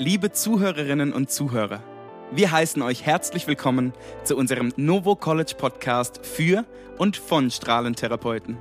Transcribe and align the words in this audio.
Liebe 0.00 0.30
Zuhörerinnen 0.30 1.12
und 1.12 1.28
Zuhörer, 1.28 1.82
wir 2.30 2.52
heißen 2.52 2.82
euch 2.82 3.04
herzlich 3.04 3.48
willkommen 3.48 3.92
zu 4.22 4.36
unserem 4.36 4.72
Novo 4.76 5.16
College 5.16 5.54
Podcast 5.58 6.24
für 6.24 6.64
und 6.98 7.16
von 7.16 7.50
Strahlentherapeuten. 7.50 8.58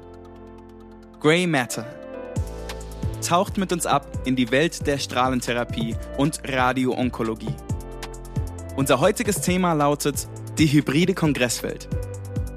Grey 1.19 1.45
Matter. 1.45 1.85
Taucht 3.23 3.59
mit 3.59 3.71
uns 3.71 3.85
ab 3.85 4.07
in 4.25 4.35
die 4.35 4.49
Welt 4.49 4.87
der 4.87 4.97
Strahlentherapie 4.97 5.95
und 6.17 6.41
Radioonkologie. 6.43 7.53
Unser 8.75 8.99
heutiges 8.99 9.39
Thema 9.41 9.73
lautet 9.73 10.27
die 10.57 10.65
hybride 10.65 11.13
Kongresswelt. 11.13 11.87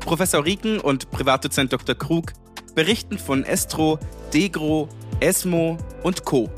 Professor 0.01 0.43
Rieken 0.43 0.81
und 0.81 1.11
Privatdozent 1.11 1.71
Dr. 1.75 1.95
Krug 1.95 2.33
berichten 2.75 3.19
von 3.19 3.45
Estro, 3.45 3.99
Degro, 4.33 4.89
ESMO 5.21 5.77
und 6.03 6.25
Co. 6.25 6.48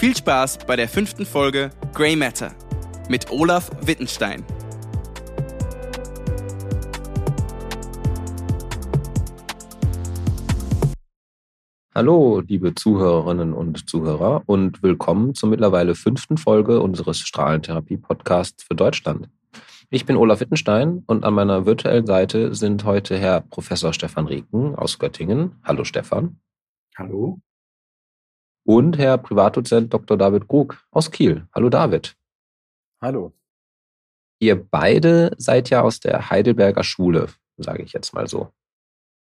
Viel 0.00 0.16
Spaß 0.16 0.60
bei 0.66 0.76
der 0.76 0.88
fünften 0.88 1.26
Folge 1.26 1.72
Grey 1.92 2.16
Matter 2.16 2.54
mit 3.10 3.30
Olaf 3.30 3.70
Wittenstein. 3.82 4.42
Hallo, 11.94 12.40
liebe 12.40 12.74
Zuhörerinnen 12.74 13.52
und 13.52 13.90
Zuhörer 13.90 14.42
und 14.46 14.82
willkommen 14.82 15.34
zur 15.34 15.50
mittlerweile 15.50 15.94
fünften 15.94 16.38
Folge 16.38 16.80
unseres 16.80 17.18
Strahlentherapie-Podcasts 17.18 18.64
für 18.64 18.74
Deutschland. 18.74 19.28
Ich 19.90 20.06
bin 20.06 20.16
Olaf 20.16 20.40
Wittenstein 20.40 21.02
und 21.08 21.26
an 21.26 21.34
meiner 21.34 21.66
virtuellen 21.66 22.06
Seite 22.06 22.54
sind 22.54 22.84
heute 22.86 23.18
Herr 23.18 23.42
Professor 23.42 23.92
Stefan 23.92 24.28
Rieken 24.28 24.74
aus 24.76 24.98
Göttingen. 24.98 25.56
Hallo 25.62 25.84
Stefan. 25.84 26.40
Hallo. 26.96 27.42
Und 28.64 28.98
Herr 28.98 29.18
Privatdozent 29.18 29.92
Dr. 29.92 30.16
David 30.16 30.48
Krug 30.48 30.84
aus 30.90 31.10
Kiel. 31.10 31.46
Hallo 31.54 31.68
David. 31.70 32.16
Hallo. 33.00 33.32
Ihr 34.38 34.62
beide 34.62 35.34
seid 35.38 35.70
ja 35.70 35.82
aus 35.82 36.00
der 36.00 36.30
Heidelberger 36.30 36.84
Schule, 36.84 37.28
sage 37.56 37.82
ich 37.82 37.92
jetzt 37.92 38.14
mal 38.14 38.26
so. 38.26 38.52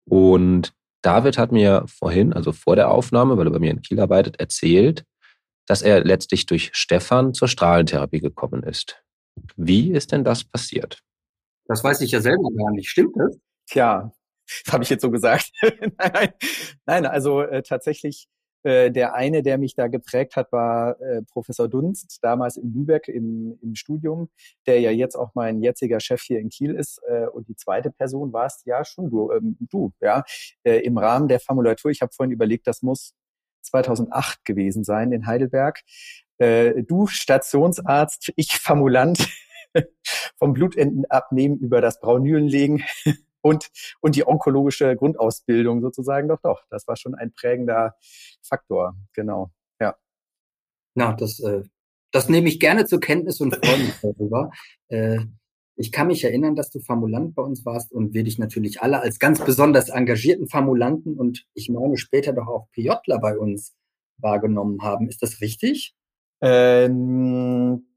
Und 0.05 0.73
David 1.01 1.37
hat 1.37 1.51
mir 1.51 1.85
vorhin, 1.87 2.33
also 2.33 2.51
vor 2.51 2.75
der 2.75 2.91
Aufnahme, 2.91 3.37
weil 3.37 3.47
er 3.47 3.51
bei 3.53 3.59
mir 3.59 3.71
in 3.71 3.81
Kiel 3.81 3.99
arbeitet, 3.99 4.39
erzählt, 4.39 5.05
dass 5.67 5.81
er 5.81 6.03
letztlich 6.03 6.45
durch 6.45 6.71
Stefan 6.73 7.33
zur 7.33 7.47
Strahlentherapie 7.47 8.19
gekommen 8.19 8.63
ist. 8.63 9.03
Wie 9.55 9.91
ist 9.91 10.11
denn 10.11 10.23
das 10.23 10.43
passiert? 10.43 10.99
Das 11.65 11.83
weiß 11.83 12.01
ich 12.01 12.11
ja 12.11 12.21
selber 12.21 12.49
gar 12.57 12.71
nicht. 12.71 12.89
Stimmt 12.89 13.15
das? 13.15 13.37
Tja, 13.67 14.11
das 14.65 14.73
habe 14.73 14.83
ich 14.83 14.89
jetzt 14.89 15.01
so 15.01 15.11
gesagt. 15.11 15.51
nein, 15.61 15.93
nein, 15.97 16.33
nein, 16.85 17.05
also 17.05 17.41
äh, 17.41 17.63
tatsächlich 17.63 18.27
äh, 18.63 18.91
der 18.91 19.13
eine, 19.15 19.41
der 19.41 19.57
mich 19.57 19.75
da 19.75 19.87
geprägt 19.87 20.35
hat, 20.35 20.51
war 20.51 20.99
äh, 21.01 21.21
Professor 21.23 21.67
Dunst, 21.67 22.19
damals 22.21 22.57
in 22.57 22.73
Lübeck 22.73 23.07
im, 23.07 23.57
im 23.61 23.75
Studium, 23.75 24.29
der 24.67 24.79
ja 24.79 24.91
jetzt 24.91 25.15
auch 25.15 25.31
mein 25.33 25.61
jetziger 25.61 25.99
Chef 25.99 26.21
hier 26.21 26.39
in 26.39 26.49
Kiel 26.49 26.75
ist. 26.75 27.01
Äh, 27.07 27.27
und 27.27 27.47
die 27.47 27.55
zweite 27.55 27.91
Person 27.91 28.33
war 28.33 28.45
es 28.45 28.61
ja 28.65 28.85
schon 28.85 29.09
du, 29.09 29.31
ähm, 29.31 29.57
du 29.59 29.91
ja, 29.99 30.23
äh, 30.63 30.77
im 30.79 30.97
Rahmen 30.97 31.27
der 31.27 31.39
Formulatur. 31.39 31.91
Ich 31.91 32.01
habe 32.01 32.13
vorhin 32.13 32.31
überlegt, 32.31 32.67
das 32.67 32.81
muss 32.81 33.13
2008 33.63 34.45
gewesen 34.45 34.83
sein 34.83 35.11
in 35.11 35.25
Heidelberg. 35.25 35.81
Äh, 36.37 36.83
du 36.83 37.07
Stationsarzt, 37.07 38.31
ich 38.35 38.57
Formulant 38.59 39.27
vom 40.37 40.53
Blutenden 40.53 41.05
abnehmen 41.09 41.57
über 41.57 41.81
das 41.81 41.99
Braunülen 41.99 42.47
legen 42.47 42.83
und, 43.41 43.69
und 44.01 44.15
die 44.15 44.27
onkologische 44.27 44.95
Grundausbildung 44.95 45.81
sozusagen. 45.81 46.27
Doch, 46.27 46.41
doch, 46.41 46.63
das 46.69 46.87
war 46.87 46.95
schon 46.95 47.15
ein 47.15 47.33
prägender 47.33 47.95
Faktor. 48.41 48.95
Genau, 49.13 49.51
ja. 49.79 49.95
Na, 50.95 51.13
das, 51.13 51.39
äh, 51.39 51.63
das 52.11 52.29
nehme 52.29 52.49
ich 52.49 52.59
gerne 52.59 52.85
zur 52.85 52.99
Kenntnis 52.99 53.41
und 53.41 53.55
freue 53.55 53.79
mich 53.79 53.93
darüber. 54.01 54.51
Äh, 54.89 55.19
ich 55.75 55.91
kann 55.91 56.07
mich 56.07 56.23
erinnern, 56.23 56.55
dass 56.55 56.69
du 56.69 56.79
Formulant 56.79 57.33
bei 57.33 57.41
uns 57.41 57.65
warst 57.65 57.91
und 57.91 58.13
wir 58.13 58.23
dich 58.23 58.37
natürlich 58.37 58.81
alle 58.81 58.99
als 58.99 59.19
ganz 59.19 59.43
besonders 59.43 59.89
engagierten 59.89 60.47
Formulanten 60.47 61.17
und 61.17 61.47
ich 61.53 61.69
meine 61.69 61.97
später 61.97 62.33
doch 62.33 62.47
auch 62.47 62.69
PJler 62.71 63.19
bei 63.19 63.37
uns 63.37 63.75
wahrgenommen 64.17 64.81
haben. 64.83 65.07
Ist 65.07 65.23
das 65.23 65.41
richtig? 65.41 65.95
Ähm, 66.41 67.87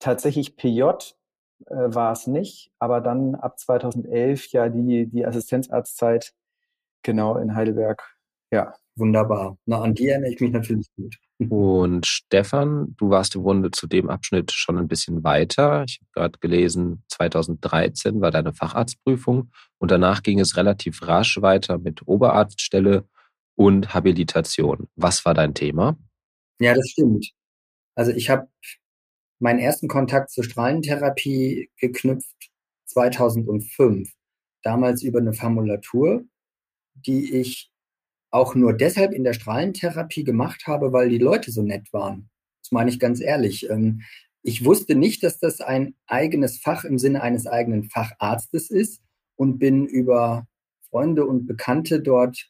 tatsächlich 0.00 0.56
PJ 0.56 0.82
äh, 1.66 1.94
war 1.94 2.12
es 2.12 2.26
nicht, 2.26 2.70
aber 2.78 3.00
dann 3.00 3.34
ab 3.34 3.58
2011 3.58 4.52
ja 4.52 4.68
die, 4.68 5.06
die 5.06 5.26
Assistenzarztzeit 5.26 6.32
genau 7.02 7.36
in 7.36 7.54
Heidelberg. 7.54 8.02
Ja. 8.50 8.74
Wunderbar. 8.94 9.56
Na, 9.64 9.80
an 9.80 9.94
die 9.94 10.08
erinnere 10.08 10.32
ich 10.32 10.40
mich 10.40 10.52
natürlich 10.52 10.86
gut. 10.96 11.16
Und 11.50 12.06
Stefan, 12.06 12.94
du 12.98 13.10
warst 13.10 13.34
im 13.34 13.42
Grunde 13.42 13.70
zu 13.70 13.86
dem 13.86 14.10
Abschnitt 14.10 14.52
schon 14.52 14.76
ein 14.76 14.86
bisschen 14.86 15.24
weiter. 15.24 15.84
Ich 15.86 16.00
habe 16.00 16.10
gerade 16.12 16.38
gelesen, 16.40 17.02
2013 17.08 18.20
war 18.20 18.30
deine 18.30 18.52
Facharztprüfung 18.52 19.50
und 19.78 19.90
danach 19.90 20.22
ging 20.22 20.38
es 20.38 20.56
relativ 20.56 21.02
rasch 21.08 21.40
weiter 21.40 21.78
mit 21.78 22.06
Oberarztstelle 22.06 23.08
und 23.56 23.92
Habilitation. 23.92 24.88
Was 24.94 25.24
war 25.24 25.34
dein 25.34 25.54
Thema? 25.54 25.96
Ja, 26.60 26.74
das 26.74 26.88
stimmt. 26.88 27.32
Also 27.96 28.12
ich 28.12 28.30
habe 28.30 28.46
meinen 29.42 29.58
ersten 29.58 29.88
Kontakt 29.88 30.30
zur 30.30 30.44
Strahlentherapie 30.44 31.68
geknüpft 31.76 32.50
2005. 32.86 34.08
Damals 34.62 35.02
über 35.02 35.18
eine 35.18 35.32
Formulatur, 35.32 36.24
die 36.94 37.34
ich 37.34 37.70
auch 38.30 38.54
nur 38.54 38.72
deshalb 38.72 39.12
in 39.12 39.24
der 39.24 39.32
Strahlentherapie 39.32 40.22
gemacht 40.22 40.66
habe, 40.66 40.92
weil 40.92 41.08
die 41.08 41.18
Leute 41.18 41.50
so 41.50 41.62
nett 41.62 41.92
waren. 41.92 42.30
Das 42.62 42.70
meine 42.70 42.88
ich 42.88 43.00
ganz 43.00 43.20
ehrlich. 43.20 43.68
Ähm, 43.68 44.02
ich 44.42 44.64
wusste 44.64 44.94
nicht, 44.94 45.24
dass 45.24 45.40
das 45.40 45.60
ein 45.60 45.96
eigenes 46.06 46.58
Fach 46.58 46.84
im 46.84 46.98
Sinne 46.98 47.22
eines 47.22 47.46
eigenen 47.48 47.84
Facharztes 47.90 48.70
ist 48.70 49.02
und 49.34 49.58
bin 49.58 49.86
über 49.86 50.46
Freunde 50.88 51.26
und 51.26 51.46
Bekannte 51.46 52.00
dort, 52.00 52.48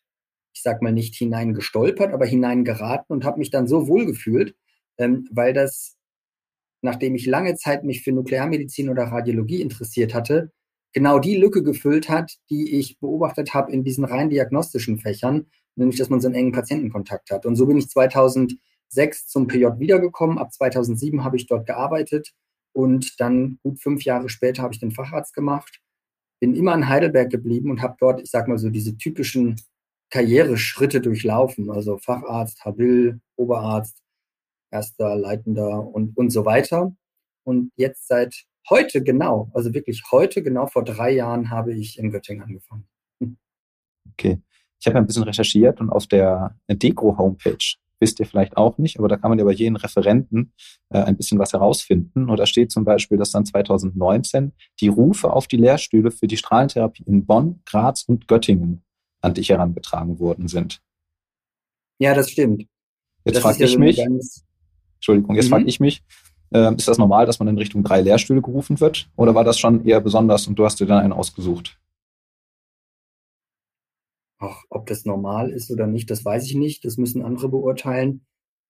ich 0.55 0.63
sag 0.63 0.83
mal 0.83 0.93
nicht 0.93 1.15
hineingestolpert, 1.15 2.13
aber 2.13 2.27
hineingeraten 2.27 3.15
und 3.15 3.25
habe 3.25 3.39
mich 3.39 3.51
dann 3.51 3.67
so 3.67 3.89
wohl 3.89 4.05
gefühlt, 4.05 4.55
ähm, 4.99 5.27
weil 5.33 5.55
das 5.55 5.97
nachdem 6.83 7.15
ich 7.15 7.27
lange 7.27 7.55
Zeit 7.55 7.85
mich 7.85 8.03
für 8.03 8.13
Nuklearmedizin 8.13 8.91
oder 8.91 9.05
Radiologie 9.05 9.63
interessiert 9.63 10.15
hatte, 10.15 10.53
genau 10.93 11.19
die 11.19 11.37
Lücke 11.37 11.63
gefüllt 11.63 12.09
hat, 12.09 12.37
die 12.51 12.79
ich 12.79 12.99
beobachtet 12.99 13.55
habe 13.55 13.73
in 13.73 13.85
diesen 13.85 14.05
rein 14.05 14.31
diagnostischen 14.31 14.99
Fächern, 14.99 15.47
nämlich 15.77 15.97
dass 15.97 16.11
man 16.11 16.21
so 16.21 16.29
einen 16.29 16.35
engen 16.35 16.53
Patientenkontakt 16.53 17.31
hat. 17.31 17.47
Und 17.47 17.57
so 17.57 17.67
bin 17.67 17.79
ich 17.79 17.89
2006 17.89 19.27
zum 19.27 19.47
PJ 19.47 19.67
wiedergekommen. 19.79 20.39
Ab 20.39 20.53
2007 20.53 21.25
habe 21.25 21.37
ich 21.37 21.47
dort 21.47 21.67
gearbeitet 21.67 22.35
und 22.73 23.21
dann 23.21 23.59
gut 23.63 23.81
fünf 23.81 24.05
Jahre 24.05 24.29
später 24.29 24.63
habe 24.63 24.75
ich 24.75 24.81
den 24.81 24.91
Facharzt 24.91 25.35
gemacht. 25.35 25.81
Bin 26.41 26.55
immer 26.55 26.75
in 26.75 26.89
Heidelberg 26.89 27.31
geblieben 27.31 27.71
und 27.71 27.81
habe 27.81 27.97
dort, 28.01 28.21
ich 28.21 28.31
sag 28.31 28.49
mal 28.49 28.59
so, 28.59 28.69
diese 28.69 28.97
typischen 28.97 29.57
Karriereschritte 30.11 31.01
durchlaufen. 31.01 31.71
Also 31.71 31.97
Facharzt, 31.97 32.65
Habil, 32.65 33.21
Oberarzt, 33.37 34.02
erster 34.73 35.17
Leitender 35.17 35.87
und, 35.87 36.17
und 36.17 36.31
so 36.31 36.45
weiter. 36.45 36.95
Und 37.45 37.73
jetzt 37.77 38.09
seit 38.09 38.45
heute 38.71 39.03
genau, 39.03 39.51
also 39.55 39.75
wirklich 39.75 40.03
heute 40.11 40.43
genau 40.43 40.67
vor 40.67 40.85
drei 40.85 41.13
Jahren 41.13 41.51
habe 41.51 41.75
ich 41.75 41.99
in 41.99 42.11
Göttingen 42.11 42.45
angefangen. 42.45 42.87
Hm. 43.21 43.37
Okay. 44.13 44.41
Ich 44.81 44.87
habe 44.87 44.99
ein 44.99 45.07
bisschen 45.07 45.23
recherchiert 45.23 45.81
und 45.81 45.91
auf 45.91 46.07
der 46.09 46.59
Degro-Homepage 46.69 47.77
wisst 48.01 48.19
ihr 48.19 48.27
vielleicht 48.27 48.57
auch 48.57 48.79
nicht, 48.79 48.99
aber 48.99 49.07
da 49.07 49.17
kann 49.17 49.31
man 49.31 49.39
ja 49.39 49.45
bei 49.45 49.53
jedem 49.53 49.77
Referenten 49.77 50.53
äh, 50.91 50.99
ein 50.99 51.17
bisschen 51.17 51.39
was 51.39 51.53
herausfinden. 51.53 52.29
Und 52.29 52.37
da 52.37 52.47
steht 52.47 52.73
zum 52.73 52.85
Beispiel, 52.85 53.17
dass 53.17 53.31
dann 53.31 53.47
2019 53.47 54.53
die 54.81 54.89
Rufe 54.89 55.33
auf 55.33 55.47
die 55.47 55.57
Lehrstühle 55.57 56.11
für 56.11 56.27
die 56.27 56.37
Strahlentherapie 56.37 57.05
in 57.07 57.25
Bonn, 57.25 57.63
Graz 57.65 58.03
und 58.03 58.27
Göttingen 58.27 58.83
an 59.21 59.35
dich 59.35 59.51
herangetragen 59.51 60.19
worden 60.19 60.49
sind. 60.49 60.83
Ja, 61.99 62.13
das 62.15 62.33
stimmt. 62.33 62.67
Jetzt 63.25 63.39
frage 63.39 63.63
ich 63.63 63.75
ja 63.75 63.79
mich, 63.79 64.05
Entschuldigung, 65.03 65.35
jetzt 65.35 65.47
mhm. 65.47 65.51
frage 65.51 65.65
ich 65.65 65.81
mich, 65.81 66.05
äh, 66.55 66.73
ist 66.77 66.87
das 66.87 66.97
normal, 66.97 67.27
dass 67.27 67.41
man 67.41 67.49
in 67.49 67.59
Richtung 67.59 67.83
drei 67.83 68.01
Lehrstühle 68.01 68.41
gerufen 68.41 68.79
wird? 68.79 69.11
Oder 69.17 69.35
war 69.35 69.43
das 69.43 69.59
schon 69.59 69.85
eher 69.85 70.01
besonders 70.01 70.47
und 70.47 70.57
du 70.57 70.65
hast 70.65 70.79
dir 70.79 70.87
dann 70.87 71.03
einen 71.03 71.13
ausgesucht? 71.13 71.77
Ach, 74.39 74.63
ob 74.71 74.87
das 74.87 75.05
normal 75.05 75.51
ist 75.51 75.73
oder 75.73 75.89
nicht, 75.89 76.09
das 76.09 76.25
weiß 76.25 76.47
ich 76.47 76.55
nicht. 76.55 76.85
Das 76.85 76.99
müssen 76.99 77.23
andere 77.23 77.49
beurteilen. 77.49 78.25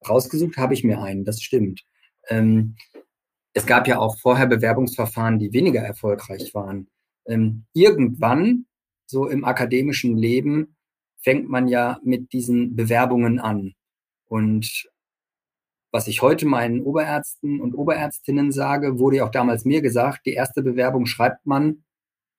Rausgesucht 0.08 0.56
habe 0.56 0.72
ich 0.72 0.84
mir 0.84 1.02
einen, 1.02 1.24
das 1.24 1.42
stimmt. 1.42 1.84
Ähm, 2.28 2.76
es 3.52 3.66
gab 3.66 3.86
ja 3.86 3.98
auch 3.98 4.16
vorher 4.18 4.46
Bewerbungsverfahren, 4.46 5.38
die 5.38 5.52
weniger 5.52 5.80
erfolgreich 5.80 6.54
waren. 6.54 6.88
Ähm, 7.26 7.66
irgendwann, 7.74 8.64
so 9.06 9.28
im 9.28 9.44
akademischen 9.44 10.16
Leben, 10.16 10.76
fängt 11.22 11.50
man 11.50 11.68
ja 11.68 12.00
mit 12.02 12.32
diesen 12.32 12.74
Bewerbungen 12.74 13.38
an. 13.38 13.74
Und 14.24 14.90
was 15.92 16.08
ich 16.08 16.22
heute 16.22 16.46
meinen 16.46 16.80
Oberärzten 16.80 17.60
und 17.60 17.74
Oberärztinnen 17.74 18.50
sage, 18.50 18.98
wurde 18.98 19.18
ja 19.18 19.26
auch 19.26 19.30
damals 19.30 19.66
mir 19.66 19.82
gesagt, 19.82 20.26
die 20.26 20.32
erste 20.32 20.62
Bewerbung 20.62 21.04
schreibt 21.04 21.46
man, 21.46 21.84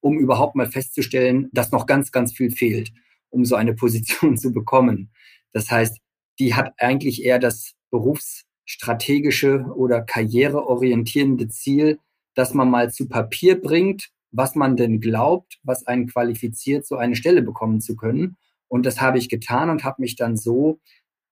um 0.01 0.17
überhaupt 0.17 0.55
mal 0.55 0.67
festzustellen, 0.67 1.49
dass 1.53 1.71
noch 1.71 1.85
ganz, 1.85 2.11
ganz 2.11 2.33
viel 2.33 2.51
fehlt, 2.51 2.91
um 3.29 3.45
so 3.45 3.55
eine 3.55 3.73
Position 3.75 4.37
zu 4.37 4.51
bekommen. 4.51 5.11
Das 5.53 5.69
heißt, 5.69 5.99
die 6.39 6.55
hat 6.55 6.73
eigentlich 6.77 7.23
eher 7.23 7.39
das 7.39 7.73
Berufs, 7.91 8.43
strategische 8.65 9.65
oder 9.75 10.01
karriereorientierende 10.01 11.47
Ziel, 11.47 11.99
dass 12.33 12.55
man 12.55 12.71
mal 12.71 12.91
zu 12.91 13.07
Papier 13.07 13.61
bringt, 13.61 14.09
was 14.31 14.55
man 14.55 14.75
denn 14.75 14.99
glaubt, 14.99 15.59
was 15.61 15.85
einen 15.85 16.07
qualifiziert, 16.07 16.87
so 16.87 16.95
eine 16.95 17.15
Stelle 17.15 17.43
bekommen 17.43 17.81
zu 17.81 17.95
können. 17.95 18.35
Und 18.67 18.87
das 18.87 18.99
habe 18.99 19.19
ich 19.19 19.29
getan 19.29 19.69
und 19.69 19.83
habe 19.83 20.01
mich 20.01 20.15
dann 20.15 20.37
so 20.37 20.79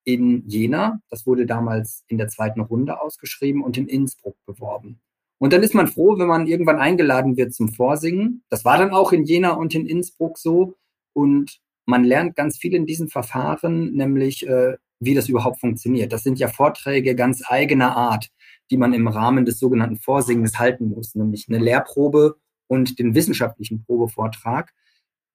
in 0.04 0.48
Jena, 0.48 1.00
das 1.10 1.28
wurde 1.28 1.46
damals 1.46 2.04
in 2.08 2.18
der 2.18 2.28
zweiten 2.28 2.62
Runde 2.62 3.02
ausgeschrieben, 3.02 3.64
und 3.64 3.78
in 3.78 3.88
Innsbruck 3.88 4.36
beworben. 4.46 5.00
Und 5.38 5.54
dann 5.54 5.64
ist 5.64 5.74
man 5.74 5.88
froh, 5.88 6.18
wenn 6.20 6.28
man 6.28 6.48
irgendwann 6.48 6.80
eingeladen 6.80 7.36
wird 7.36 7.54
zum 7.54 7.70
Vorsingen. 7.70 8.44
Das 8.50 8.64
war 8.64 8.78
dann 8.78 8.92
auch 8.92 9.12
in 9.12 9.24
Jena 9.24 9.52
und 9.52 9.74
in 9.74 9.88
Innsbruck 9.88 10.38
so. 10.38 10.76
Und 11.14 11.60
man 11.86 12.04
lernt 12.04 12.36
ganz 12.36 12.58
viel 12.58 12.76
in 12.76 12.86
diesen 12.86 13.08
Verfahren, 13.08 13.94
nämlich 13.94 14.48
äh, 14.48 14.78
wie 15.00 15.16
das 15.16 15.30
überhaupt 15.30 15.60
funktioniert. 15.60 16.14
Das 16.14 16.24
sind 16.24 16.40
ja 16.40 16.48
Vorträge 16.48 17.16
ganz 17.16 17.42
eigener 17.48 17.98
Art, 17.98 18.30
die 18.70 18.78
man 18.78 18.94
im 18.94 19.08
Rahmen 19.08 19.46
des 19.46 19.60
sogenannten 19.60 19.98
Vorsingens 19.98 20.60
halten 20.60 20.90
muss, 20.90 21.16
nämlich 21.16 21.48
eine 21.50 21.58
Lehrprobe 21.58 22.36
und 22.68 23.00
den 23.00 23.16
wissenschaftlichen 23.16 23.84
Probevortrag. 23.84 24.72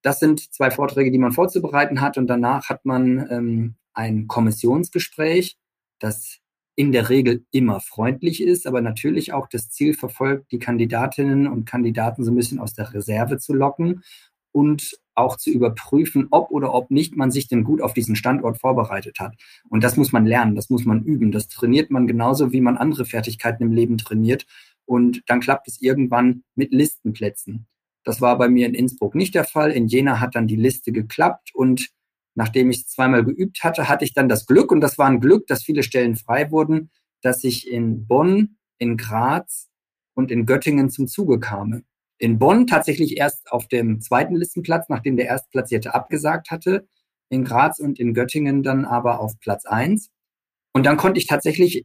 Das 0.07 0.21
sind 0.21 0.55
zwei 0.55 0.71
Vorträge, 0.71 1.11
die 1.11 1.19
man 1.19 1.33
vorzubereiten 1.33 2.01
hat 2.01 2.17
und 2.17 2.29
danach 2.29 2.69
hat 2.69 2.85
man 2.85 3.27
ähm, 3.29 3.75
ein 3.93 4.29
Kommissionsgespräch, 4.29 5.57
das 5.99 6.39
in 6.77 6.93
der 6.93 7.09
Regel 7.11 7.45
immer 7.51 7.81
freundlich 7.81 8.41
ist, 8.41 8.69
aber 8.69 8.81
natürlich 8.83 9.33
auch 9.33 9.49
das 9.49 9.69
Ziel 9.69 9.95
verfolgt, 9.95 10.53
die 10.53 10.61
Kandidatinnen 10.61 11.49
und 11.49 11.65
Kandidaten 11.65 12.23
so 12.23 12.31
ein 12.31 12.37
bisschen 12.37 12.61
aus 12.61 12.73
der 12.73 12.95
Reserve 12.95 13.39
zu 13.39 13.53
locken 13.53 14.05
und 14.53 14.97
auch 15.17 15.39
zu 15.39 15.51
überprüfen, 15.51 16.29
ob 16.31 16.53
oder 16.53 16.73
ob 16.73 16.93
nicht 16.93 17.17
man 17.17 17.33
sich 17.33 17.49
denn 17.49 17.65
gut 17.65 17.83
auf 17.83 17.93
diesen 17.93 18.15
Standort 18.15 18.61
vorbereitet 18.61 19.19
hat. 19.19 19.35
Und 19.69 19.83
das 19.83 19.97
muss 19.97 20.13
man 20.13 20.25
lernen, 20.25 20.55
das 20.55 20.71
muss 20.71 20.85
man 20.85 21.03
üben. 21.03 21.33
Das 21.33 21.49
trainiert 21.49 21.91
man 21.91 22.07
genauso, 22.07 22.53
wie 22.53 22.61
man 22.61 22.77
andere 22.77 23.07
Fertigkeiten 23.07 23.65
im 23.65 23.73
Leben 23.73 23.99
trainiert. 23.99 24.47
Und 24.85 25.25
dann 25.27 25.41
klappt 25.41 25.67
es 25.67 25.83
irgendwann 25.83 26.45
mit 26.55 26.73
Listenplätzen. 26.73 27.67
Das 28.07 28.21
war 28.21 28.39
bei 28.39 28.49
mir 28.49 28.67
in 28.67 28.75
Innsbruck 28.75 29.17
nicht 29.17 29.35
der 29.35 29.43
Fall. 29.43 29.73
In 29.73 29.89
Jena 29.89 30.21
hat 30.21 30.37
dann 30.37 30.47
die 30.47 30.57
Liste 30.57 30.93
geklappt 30.93 31.51
und 31.53 31.91
nachdem 32.37 32.71
ich 32.71 32.79
es 32.79 32.87
zweimal 32.87 33.25
geübt 33.25 33.65
hatte, 33.65 33.89
hatte 33.89 34.05
ich 34.05 34.15
dann 34.15 34.29
das 34.29 34.47
Glück, 34.47 34.71
und 34.71 34.81
das 34.81 34.97
war 34.97 35.09
ein 35.09 35.21
Glück, 35.21 35.49
dass 35.49 35.65
viele 35.65 35.83
Stellen 35.83 36.15
frei 36.15 36.53
wurden, 36.53 36.91
dass 37.21 37.43
ich 37.43 37.69
in 37.69 38.07
Bonn, 38.07 38.59
in 38.79 38.97
Graz 38.97 39.69
und 40.15 40.31
in 40.31 40.47
Göttingen 40.47 40.89
zum 40.89 41.09
Zuge 41.09 41.41
kam. 41.41 41.83
In 42.19 42.39
Bonn 42.39 42.69
tatsächlich 42.69 43.17
erst 43.17 43.51
auf 43.51 43.67
dem 43.67 44.01
zweiten 44.01 44.37
Listenplatz, 44.37 44.89
nachdem 44.89 45.17
der 45.17 45.27
Erstplatzierte 45.27 45.93
abgesagt 45.93 46.53
hatte. 46.53 46.87
In 47.29 47.43
Graz 47.43 47.81
und 47.81 47.99
in 47.99 48.15
Göttingen 48.15 48.63
dann 48.63 48.85
aber 48.85 49.19
auf 49.19 49.41
Platz 49.41 49.67
eins. 49.67 50.11
Und 50.73 50.87
dann 50.87 50.97
konnte 50.97 51.19
ich 51.19 51.27
tatsächlich 51.27 51.85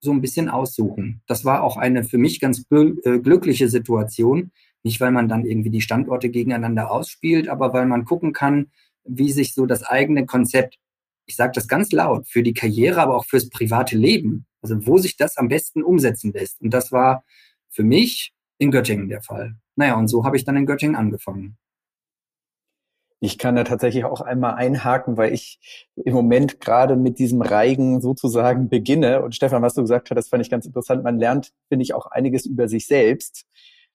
so 0.00 0.10
ein 0.10 0.20
bisschen 0.20 0.48
aussuchen. 0.48 1.22
Das 1.26 1.44
war 1.44 1.62
auch 1.62 1.76
eine 1.76 2.02
für 2.02 2.18
mich 2.18 2.40
ganz 2.40 2.64
äh, 2.70 3.18
glückliche 3.20 3.68
Situation. 3.68 4.50
Nicht, 4.86 5.00
weil 5.00 5.10
man 5.10 5.26
dann 5.26 5.44
irgendwie 5.44 5.70
die 5.70 5.80
Standorte 5.80 6.30
gegeneinander 6.30 6.92
ausspielt, 6.92 7.48
aber 7.48 7.72
weil 7.72 7.86
man 7.86 8.04
gucken 8.04 8.32
kann, 8.32 8.70
wie 9.02 9.32
sich 9.32 9.52
so 9.52 9.66
das 9.66 9.82
eigene 9.82 10.26
Konzept, 10.26 10.78
ich 11.26 11.34
sage 11.34 11.50
das 11.56 11.66
ganz 11.66 11.90
laut, 11.90 12.28
für 12.28 12.44
die 12.44 12.54
Karriere, 12.54 13.00
aber 13.00 13.16
auch 13.16 13.24
fürs 13.24 13.50
private 13.50 13.98
Leben, 13.98 14.46
also 14.62 14.86
wo 14.86 14.98
sich 14.98 15.16
das 15.16 15.38
am 15.38 15.48
besten 15.48 15.82
umsetzen 15.82 16.32
lässt. 16.32 16.60
Und 16.60 16.72
das 16.72 16.92
war 16.92 17.24
für 17.68 17.82
mich 17.82 18.32
in 18.58 18.70
Göttingen 18.70 19.08
der 19.08 19.22
Fall. 19.22 19.56
Naja, 19.74 19.96
und 19.96 20.06
so 20.06 20.24
habe 20.24 20.36
ich 20.36 20.44
dann 20.44 20.56
in 20.56 20.66
Göttingen 20.66 20.94
angefangen. 20.94 21.58
Ich 23.18 23.38
kann 23.38 23.56
da 23.56 23.64
tatsächlich 23.64 24.04
auch 24.04 24.20
einmal 24.20 24.54
einhaken, 24.54 25.16
weil 25.16 25.32
ich 25.32 25.58
im 25.96 26.14
Moment 26.14 26.60
gerade 26.60 26.94
mit 26.94 27.18
diesem 27.18 27.42
Reigen 27.42 28.00
sozusagen 28.00 28.68
beginne. 28.68 29.22
Und 29.22 29.34
Stefan, 29.34 29.62
was 29.62 29.74
du 29.74 29.80
gesagt 29.80 30.10
hast, 30.10 30.16
das 30.16 30.28
fand 30.28 30.44
ich 30.44 30.50
ganz 30.50 30.64
interessant. 30.64 31.02
Man 31.02 31.18
lernt, 31.18 31.50
finde 31.68 31.82
ich, 31.82 31.92
auch 31.92 32.06
einiges 32.06 32.46
über 32.46 32.68
sich 32.68 32.86
selbst, 32.86 33.46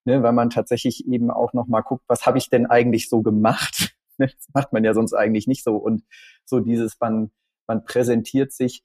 ne, 0.06 0.24
weil 0.24 0.34
man 0.34 0.50
tatsächlich 0.50 1.08
eben 1.08 1.32
auch 1.32 1.54
nochmal 1.54 1.84
guckt, 1.84 2.04
was 2.08 2.26
habe 2.26 2.38
ich 2.38 2.50
denn 2.50 2.66
eigentlich 2.66 3.10
so 3.10 3.22
gemacht? 3.22 3.96
Das 4.18 4.50
macht 4.54 4.72
man 4.72 4.84
ja 4.84 4.94
sonst 4.94 5.16
eigentlich 5.16 5.48
nicht 5.48 5.64
so. 5.64 5.78
Und 5.78 6.04
so 6.46 6.60
dieses, 6.60 7.00
man, 7.00 7.32
man 7.66 7.86
präsentiert 7.86 8.52
sich 8.52 8.84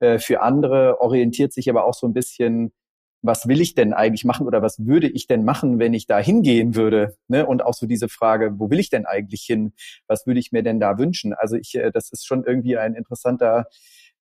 äh, 0.00 0.18
für 0.18 0.40
andere, 0.40 1.02
orientiert 1.02 1.52
sich 1.52 1.68
aber 1.68 1.84
auch 1.84 1.92
so 1.92 2.06
ein 2.06 2.14
bisschen, 2.14 2.72
was 3.20 3.48
will 3.48 3.60
ich 3.60 3.74
denn 3.74 3.92
eigentlich 3.92 4.24
machen 4.24 4.46
oder 4.46 4.62
was 4.62 4.86
würde 4.86 5.08
ich 5.08 5.26
denn 5.26 5.44
machen, 5.44 5.78
wenn 5.78 5.92
ich 5.92 6.06
da 6.06 6.18
hingehen 6.18 6.74
würde? 6.74 7.16
Ne? 7.26 7.46
Und 7.46 7.62
auch 7.62 7.74
so 7.74 7.86
diese 7.86 8.08
Frage, 8.08 8.58
wo 8.58 8.70
will 8.70 8.78
ich 8.78 8.90
denn 8.90 9.04
eigentlich 9.04 9.42
hin? 9.42 9.74
Was 10.06 10.26
würde 10.26 10.40
ich 10.40 10.52
mir 10.52 10.62
denn 10.62 10.80
da 10.80 10.98
wünschen? 10.98 11.34
Also 11.34 11.56
ich, 11.56 11.74
äh, 11.74 11.90
das 11.90 12.10
ist 12.10 12.26
schon 12.26 12.44
irgendwie 12.44 12.78
ein 12.78 12.94
interessanter 12.94 13.66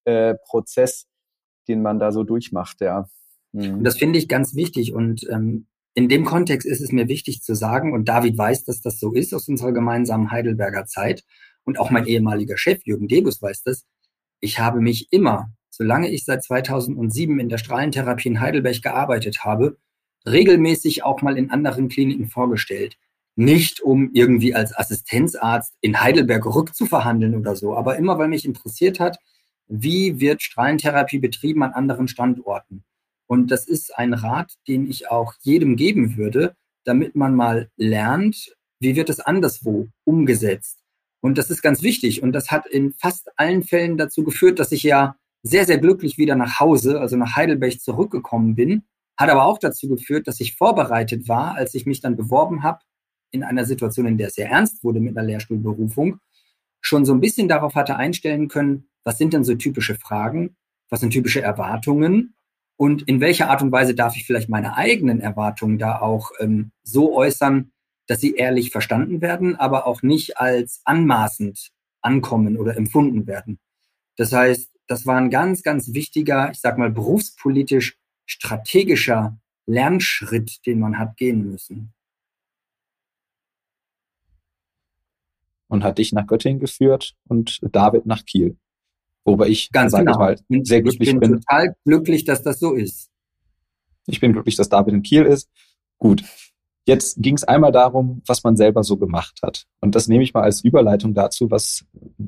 äh, 0.03 0.35
Prozess, 0.47 1.07
den 1.67 1.81
man 1.81 1.99
da 1.99 2.11
so 2.11 2.23
durchmacht, 2.23 2.81
ja. 2.81 3.07
Mhm. 3.51 3.83
Das 3.83 3.97
finde 3.97 4.19
ich 4.19 4.27
ganz 4.27 4.55
wichtig 4.55 4.93
und 4.93 5.27
ähm, 5.29 5.67
in 5.97 6.09
dem 6.09 6.25
Kontext 6.25 6.67
ist 6.67 6.79
es 6.79 6.91
mir 6.91 7.07
wichtig 7.07 7.41
zu 7.41 7.55
sagen, 7.55 7.91
und 7.91 8.07
David 8.07 8.37
weiß, 8.37 8.65
dass 8.65 8.81
das 8.81 8.99
so 8.99 9.13
ist 9.13 9.33
aus 9.33 9.47
unserer 9.47 9.71
gemeinsamen 9.71 10.29
Heidelberger 10.29 10.85
Zeit, 10.85 11.23
und 11.63 11.79
auch 11.79 11.89
mein 11.89 12.05
ehemaliger 12.05 12.55
Chef 12.55 12.81
Jürgen 12.83 13.07
Debus 13.07 13.41
weiß 13.41 13.63
das, 13.63 13.83
ich 14.39 14.59
habe 14.59 14.79
mich 14.79 15.07
immer, 15.09 15.49
solange 15.71 16.11
ich 16.11 16.23
seit 16.23 16.43
2007 16.43 17.39
in 17.39 17.49
der 17.49 17.57
Strahlentherapie 17.57 18.27
in 18.27 18.39
Heidelberg 18.39 18.83
gearbeitet 18.83 19.43
habe, 19.43 19.79
regelmäßig 20.23 21.03
auch 21.03 21.23
mal 21.23 21.35
in 21.35 21.49
anderen 21.49 21.89
Kliniken 21.89 22.27
vorgestellt. 22.27 22.95
Nicht 23.35 23.81
um 23.81 24.11
irgendwie 24.13 24.53
als 24.53 24.77
Assistenzarzt 24.77 25.73
in 25.81 25.99
Heidelberg 25.99 26.45
rückzuverhandeln 26.45 27.35
oder 27.35 27.55
so, 27.55 27.75
aber 27.75 27.97
immer 27.97 28.19
weil 28.19 28.27
mich 28.27 28.45
interessiert 28.45 28.99
hat, 28.99 29.17
wie 29.67 30.19
wird 30.19 30.43
Strahlentherapie 30.43 31.17
betrieben 31.17 31.63
an 31.63 31.73
anderen 31.73 32.07
Standorten. 32.07 32.83
Und 33.27 33.51
das 33.51 33.67
ist 33.67 33.97
ein 33.97 34.13
Rat, 34.13 34.53
den 34.67 34.89
ich 34.89 35.11
auch 35.11 35.33
jedem 35.41 35.75
geben 35.75 36.17
würde, 36.17 36.55
damit 36.85 37.15
man 37.15 37.35
mal 37.35 37.69
lernt, 37.75 38.55
wie 38.79 38.95
wird 38.95 39.09
es 39.09 39.19
anderswo 39.19 39.87
umgesetzt. 40.05 40.79
Und 41.21 41.37
das 41.37 41.49
ist 41.49 41.61
ganz 41.61 41.81
wichtig. 41.83 42.23
Und 42.23 42.31
das 42.31 42.51
hat 42.51 42.65
in 42.67 42.93
fast 42.93 43.29
allen 43.37 43.63
Fällen 43.63 43.97
dazu 43.97 44.23
geführt, 44.23 44.59
dass 44.59 44.71
ich 44.71 44.83
ja 44.83 45.15
sehr, 45.43 45.65
sehr 45.65 45.77
glücklich 45.77 46.17
wieder 46.17 46.35
nach 46.35 46.59
Hause, 46.59 46.99
also 47.01 47.17
nach 47.17 47.35
Heidelberg 47.35 47.79
zurückgekommen 47.81 48.55
bin. 48.55 48.83
Hat 49.17 49.29
aber 49.29 49.45
auch 49.45 49.57
dazu 49.57 49.89
geführt, 49.89 50.27
dass 50.27 50.39
ich 50.39 50.55
vorbereitet 50.55 51.27
war, 51.27 51.55
als 51.55 51.73
ich 51.73 51.85
mich 51.85 52.01
dann 52.01 52.15
beworben 52.15 52.63
habe, 52.63 52.79
in 53.31 53.43
einer 53.43 53.65
Situation, 53.65 54.05
in 54.05 54.17
der 54.17 54.27
es 54.27 54.35
sehr 54.35 54.49
ernst 54.49 54.83
wurde 54.83 54.99
mit 54.99 55.17
einer 55.17 55.27
Lehrstuhlberufung, 55.27 56.19
schon 56.81 57.03
so 57.03 57.13
ein 57.13 57.19
bisschen 57.19 57.47
darauf 57.47 57.75
hatte 57.75 57.97
einstellen 57.97 58.47
können, 58.47 58.87
was 59.03 59.17
sind 59.17 59.33
denn 59.33 59.43
so 59.43 59.55
typische 59.55 59.95
Fragen, 59.95 60.55
was 60.89 61.01
sind 61.01 61.11
typische 61.11 61.41
Erwartungen 61.41 62.35
und 62.77 63.01
in 63.03 63.19
welcher 63.19 63.49
Art 63.49 63.61
und 63.63 63.71
Weise 63.71 63.95
darf 63.95 64.15
ich 64.15 64.25
vielleicht 64.25 64.49
meine 64.49 64.77
eigenen 64.77 65.19
Erwartungen 65.19 65.79
da 65.79 65.99
auch 65.99 66.31
ähm, 66.39 66.71
so 66.83 67.15
äußern, 67.15 67.71
dass 68.05 68.21
sie 68.21 68.35
ehrlich 68.35 68.71
verstanden 68.71 69.19
werden, 69.19 69.55
aber 69.55 69.87
auch 69.87 70.03
nicht 70.03 70.37
als 70.37 70.81
anmaßend 70.85 71.71
ankommen 72.01 72.55
oder 72.55 72.77
empfunden 72.77 73.27
werden. 73.27 73.59
Das 74.15 74.31
heißt, 74.31 74.71
das 74.87 75.05
war 75.05 75.17
ein 75.17 75.29
ganz, 75.29 75.63
ganz 75.63 75.93
wichtiger, 75.93 76.51
ich 76.51 76.59
sag 76.59 76.77
mal, 76.77 76.91
berufspolitisch 76.91 77.97
strategischer 78.25 79.37
Lernschritt, 79.65 80.65
den 80.65 80.79
man 80.79 80.97
hat 80.97 81.17
gehen 81.17 81.49
müssen. 81.49 81.93
Und 85.67 85.83
hat 85.83 85.97
dich 85.97 86.13
nach 86.13 86.27
Göttingen 86.27 86.59
geführt 86.59 87.15
und 87.27 87.59
David 87.61 88.05
nach 88.05 88.23
Kiel. 88.23 88.57
Wobei 89.27 89.49
ich, 89.49 89.71
Ganz 89.73 89.91
sage 89.91 90.05
genau. 90.05 90.31
ich 90.31 90.39
mal, 90.49 90.63
sehr 90.63 90.81
glücklich 90.81 91.09
ich 91.09 91.19
bin. 91.19 91.31
bin. 91.31 91.41
total 91.41 91.75
glücklich, 91.83 92.23
dass 92.23 92.43
das 92.43 92.59
so 92.59 92.73
ist. 92.73 93.09
Ich 94.05 94.21
bin 94.21 94.31
glücklich, 94.31 94.55
dass 94.55 94.69
David 94.69 94.93
in 94.93 95.03
Kiel 95.03 95.23
ist. 95.23 95.49
Gut. 95.97 96.23
Jetzt 96.85 97.21
ging 97.21 97.35
es 97.35 97.43
einmal 97.43 97.73
darum, 97.73 98.21
was 98.25 98.45
man 98.45 98.55
selber 98.55 98.83
so 98.83 98.95
gemacht 98.95 99.39
hat. 99.43 99.65
Und 99.81 99.95
das 99.95 100.07
nehme 100.07 100.23
ich 100.23 100.33
mal 100.33 100.43
als 100.43 100.63
Überleitung 100.63 101.13
dazu, 101.13 101.51
was 101.51 101.83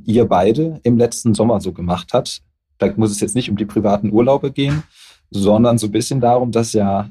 ihr 0.05 0.25
beide 0.25 0.81
im 0.83 0.97
letzten 0.97 1.33
Sommer 1.33 1.61
so 1.61 1.71
gemacht 1.71 2.09
habt. 2.11 2.41
Da 2.79 2.91
muss 2.97 3.11
es 3.11 3.21
jetzt 3.21 3.35
nicht 3.35 3.49
um 3.49 3.55
die 3.55 3.65
privaten 3.65 4.11
Urlaube 4.11 4.51
gehen, 4.51 4.83
sondern 5.29 5.77
so 5.77 5.87
ein 5.87 5.93
bisschen 5.93 6.19
darum, 6.19 6.51
dass 6.51 6.73
ja 6.73 7.09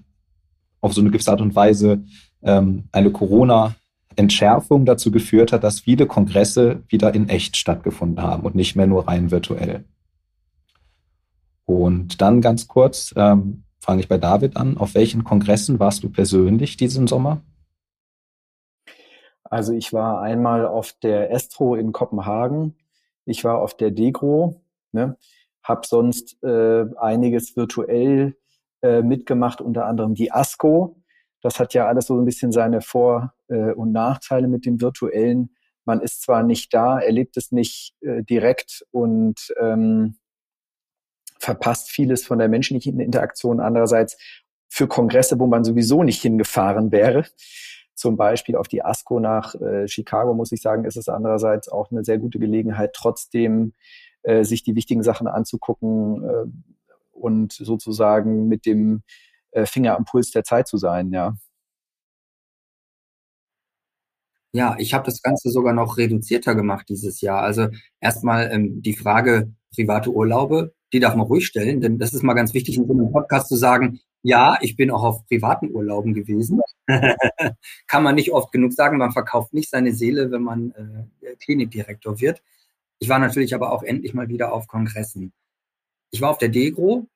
auf 0.82 0.92
so 0.92 1.00
eine 1.00 1.10
gewisse 1.10 1.30
Art 1.30 1.40
und 1.40 1.54
Weise 1.54 2.04
ähm, 2.42 2.88
eine 2.92 3.10
Corona 3.10 3.74
Entschärfung 4.18 4.84
dazu 4.84 5.10
geführt 5.10 5.52
hat, 5.52 5.64
dass 5.64 5.80
viele 5.80 6.06
Kongresse 6.06 6.82
wieder 6.88 7.14
in 7.14 7.28
echt 7.28 7.56
stattgefunden 7.56 8.22
haben 8.22 8.42
und 8.42 8.54
nicht 8.54 8.76
mehr 8.76 8.86
nur 8.86 9.08
rein 9.08 9.30
virtuell. 9.30 9.84
Und 11.64 12.20
dann 12.20 12.40
ganz 12.40 12.66
kurz 12.66 13.14
ähm, 13.16 13.64
fange 13.80 14.00
ich 14.00 14.08
bei 14.08 14.18
David 14.18 14.56
an. 14.56 14.76
Auf 14.76 14.94
welchen 14.94 15.24
Kongressen 15.24 15.78
warst 15.78 16.02
du 16.02 16.10
persönlich 16.10 16.76
diesen 16.76 17.06
Sommer? 17.06 17.42
Also 19.44 19.72
ich 19.72 19.92
war 19.92 20.20
einmal 20.20 20.66
auf 20.66 20.92
der 21.02 21.30
Estro 21.30 21.74
in 21.74 21.92
Kopenhagen, 21.92 22.76
ich 23.24 23.44
war 23.44 23.58
auf 23.58 23.76
der 23.76 23.90
Degro, 23.90 24.60
ne, 24.92 25.16
habe 25.62 25.86
sonst 25.86 26.42
äh, 26.42 26.84
einiges 26.98 27.56
virtuell 27.56 28.36
äh, 28.82 29.02
mitgemacht, 29.02 29.60
unter 29.60 29.86
anderem 29.86 30.14
die 30.14 30.32
ASCO, 30.32 30.96
das 31.42 31.60
hat 31.60 31.74
ja 31.74 31.86
alles 31.86 32.06
so 32.06 32.18
ein 32.18 32.24
bisschen 32.24 32.52
seine 32.52 32.80
Vor- 32.80 33.32
äh, 33.48 33.72
und 33.72 33.92
Nachteile 33.92 34.48
mit 34.48 34.66
dem 34.66 34.80
virtuellen. 34.80 35.54
Man 35.84 36.00
ist 36.00 36.22
zwar 36.22 36.42
nicht 36.42 36.74
da, 36.74 36.98
erlebt 36.98 37.36
es 37.36 37.52
nicht 37.52 37.94
äh, 38.00 38.22
direkt 38.22 38.84
und 38.90 39.54
ähm, 39.60 40.16
verpasst 41.38 41.90
vieles 41.90 42.26
von 42.26 42.38
der 42.38 42.48
menschlichen 42.48 43.00
Interaktion. 43.00 43.60
Andererseits 43.60 44.18
für 44.68 44.86
Kongresse, 44.86 45.38
wo 45.38 45.46
man 45.46 45.64
sowieso 45.64 46.02
nicht 46.02 46.20
hingefahren 46.20 46.92
wäre, 46.92 47.24
zum 47.94 48.16
Beispiel 48.16 48.56
auf 48.56 48.68
die 48.68 48.84
ASCO 48.84 49.18
nach 49.18 49.54
äh, 49.54 49.88
Chicago, 49.88 50.34
muss 50.34 50.52
ich 50.52 50.62
sagen, 50.62 50.84
ist 50.84 50.96
es 50.96 51.08
andererseits 51.08 51.68
auch 51.68 51.90
eine 51.90 52.04
sehr 52.04 52.18
gute 52.18 52.38
Gelegenheit, 52.38 52.92
trotzdem 52.94 53.72
äh, 54.22 54.44
sich 54.44 54.62
die 54.62 54.76
wichtigen 54.76 55.02
Sachen 55.02 55.26
anzugucken 55.26 56.24
äh, 56.24 56.44
und 57.12 57.52
sozusagen 57.52 58.46
mit 58.46 58.66
dem 58.66 59.02
äh, 59.52 59.66
Finger 59.66 59.96
am 59.96 60.04
Puls 60.04 60.30
der 60.30 60.44
Zeit 60.44 60.68
zu 60.68 60.76
sein, 60.76 61.12
ja. 61.12 61.36
Ja, 64.52 64.76
ich 64.78 64.94
habe 64.94 65.04
das 65.04 65.20
Ganze 65.22 65.50
sogar 65.50 65.74
noch 65.74 65.98
reduzierter 65.98 66.54
gemacht 66.54 66.88
dieses 66.88 67.20
Jahr. 67.20 67.42
Also 67.42 67.68
erstmal 68.00 68.50
ähm, 68.50 68.80
die 68.82 68.94
Frage 68.94 69.52
private 69.74 70.10
Urlaube, 70.10 70.74
die 70.92 71.00
darf 71.00 71.14
man 71.14 71.26
ruhig 71.26 71.46
stellen, 71.46 71.80
denn 71.80 71.98
das 71.98 72.14
ist 72.14 72.22
mal 72.22 72.34
ganz 72.34 72.54
wichtig 72.54 72.78
in 72.78 72.86
so 72.86 72.92
einem 72.92 73.12
Podcast 73.12 73.48
zu 73.48 73.56
sagen, 73.56 74.00
ja, 74.22 74.56
ich 74.62 74.76
bin 74.76 74.90
auch 74.90 75.02
auf 75.04 75.26
privaten 75.26 75.70
Urlauben 75.70 76.14
gewesen. 76.14 76.60
Kann 77.86 78.02
man 78.02 78.14
nicht 78.14 78.32
oft 78.32 78.50
genug 78.50 78.72
sagen, 78.72 78.98
man 78.98 79.12
verkauft 79.12 79.52
nicht 79.52 79.70
seine 79.70 79.92
Seele, 79.92 80.30
wenn 80.30 80.42
man 80.42 80.72
äh, 81.22 81.36
Klinikdirektor 81.36 82.20
wird. 82.20 82.42
Ich 82.98 83.08
war 83.08 83.18
natürlich 83.18 83.54
aber 83.54 83.72
auch 83.72 83.82
endlich 83.82 84.14
mal 84.14 84.28
wieder 84.28 84.52
auf 84.52 84.66
Kongressen. 84.66 85.32
Ich 86.10 86.20
war 86.20 86.30
auf 86.30 86.38
der 86.38 86.48
Degro, 86.48 87.06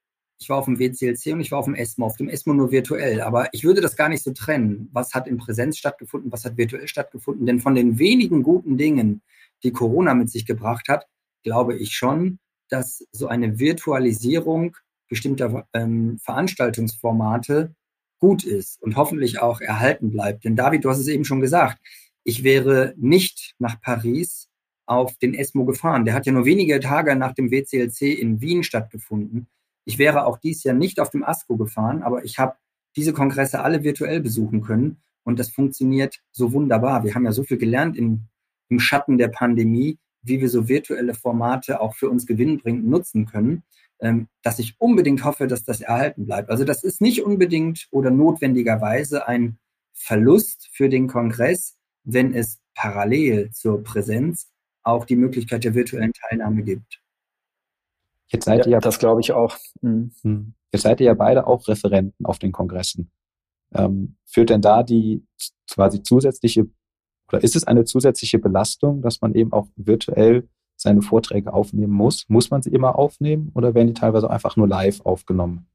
ich 0.43 0.49
war 0.49 0.59
auf 0.59 0.65
dem 0.65 0.79
WCLC 0.79 1.33
und 1.33 1.41
ich 1.41 1.53
war 1.53 1.61
auf 1.61 1.67
dem 1.67 1.75
ESMO, 1.75 2.07
auf 2.07 2.17
dem 2.17 2.29
ESMO 2.29 2.53
nur 2.53 2.73
virtuell. 2.73 3.21
Aber 3.21 3.49
ich 3.55 3.63
würde 3.63 3.81
das 3.81 3.97
gar 3.97 4.09
nicht 4.09 4.25
so 4.25 4.33
trennen. 4.33 4.89
Was 4.93 5.15
hat 5.15 5.29
in 5.29 5.39
Präsenz 5.39 5.79
stattgefunden, 5.79 6.33
was 6.33 6.45
hat 6.45 6.57
virtuell 6.57 6.89
stattgefunden? 6.89 7.47
Denn 7.47 7.61
von 7.61 7.77
den 7.77 7.99
wenigen 7.99 8.43
guten 8.43 8.77
Dingen, 8.77 9.23
die 9.63 9.71
Corona 9.71 10.15
mit 10.15 10.31
sich 10.31 10.45
gebracht 10.45 10.89
hat, 10.89 11.07
glaube 11.45 11.77
ich 11.77 11.95
schon, 11.95 12.41
dass 12.69 13.07
so 13.13 13.29
eine 13.29 13.61
Virtualisierung 13.61 14.77
bestimmter 15.09 15.67
ähm, 15.75 16.19
Veranstaltungsformate 16.19 17.75
gut 18.19 18.45
ist 18.45 18.83
und 18.83 18.97
hoffentlich 18.97 19.41
auch 19.41 19.61
erhalten 19.61 20.11
bleibt. 20.11 20.45
Denn 20.45 20.57
David, 20.57 20.85
du 20.85 20.91
hast 20.91 20.99
es 20.99 21.09
eben 21.09 21.25
schon 21.25 21.41
gesagt, 21.41 21.79
ich 22.25 22.43
wäre 22.43 22.95
nicht 22.97 23.55
nach 23.59 23.81
Paris 23.81 24.49
auf 24.87 25.17
den 25.19 25.35
ESMO 25.35 25.65
gefahren. 25.65 26.05
Der 26.05 26.15
hat 26.15 26.27
ja 26.27 26.33
nur 26.33 26.45
wenige 26.45 26.81
Tage 26.81 27.15
nach 27.15 27.33
dem 27.33 27.51
WCLC 27.51 28.19
in 28.19 28.41
Wien 28.41 28.65
stattgefunden. 28.65 29.47
Ich 29.85 29.99
wäre 29.99 30.27
auch 30.27 30.39
dies 30.39 30.63
Jahr 30.63 30.75
nicht 30.75 31.01
auf 31.01 31.11
dem 31.11 31.25
ASCO 31.25 31.57
gefahren, 31.57 32.03
aber 32.03 32.25
ich 32.25 32.39
habe 32.39 32.57
diese 32.97 33.13
Kongresse 33.13 33.63
alle 33.63 33.83
virtuell 33.83 34.21
besuchen 34.21 34.63
können 34.63 34.99
und 35.25 35.39
das 35.39 35.51
funktioniert 35.51 36.21
so 36.31 36.53
wunderbar. 36.53 37.05
Wir 37.05 37.15
haben 37.15 37.25
ja 37.25 37.33
so 37.33 37.43
viel 37.43 37.59
gelernt 37.59 37.97
in, 37.97 38.29
im 38.69 38.79
Schatten 38.79 39.19
der 39.19 39.29
Pandemie, 39.29 39.99
wie 40.23 40.41
wir 40.41 40.49
so 40.49 40.69
virtuelle 40.69 41.15
Formate 41.15 41.81
auch 41.81 41.95
für 41.95 42.09
uns 42.09 42.27
gewinnbringend 42.27 42.87
nutzen 42.87 43.27
können, 43.27 43.65
ähm, 44.01 44.29
dass 44.43 44.59
ich 44.59 44.77
unbedingt 44.79 45.25
hoffe, 45.25 45.47
dass 45.47 45.65
das 45.65 45.81
erhalten 45.81 46.27
bleibt. 46.27 46.51
Also 46.51 46.65
das 46.65 46.85
ist 46.85 47.01
nicht 47.01 47.23
unbedingt 47.23 47.89
oder 47.91 48.11
notwendigerweise 48.11 49.27
ein 49.27 49.59
Verlust 49.93 50.69
für 50.73 50.89
den 50.89 51.07
Kongress, 51.07 51.77
wenn 52.05 52.35
es 52.35 52.61
parallel 52.75 53.51
zur 53.51 53.83
Präsenz 53.83 54.51
auch 54.83 55.05
die 55.05 55.17
Möglichkeit 55.17 55.65
der 55.65 55.75
virtuellen 55.75 56.13
Teilnahme 56.13 56.63
gibt. 56.63 57.02
Jetzt 58.33 58.47
seid 58.47 58.61
ja, 58.61 58.67
ihr 58.67 58.73
ja, 58.73 58.81
das 58.81 58.99
glaube 58.99 59.21
ich 59.21 59.33
auch. 59.33 59.57
Mhm. 59.81 60.13
Hm. 60.23 60.55
Jetzt 60.73 60.83
seid 60.83 61.01
ihr 61.01 61.07
ja 61.07 61.15
beide 61.15 61.47
auch 61.47 61.69
Referenten 61.69 62.25
auf 62.25 62.39
den 62.39 62.53
Kongressen. 62.53 63.11
Ähm, 63.75 64.17
führt 64.25 64.51
denn 64.51 64.63
da 64.63 64.83
die 64.83 65.25
quasi 65.71 66.03
zusätzliche 66.03 66.67
oder 67.29 67.43
ist 67.43 67.57
es 67.57 67.65
eine 67.65 67.85
zusätzliche 67.85 68.39
Belastung, 68.39 69.01
dass 69.01 69.21
man 69.23 69.35
eben 69.35 69.53
auch 69.53 69.67
virtuell 69.77 70.49
seine 70.77 71.03
Vorträge 71.03 71.53
aufnehmen 71.53 71.93
muss? 71.93 72.27
Muss 72.29 72.51
man 72.51 72.63
sie 72.63 72.71
immer 72.71 72.99
aufnehmen 72.99 73.51
oder 73.55 73.75
werden 73.75 73.89
die 73.89 73.95
teilweise 73.95 74.29
einfach 74.31 74.57
nur 74.57 74.69
live 74.69 75.01
aufgenommen? 75.01 75.67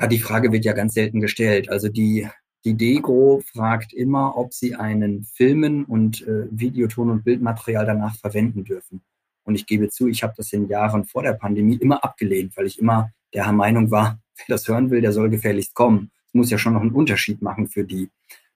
Ja, 0.00 0.06
die 0.06 0.18
Frage 0.18 0.52
wird 0.52 0.64
ja 0.64 0.72
ganz 0.72 0.94
selten 0.94 1.20
gestellt. 1.20 1.68
Also 1.68 1.88
die, 1.88 2.28
die 2.64 2.74
Degro 2.74 3.42
fragt 3.52 3.92
immer, 3.92 4.36
ob 4.36 4.54
sie 4.54 4.74
einen 4.74 5.24
Filmen 5.24 5.84
und 5.84 6.26
äh, 6.26 6.46
Videoton 6.50 7.10
und 7.10 7.24
Bildmaterial 7.24 7.86
danach 7.86 8.16
verwenden 8.16 8.64
dürfen. 8.64 9.02
Und 9.44 9.54
ich 9.54 9.66
gebe 9.66 9.88
zu, 9.88 10.08
ich 10.08 10.22
habe 10.22 10.34
das 10.36 10.52
in 10.52 10.68
Jahren 10.68 11.04
vor 11.04 11.22
der 11.22 11.34
Pandemie 11.34 11.76
immer 11.76 12.02
abgelehnt, 12.02 12.56
weil 12.56 12.66
ich 12.66 12.78
immer 12.78 13.10
der 13.32 13.50
Meinung 13.52 13.90
war, 13.90 14.18
wer 14.36 14.56
das 14.56 14.66
hören 14.68 14.90
will, 14.90 15.00
der 15.00 15.12
soll 15.12 15.30
gefährlichst 15.30 15.74
kommen. 15.74 16.10
Es 16.26 16.34
muss 16.34 16.50
ja 16.50 16.58
schon 16.58 16.74
noch 16.74 16.80
einen 16.80 16.92
Unterschied 16.92 17.42
machen 17.42 17.68
für 17.68 17.84
die. 17.84 18.10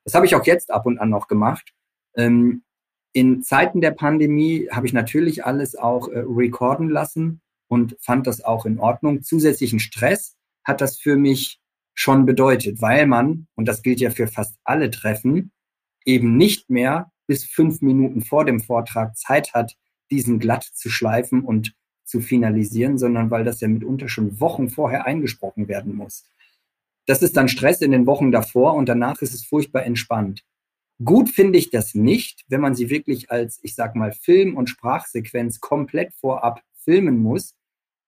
Das 0.04 0.14
habe 0.14 0.26
ich 0.26 0.35
auch 0.35 0.47
jetzt 0.47 0.71
ab 0.71 0.87
und 0.87 0.99
an 0.99 1.11
noch 1.11 1.28
gemacht. 1.28 1.73
Ähm, 2.16 2.62
in 3.12 3.42
Zeiten 3.42 3.80
der 3.80 3.90
Pandemie 3.92 4.68
habe 4.71 4.87
ich 4.87 4.92
natürlich 4.92 5.45
alles 5.45 5.76
auch 5.76 6.09
äh, 6.09 6.21
recorden 6.21 6.88
lassen 6.88 7.40
und 7.68 7.97
fand 8.00 8.26
das 8.26 8.42
auch 8.42 8.66
in 8.66 8.78
Ordnung. 8.78 9.23
Zusätzlichen 9.23 9.80
Stress 9.80 10.37
hat 10.64 10.80
das 10.80 10.99
für 10.99 11.16
mich 11.16 11.61
schon 11.95 12.26
bedeutet, 12.26 12.80
weil 12.80 13.07
man, 13.07 13.49
und 13.54 13.66
das 13.66 13.83
gilt 13.83 14.00
ja 14.00 14.11
für 14.11 14.28
fast 14.28 14.57
alle 14.64 14.90
Treffen, 14.90 15.50
eben 16.04 16.37
nicht 16.37 16.71
mehr 16.71 17.11
bis 17.26 17.45
fünf 17.45 17.83
Minuten 17.83 18.23
vor 18.23 18.45
dem 18.45 18.61
Vortrag 18.61 19.16
Zeit 19.16 19.52
hat, 19.52 19.75
diesen 20.11 20.38
glatt 20.38 20.65
zu 20.65 20.91
schleifen 20.91 21.43
und 21.43 21.75
zu 22.05 22.21
finalisieren, 22.21 22.99
sondern 22.99 23.31
weil 23.31 23.45
das 23.45 23.61
ja 23.61 23.69
mitunter 23.69 24.09
schon 24.09 24.41
Wochen 24.41 24.71
vorher 24.71 25.07
eingesprochen 25.07 25.69
werden 25.69 25.95
muss. 25.95 26.25
Das 27.07 27.23
ist 27.23 27.37
dann 27.37 27.49
Stress 27.49 27.81
in 27.81 27.91
den 27.91 28.07
Wochen 28.07 28.33
davor 28.33 28.75
und 28.75 28.88
danach 28.88 29.23
ist 29.23 29.35
es 29.35 29.45
furchtbar 29.45 29.85
entspannt. 29.85 30.45
Gut 31.05 31.31
finde 31.31 31.59
ich 31.59 31.71
das 31.71 31.95
nicht, 31.95 32.45
wenn 32.49 32.61
man 32.61 32.75
sie 32.75 32.91
wirklich 32.91 33.31
als, 33.31 33.61
ich 33.62 33.75
sag 33.75 33.95
mal, 33.95 34.12
Film- 34.12 34.57
und 34.57 34.69
Sprachsequenz 34.69 35.61
komplett 35.61 36.12
vorab 36.15 36.61
filmen 36.83 37.19
muss. 37.19 37.55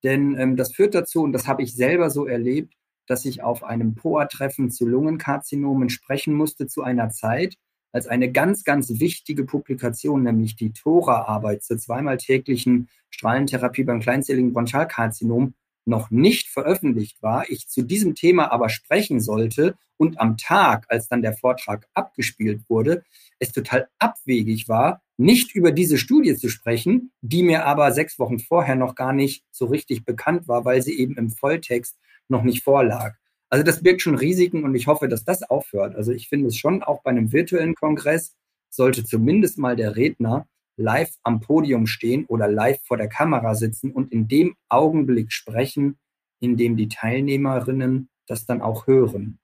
Denn 0.03 0.37
ähm, 0.39 0.57
das 0.57 0.75
führt 0.75 0.95
dazu, 0.95 1.23
und 1.23 1.33
das 1.33 1.47
habe 1.47 1.63
ich 1.63 1.75
selber 1.75 2.11
so 2.11 2.27
erlebt, 2.27 2.75
dass 3.07 3.25
ich 3.25 3.43
auf 3.43 3.63
einem 3.63 3.95
POA-Treffen 3.95 4.71
zu 4.71 4.87
Lungenkarzinomen 4.87 5.89
sprechen 5.89 6.35
musste 6.35 6.67
zu 6.67 6.83
einer 6.83 7.11
Zeit, 7.11 7.57
als 7.93 8.07
eine 8.07 8.31
ganz, 8.31 8.65
ganz 8.65 9.01
wichtige 9.01 9.45
Publikation, 9.45 10.23
nämlich 10.23 10.57
die 10.57 10.73
TORA-Arbeit 10.73 11.63
zur 11.63 11.79
zweimal 11.79 12.19
täglichen 12.19 12.89
Strahlentherapie 13.11 13.85
beim 13.85 14.01
kleinzelligen 14.01 14.53
Bronchialkarzinom, 14.53 15.55
noch 15.87 16.11
nicht 16.11 16.49
veröffentlicht 16.49 17.23
war, 17.23 17.49
ich 17.51 17.69
zu 17.69 17.83
diesem 17.83 18.15
Thema 18.15 18.53
aber 18.53 18.69
sprechen 18.69 19.21
sollte 19.21 19.77
und 19.97 20.21
am 20.21 20.37
Tag, 20.37 20.87
als 20.89 21.09
dann 21.09 21.23
der 21.23 21.35
Vortrag 21.35 21.87
abgespielt 21.95 22.63
wurde, 22.69 23.03
es 23.39 23.53
total 23.53 23.89
abwegig 23.99 24.69
war, 24.69 25.03
nicht 25.19 25.55
über 25.55 25.73
diese 25.73 25.99
Studie 25.99 26.37
zu 26.37 26.49
sprechen, 26.49 27.13
die 27.21 27.43
mir 27.43 27.67
aber 27.67 27.93
sechs 27.93 28.19
Wochen 28.19 28.39
vorher 28.39 28.77
noch 28.77 28.95
gar 28.95 29.13
nicht 29.13 29.45
so 29.51 29.67
richtig 29.67 30.05
bekannt 30.05 30.49
war, 30.49 30.65
weil 30.65 30.81
sie 30.81 30.99
eben 30.99 31.17
im 31.17 31.31
Volltext 31.31 31.99
noch 32.29 32.43
nicht 32.43 32.63
vorlag. 32.63 33.20
Also 33.51 33.65
das 33.65 33.83
birgt 33.83 34.01
schon 34.01 34.15
Risiken 34.15 34.65
und 34.65 34.75
ich 34.77 34.87
hoffe, 34.87 35.09
dass 35.09 35.25
das 35.25 35.43
aufhört. 35.43 35.97
Also 35.97 36.13
ich 36.13 36.29
finde 36.29 36.49
es 36.49 36.57
schon 36.57 36.83
auch 36.83 37.03
bei 37.03 37.11
einem 37.11 37.33
virtuellen 37.33 37.75
Kongress 37.75 38.37
sollte 38.71 39.05
zumindest 39.05 39.59
mal 39.59 39.75
der 39.75 39.97
Redner 39.97 40.47
live 40.77 41.13
am 41.25 41.41
Podium 41.41 41.87
stehen 41.87 42.25
oder 42.27 42.49
live 42.49 42.81
vor 42.87 42.97
der 42.97 43.09
Kamera 43.09 43.55
sitzen 43.57 43.93
und 43.93 44.13
in 44.13 44.29
dem 44.29 44.57
Augenblick 44.69 45.33
sprechen, 45.33 45.99
in 46.39 46.57
dem 46.57 46.77
die 46.77 46.89
Teilnehmerinnen 46.89 48.09
das 48.27 48.47
dann 48.47 48.63
auch 48.63 48.87
hören. 48.87 49.41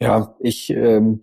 Ja, 0.00 0.36
ich, 0.40 0.70
ähm, 0.70 1.20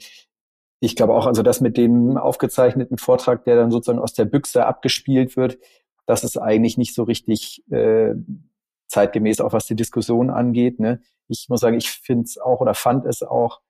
ich 0.79 0.95
glaube 0.95 1.13
auch, 1.13 1.27
also 1.27 1.43
das 1.43 1.61
mit 1.61 1.77
dem 1.77 2.17
aufgezeichneten 2.17 2.97
Vortrag, 2.97 3.45
der 3.45 3.55
dann 3.55 3.71
sozusagen 3.71 3.99
aus 3.99 4.13
der 4.13 4.25
Büchse 4.25 4.65
abgespielt 4.65 5.37
wird, 5.37 5.57
das 6.05 6.23
ist 6.23 6.37
eigentlich 6.37 6.77
nicht 6.77 6.93
so 6.93 7.03
richtig 7.03 7.63
äh, 7.71 8.15
zeitgemäß 8.93 9.41
auch 9.41 9.53
was 9.53 9.65
die 9.65 9.75
Diskussion 9.75 10.29
angeht. 10.29 10.79
Ne? 10.79 11.01
Ich 11.27 11.47
muss 11.49 11.61
sagen, 11.61 11.77
ich 11.77 11.89
finde 11.89 12.23
es 12.23 12.37
auch 12.37 12.61
oder 12.61 12.73
fand 12.73 13.05
es 13.05 13.23
auch 13.23 13.61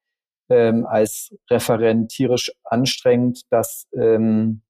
ähm, 0.50 0.86
als 0.86 1.34
Referent 1.50 2.12
tierisch 2.12 2.52
anstrengend, 2.64 3.44
das 3.50 3.88
ähm, 3.96 4.62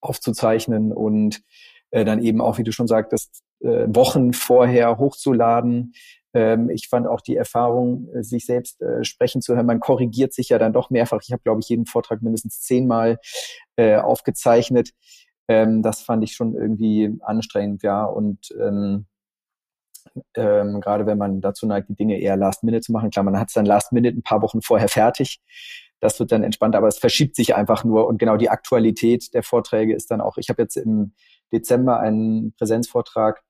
aufzuzeichnen 0.00 0.92
und 0.92 1.42
äh, 1.90 2.04
dann 2.04 2.22
eben 2.22 2.40
auch, 2.40 2.58
wie 2.58 2.64
du 2.64 2.72
schon 2.72 2.88
sagtest, 2.88 3.42
äh, 3.60 3.86
Wochen 3.88 4.32
vorher 4.32 4.98
hochzuladen. 4.98 5.92
Ähm, 6.34 6.70
ich 6.70 6.88
fand 6.88 7.06
auch 7.06 7.20
die 7.20 7.36
Erfahrung, 7.36 8.08
äh, 8.14 8.22
sich 8.22 8.46
selbst 8.46 8.80
äh, 8.80 9.04
sprechen 9.04 9.42
zu 9.42 9.54
hören. 9.54 9.66
Man 9.66 9.80
korrigiert 9.80 10.32
sich 10.32 10.48
ja 10.48 10.58
dann 10.58 10.72
doch 10.72 10.88
mehrfach. 10.88 11.20
Ich 11.22 11.30
habe, 11.32 11.42
glaube 11.42 11.60
ich, 11.60 11.68
jeden 11.68 11.84
Vortrag 11.84 12.22
mindestens 12.22 12.62
zehnmal 12.62 13.18
äh, 13.76 13.96
aufgezeichnet. 13.96 14.92
Ähm, 15.46 15.82
das 15.82 16.00
fand 16.00 16.24
ich 16.24 16.32
schon 16.32 16.54
irgendwie 16.54 17.18
anstrengend, 17.20 17.82
ja. 17.82 18.04
Und 18.04 18.54
ähm, 18.58 19.06
ähm, 20.34 20.80
gerade 20.80 21.06
wenn 21.06 21.18
man 21.18 21.40
dazu 21.40 21.66
neigt, 21.66 21.88
die 21.88 21.94
Dinge 21.94 22.18
eher 22.20 22.36
last 22.36 22.64
minute 22.64 22.82
zu 22.82 22.92
machen. 22.92 23.10
Klar, 23.10 23.24
man 23.24 23.38
hat 23.38 23.48
es 23.48 23.54
dann 23.54 23.66
last 23.66 23.92
minute 23.92 24.16
ein 24.16 24.22
paar 24.22 24.42
Wochen 24.42 24.62
vorher 24.62 24.88
fertig. 24.88 25.40
Das 26.00 26.18
wird 26.18 26.32
dann 26.32 26.42
entspannt, 26.42 26.74
aber 26.74 26.88
es 26.88 26.98
verschiebt 26.98 27.36
sich 27.36 27.54
einfach 27.54 27.84
nur. 27.84 28.06
Und 28.08 28.18
genau 28.18 28.36
die 28.36 28.50
Aktualität 28.50 29.32
der 29.34 29.42
Vorträge 29.42 29.94
ist 29.94 30.10
dann 30.10 30.20
auch, 30.20 30.36
ich 30.36 30.48
habe 30.48 30.62
jetzt 30.62 30.76
im 30.76 31.14
Dezember 31.52 32.00
einen 32.00 32.54
Präsenzvortrag 32.54 33.42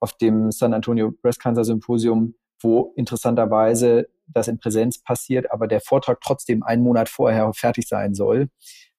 auf 0.00 0.12
dem 0.14 0.50
San 0.52 0.74
Antonio 0.74 1.12
Breast 1.22 1.40
Cancer 1.40 1.64
Symposium, 1.64 2.34
wo 2.60 2.92
interessanterweise 2.96 4.08
das 4.26 4.48
in 4.48 4.58
Präsenz 4.58 5.02
passiert, 5.02 5.50
aber 5.50 5.66
der 5.66 5.80
Vortrag 5.80 6.20
trotzdem 6.20 6.62
einen 6.62 6.82
Monat 6.82 7.08
vorher 7.08 7.52
fertig 7.54 7.88
sein 7.88 8.14
soll. 8.14 8.50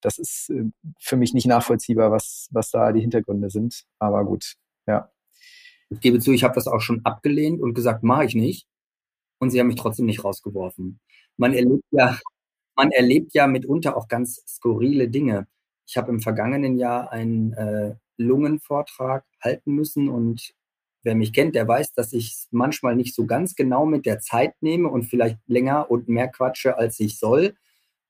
das 0.01 0.17
ist 0.17 0.49
äh, 0.49 0.63
für 0.99 1.17
mich 1.17 1.33
nicht 1.33 1.45
nachvollziehbar, 1.47 2.11
was, 2.11 2.47
was 2.51 2.71
da 2.71 2.91
die 2.91 3.01
Hintergründe 3.01 3.49
sind. 3.49 3.83
Aber 3.99 4.25
gut, 4.25 4.55
ja. 4.87 5.11
Ich 5.89 5.99
gebe 6.01 6.19
zu, 6.19 6.31
ich 6.31 6.43
habe 6.43 6.55
das 6.55 6.67
auch 6.67 6.81
schon 6.81 7.03
abgelehnt 7.05 7.61
und 7.61 7.73
gesagt, 7.73 8.03
mache 8.03 8.25
ich 8.25 8.35
nicht. 8.35 8.67
Und 9.39 9.51
sie 9.51 9.59
haben 9.59 9.67
mich 9.67 9.77
trotzdem 9.77 10.05
nicht 10.05 10.23
rausgeworfen. 10.23 10.99
Man 11.37 11.53
erlebt 11.53 11.85
ja, 11.91 12.19
man 12.75 12.91
erlebt 12.91 13.33
ja 13.33 13.47
mitunter 13.47 13.97
auch 13.97 14.07
ganz 14.07 14.43
skurrile 14.47 15.09
Dinge. 15.09 15.47
Ich 15.87 15.97
habe 15.97 16.11
im 16.11 16.21
vergangenen 16.21 16.77
Jahr 16.77 17.11
einen 17.11 17.53
äh, 17.53 17.95
Lungenvortrag 18.17 19.25
halten 19.41 19.73
müssen 19.73 20.09
und 20.09 20.53
wer 21.03 21.15
mich 21.15 21.33
kennt, 21.33 21.55
der 21.55 21.67
weiß, 21.67 21.93
dass 21.93 22.13
ich 22.13 22.35
manchmal 22.51 22.95
nicht 22.95 23.15
so 23.15 23.25
ganz 23.25 23.55
genau 23.55 23.85
mit 23.85 24.05
der 24.05 24.19
Zeit 24.19 24.53
nehme 24.61 24.89
und 24.89 25.03
vielleicht 25.03 25.39
länger 25.47 25.89
und 25.89 26.09
mehr 26.09 26.27
quatsche, 26.27 26.77
als 26.77 26.99
ich 26.99 27.17
soll. 27.17 27.55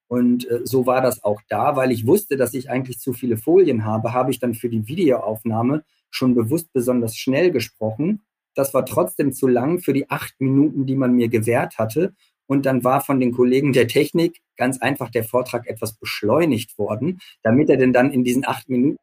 Und 0.07 0.49
äh, 0.49 0.61
so 0.65 0.87
war 0.87 1.01
das 1.01 1.23
auch 1.23 1.41
da, 1.49 1.75
weil 1.75 1.91
ich 1.91 2.07
wusste, 2.07 2.35
dass 2.35 2.53
ich 2.55 2.69
eigentlich 2.69 2.99
zu 2.99 3.13
viele 3.13 3.37
Folien 3.37 3.85
habe, 3.85 4.13
habe 4.13 4.31
ich 4.31 4.39
dann 4.39 4.55
für 4.55 4.69
die 4.69 4.87
Videoaufnahme 4.87 5.83
schon 6.09 6.35
bewusst 6.35 6.71
besonders 6.73 7.15
schnell 7.15 7.51
gesprochen. 7.51 8.21
Das 8.55 8.73
war 8.73 8.85
trotzdem 8.85 9.33
zu 9.33 9.47
lang 9.47 9.79
für 9.79 9.93
die 9.93 10.09
acht 10.09 10.33
Minuten, 10.39 10.85
die 10.85 10.95
man 10.95 11.13
mir 11.13 11.29
gewährt 11.29 11.77
hatte. 11.77 12.13
Und 12.47 12.65
dann 12.65 12.83
war 12.83 13.01
von 13.01 13.19
den 13.19 13.31
Kollegen 13.31 13.73
der 13.73 13.87
Technik 13.87 14.41
ganz 14.57 14.81
einfach 14.81 15.09
der 15.11 15.23
Vortrag 15.23 15.67
etwas 15.67 15.93
beschleunigt 15.93 16.77
worden, 16.77 17.19
damit 17.43 17.69
er 17.69 17.77
denn 17.77 17.93
dann 17.93 18.11
in 18.11 18.23
diesen 18.23 18.45
acht 18.45 18.69
Minuten 18.69 18.97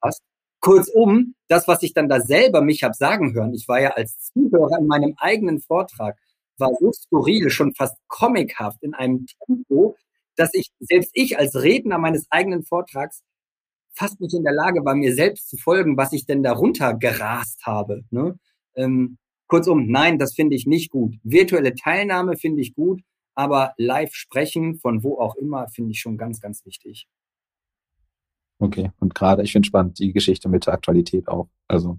passt. 0.00 0.22
Kurzum, 0.60 1.34
das, 1.48 1.68
was 1.68 1.82
ich 1.82 1.92
dann 1.92 2.08
da 2.08 2.20
selber 2.20 2.62
mich 2.62 2.82
habe 2.82 2.94
sagen 2.94 3.34
hören, 3.34 3.54
ich 3.54 3.68
war 3.68 3.80
ja 3.80 3.90
als 3.90 4.32
Zuhörer 4.32 4.78
in 4.78 4.86
meinem 4.86 5.14
eigenen 5.18 5.60
Vortrag, 5.60 6.18
war 6.58 6.70
so 6.80 6.90
skurril, 6.92 7.50
schon 7.50 7.74
fast 7.74 7.96
comichaft 8.08 8.82
in 8.82 8.94
einem 8.94 9.26
Tempo, 9.46 9.96
dass 10.36 10.54
ich, 10.54 10.70
selbst 10.80 11.10
ich 11.14 11.38
als 11.38 11.54
Redner 11.54 11.98
meines 11.98 12.26
eigenen 12.30 12.62
Vortrags, 12.64 13.22
fast 13.96 14.20
nicht 14.20 14.34
in 14.34 14.44
der 14.44 14.52
Lage 14.52 14.84
war, 14.84 14.94
mir 14.94 15.14
selbst 15.14 15.48
zu 15.48 15.56
folgen, 15.56 15.96
was 15.96 16.12
ich 16.12 16.26
denn 16.26 16.42
darunter 16.42 16.94
gerast 16.94 17.64
habe. 17.64 18.04
Ne? 18.10 18.38
Ähm, 18.74 19.18
kurzum, 19.48 19.88
nein, 19.88 20.18
das 20.18 20.34
finde 20.34 20.54
ich 20.54 20.66
nicht 20.66 20.90
gut. 20.90 21.16
Virtuelle 21.22 21.74
Teilnahme 21.74 22.36
finde 22.36 22.60
ich 22.60 22.74
gut, 22.74 23.00
aber 23.34 23.72
live 23.78 24.14
sprechen, 24.14 24.76
von 24.76 25.02
wo 25.02 25.18
auch 25.18 25.34
immer, 25.36 25.68
finde 25.68 25.92
ich 25.92 26.00
schon 26.00 26.18
ganz, 26.18 26.40
ganz 26.40 26.64
wichtig. 26.64 27.06
Okay, 28.58 28.90
und 29.00 29.14
gerade, 29.14 29.42
ich 29.42 29.52
finde 29.52 29.66
spannend, 29.66 29.98
die 29.98 30.12
Geschichte 30.12 30.48
mit 30.48 30.66
der 30.66 30.74
Aktualität 30.74 31.28
auch. 31.28 31.48
Also, 31.68 31.98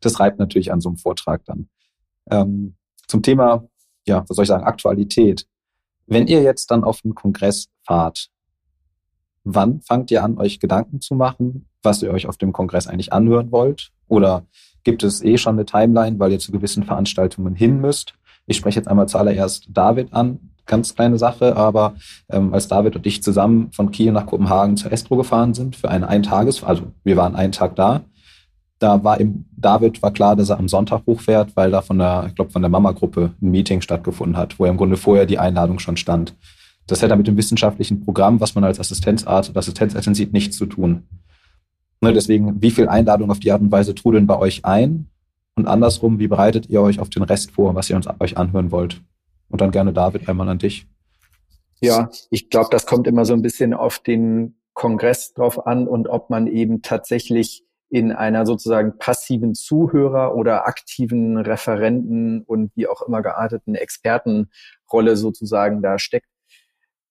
das 0.00 0.18
reibt 0.18 0.38
natürlich 0.38 0.72
an 0.72 0.80
so 0.80 0.88
einem 0.88 0.96
Vortrag 0.96 1.44
dann. 1.44 1.68
Ähm, 2.30 2.76
zum 3.06 3.22
Thema, 3.22 3.68
ja, 4.06 4.24
was 4.26 4.36
soll 4.36 4.44
ich 4.44 4.48
sagen, 4.48 4.64
Aktualität. 4.64 5.46
Wenn 6.06 6.26
ihr 6.26 6.42
jetzt 6.42 6.70
dann 6.70 6.84
auf 6.84 7.02
den 7.02 7.14
Kongress 7.14 7.68
fahrt, 7.86 8.30
wann 9.44 9.80
fangt 9.82 10.10
ihr 10.10 10.24
an, 10.24 10.38
euch 10.38 10.58
Gedanken 10.58 11.00
zu 11.00 11.14
machen, 11.14 11.68
was 11.82 12.02
ihr 12.02 12.10
euch 12.10 12.26
auf 12.26 12.36
dem 12.36 12.52
Kongress 12.52 12.86
eigentlich 12.86 13.12
anhören 13.12 13.52
wollt? 13.52 13.90
Oder 14.08 14.44
gibt 14.82 15.02
es 15.02 15.22
eh 15.22 15.38
schon 15.38 15.54
eine 15.54 15.66
Timeline, 15.66 16.18
weil 16.18 16.32
ihr 16.32 16.38
zu 16.38 16.52
gewissen 16.52 16.84
Veranstaltungen 16.84 17.54
hin 17.54 17.80
müsst? 17.80 18.14
Ich 18.46 18.56
spreche 18.56 18.78
jetzt 18.78 18.88
einmal 18.88 19.08
zuallererst 19.08 19.68
David 19.70 20.12
an. 20.12 20.50
Ganz 20.66 20.94
kleine 20.94 21.18
Sache, 21.18 21.56
aber 21.56 21.94
ähm, 22.30 22.54
als 22.54 22.68
David 22.68 22.96
und 22.96 23.06
ich 23.06 23.22
zusammen 23.22 23.70
von 23.72 23.90
Kiel 23.90 24.12
nach 24.12 24.24
Kopenhagen 24.24 24.78
zur 24.78 24.92
Estro 24.92 25.16
gefahren 25.16 25.52
sind 25.52 25.76
für 25.76 25.90
eine 25.90 26.08
Eintages, 26.08 26.64
also 26.64 26.84
wir 27.04 27.18
waren 27.18 27.36
einen 27.36 27.52
Tag 27.52 27.76
da, 27.76 28.00
da 28.78 29.04
war 29.04 29.20
im 29.20 29.44
David 29.56 30.02
war 30.02 30.10
klar, 30.10 30.36
dass 30.36 30.50
er 30.50 30.58
am 30.58 30.68
Sonntag 30.68 31.02
hochfährt, 31.06 31.56
weil 31.56 31.70
da 31.70 31.80
von 31.80 31.98
der, 31.98 32.26
ich 32.28 32.34
glaube, 32.34 32.50
von 32.50 32.62
der 32.62 32.70
Mama-Gruppe 32.70 33.32
ein 33.40 33.50
Meeting 33.50 33.80
stattgefunden 33.80 34.36
hat, 34.36 34.58
wo 34.58 34.66
im 34.66 34.76
Grunde 34.76 34.96
vorher 34.96 35.26
die 35.26 35.38
Einladung 35.38 35.78
schon 35.78 35.96
stand. 35.96 36.34
Das 36.86 37.02
hätte 37.02 37.16
mit 37.16 37.26
dem 37.26 37.36
wissenschaftlichen 37.36 38.04
Programm, 38.04 38.40
was 38.40 38.54
man 38.54 38.64
als 38.64 38.78
Assistenzarzt 38.78 39.50
oder 39.50 39.62
sieht, 39.62 40.32
nichts 40.32 40.56
zu 40.56 40.66
tun. 40.66 41.04
Ne, 42.00 42.12
deswegen, 42.12 42.60
wie 42.60 42.70
viel 42.70 42.88
Einladung 42.88 43.30
auf 43.30 43.40
die 43.40 43.50
Art 43.50 43.62
und 43.62 43.72
Weise 43.72 43.94
trudeln 43.94 44.26
bei 44.26 44.38
euch 44.38 44.64
ein? 44.64 45.08
Und 45.56 45.66
andersrum, 45.66 46.18
wie 46.18 46.28
bereitet 46.28 46.68
ihr 46.68 46.82
euch 46.82 47.00
auf 47.00 47.08
den 47.08 47.22
Rest 47.22 47.52
vor, 47.52 47.74
was 47.74 47.88
ihr 47.88 47.96
uns 47.96 48.06
euch 48.20 48.36
anhören 48.36 48.70
wollt? 48.70 49.00
Und 49.48 49.60
dann 49.60 49.70
gerne 49.70 49.92
David 49.92 50.28
einmal 50.28 50.48
an 50.48 50.58
dich. 50.58 50.86
Ja, 51.80 52.10
ich 52.30 52.50
glaube, 52.50 52.68
das 52.70 52.86
kommt 52.86 53.06
immer 53.06 53.24
so 53.24 53.34
ein 53.34 53.42
bisschen 53.42 53.72
auf 53.72 53.98
den 53.98 54.56
Kongress 54.74 55.32
drauf 55.32 55.66
an 55.66 55.86
und 55.86 56.08
ob 56.08 56.28
man 56.30 56.46
eben 56.46 56.82
tatsächlich 56.82 57.64
in 57.88 58.10
einer 58.10 58.44
sozusagen 58.44 58.98
passiven 58.98 59.54
Zuhörer 59.54 60.34
oder 60.34 60.66
aktiven 60.66 61.36
Referenten 61.36 62.42
und 62.42 62.72
wie 62.74 62.88
auch 62.88 63.02
immer 63.02 63.22
gearteten 63.22 63.76
Expertenrolle 63.76 65.16
sozusagen 65.16 65.80
da 65.80 65.98
steckt. 65.98 66.26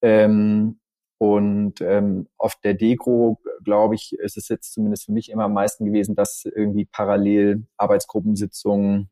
Ähm, 0.04 0.80
und 1.16 1.80
ähm, 1.80 2.28
auf 2.36 2.56
der 2.62 2.74
Degro, 2.74 3.40
glaube 3.64 3.94
ich, 3.94 4.12
ist 4.18 4.36
es 4.36 4.48
jetzt 4.50 4.74
zumindest 4.74 5.06
für 5.06 5.12
mich 5.12 5.30
immer 5.30 5.44
am 5.44 5.54
meisten 5.54 5.86
gewesen, 5.86 6.14
dass 6.14 6.44
irgendwie 6.44 6.84
parallel 6.84 7.66
Arbeitsgruppensitzungen 7.78 9.08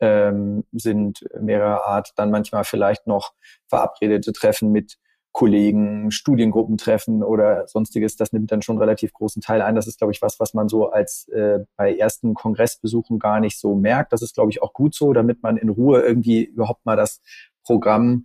ähm, 0.00 0.64
sind 0.72 1.26
mehrerer 1.38 1.84
Art, 1.84 2.12
dann 2.16 2.30
manchmal 2.30 2.64
vielleicht 2.64 3.06
noch 3.06 3.34
verabredete 3.68 4.32
Treffen 4.32 4.72
mit 4.72 4.96
Kollegen, 5.32 6.10
Studiengruppentreffen 6.10 7.22
oder 7.22 7.66
sonstiges, 7.66 8.16
das 8.16 8.32
nimmt 8.32 8.50
dann 8.50 8.62
schon 8.62 8.78
relativ 8.78 9.12
großen 9.12 9.42
Teil 9.42 9.60
ein. 9.60 9.74
Das 9.74 9.86
ist, 9.86 9.98
glaube 9.98 10.12
ich, 10.12 10.22
was, 10.22 10.40
was 10.40 10.54
man 10.54 10.68
so 10.68 10.90
als 10.90 11.28
äh, 11.28 11.60
bei 11.76 11.94
ersten 11.94 12.32
Kongressbesuchen 12.32 13.18
gar 13.18 13.40
nicht 13.40 13.58
so 13.58 13.74
merkt. 13.74 14.12
Das 14.14 14.22
ist, 14.22 14.34
glaube 14.34 14.50
ich, 14.50 14.62
auch 14.62 14.72
gut 14.72 14.94
so, 14.94 15.12
damit 15.12 15.42
man 15.42 15.58
in 15.58 15.68
Ruhe 15.68 16.00
irgendwie 16.00 16.44
überhaupt 16.44 16.86
mal 16.86 16.96
das 16.96 17.20
Programm 17.64 18.24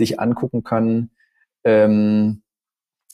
sich 0.00 0.18
angucken 0.18 0.64
kann. 0.64 1.10
Ähm, 1.64 2.42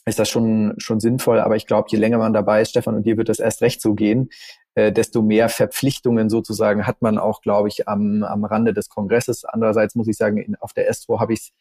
ist 0.05 0.19
das 0.19 0.29
schon, 0.29 0.73
schon 0.77 0.99
sinnvoll. 0.99 1.39
Aber 1.39 1.55
ich 1.55 1.67
glaube, 1.67 1.89
je 1.91 1.97
länger 1.97 2.17
man 2.17 2.33
dabei 2.33 2.61
ist, 2.61 2.69
Stefan, 2.69 2.95
und 2.95 3.05
dir 3.05 3.17
wird 3.17 3.29
das 3.29 3.39
erst 3.39 3.61
recht 3.61 3.81
so 3.81 3.93
gehen, 3.93 4.29
äh, 4.75 4.91
desto 4.91 5.21
mehr 5.21 5.49
Verpflichtungen 5.49 6.29
sozusagen 6.29 6.87
hat 6.87 7.01
man 7.01 7.17
auch, 7.17 7.41
glaube 7.41 7.67
ich, 7.67 7.87
am, 7.87 8.23
am 8.23 8.45
Rande 8.45 8.73
des 8.73 8.89
Kongresses. 8.89 9.43
Andererseits 9.43 9.95
muss 9.95 10.07
ich 10.07 10.15
sagen, 10.15 10.37
in, 10.37 10.55
auf 10.55 10.71
der 10.71 10.89
Estro 10.89 11.19
habe 11.19 11.33
ich 11.33 11.39
es 11.39 11.51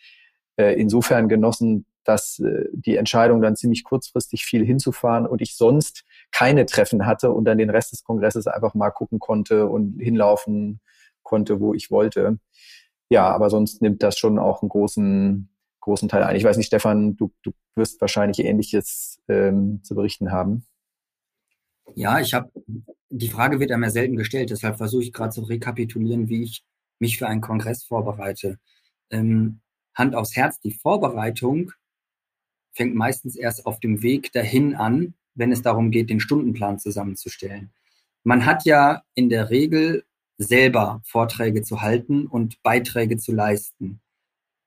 äh, 0.56 0.80
insofern 0.80 1.28
genossen, 1.28 1.86
dass 2.04 2.38
äh, 2.38 2.66
die 2.72 2.96
Entscheidung 2.96 3.42
dann 3.42 3.56
ziemlich 3.56 3.82
kurzfristig 3.82 4.44
viel 4.44 4.64
hinzufahren 4.64 5.26
und 5.26 5.42
ich 5.42 5.56
sonst 5.56 6.04
keine 6.30 6.66
Treffen 6.66 7.04
hatte 7.04 7.32
und 7.32 7.46
dann 7.46 7.58
den 7.58 7.70
Rest 7.70 7.92
des 7.92 8.04
Kongresses 8.04 8.46
einfach 8.46 8.74
mal 8.74 8.90
gucken 8.90 9.18
konnte 9.18 9.66
und 9.66 9.98
hinlaufen 9.98 10.80
konnte, 11.24 11.60
wo 11.60 11.74
ich 11.74 11.90
wollte. 11.90 12.38
Ja, 13.08 13.30
aber 13.30 13.50
sonst 13.50 13.82
nimmt 13.82 14.02
das 14.02 14.18
schon 14.18 14.38
auch 14.38 14.62
einen 14.62 14.68
großen, 14.68 15.48
großen 15.80 16.08
Teil 16.08 16.24
ein. 16.24 16.36
Ich 16.36 16.44
weiß 16.44 16.56
nicht, 16.56 16.66
Stefan, 16.66 17.16
du, 17.16 17.32
du 17.42 17.52
wirst 17.76 18.00
wahrscheinlich 18.00 18.40
Ähnliches 18.40 19.20
ähm, 19.28 19.80
zu 19.84 19.94
berichten 19.94 20.32
haben. 20.32 20.66
Ja, 21.94 22.18
ich 22.18 22.34
habe, 22.34 22.50
die 23.10 23.28
Frage 23.28 23.60
wird 23.60 23.70
einmal 23.70 23.90
selten 23.90 24.16
gestellt, 24.16 24.50
deshalb 24.50 24.76
versuche 24.76 25.04
ich 25.04 25.12
gerade 25.12 25.30
zu 25.30 25.42
rekapitulieren, 25.42 26.28
wie 26.28 26.42
ich 26.42 26.64
mich 26.98 27.18
für 27.18 27.28
einen 27.28 27.40
Kongress 27.40 27.84
vorbereite. 27.84 28.58
Ähm, 29.10 29.60
Hand 29.94 30.14
aufs 30.14 30.36
Herz, 30.36 30.60
die 30.60 30.72
Vorbereitung 30.72 31.72
fängt 32.72 32.94
meistens 32.94 33.36
erst 33.36 33.64
auf 33.66 33.80
dem 33.80 34.02
Weg 34.02 34.32
dahin 34.32 34.74
an, 34.74 35.14
wenn 35.34 35.52
es 35.52 35.62
darum 35.62 35.90
geht, 35.90 36.10
den 36.10 36.20
Stundenplan 36.20 36.78
zusammenzustellen. 36.78 37.70
Man 38.24 38.44
hat 38.44 38.64
ja 38.64 39.02
in 39.14 39.28
der 39.28 39.50
Regel 39.50 40.04
selber 40.38 41.00
Vorträge 41.04 41.62
zu 41.62 41.82
halten 41.82 42.26
und 42.26 42.62
Beiträge 42.62 43.16
zu 43.16 43.32
leisten. 43.32 44.00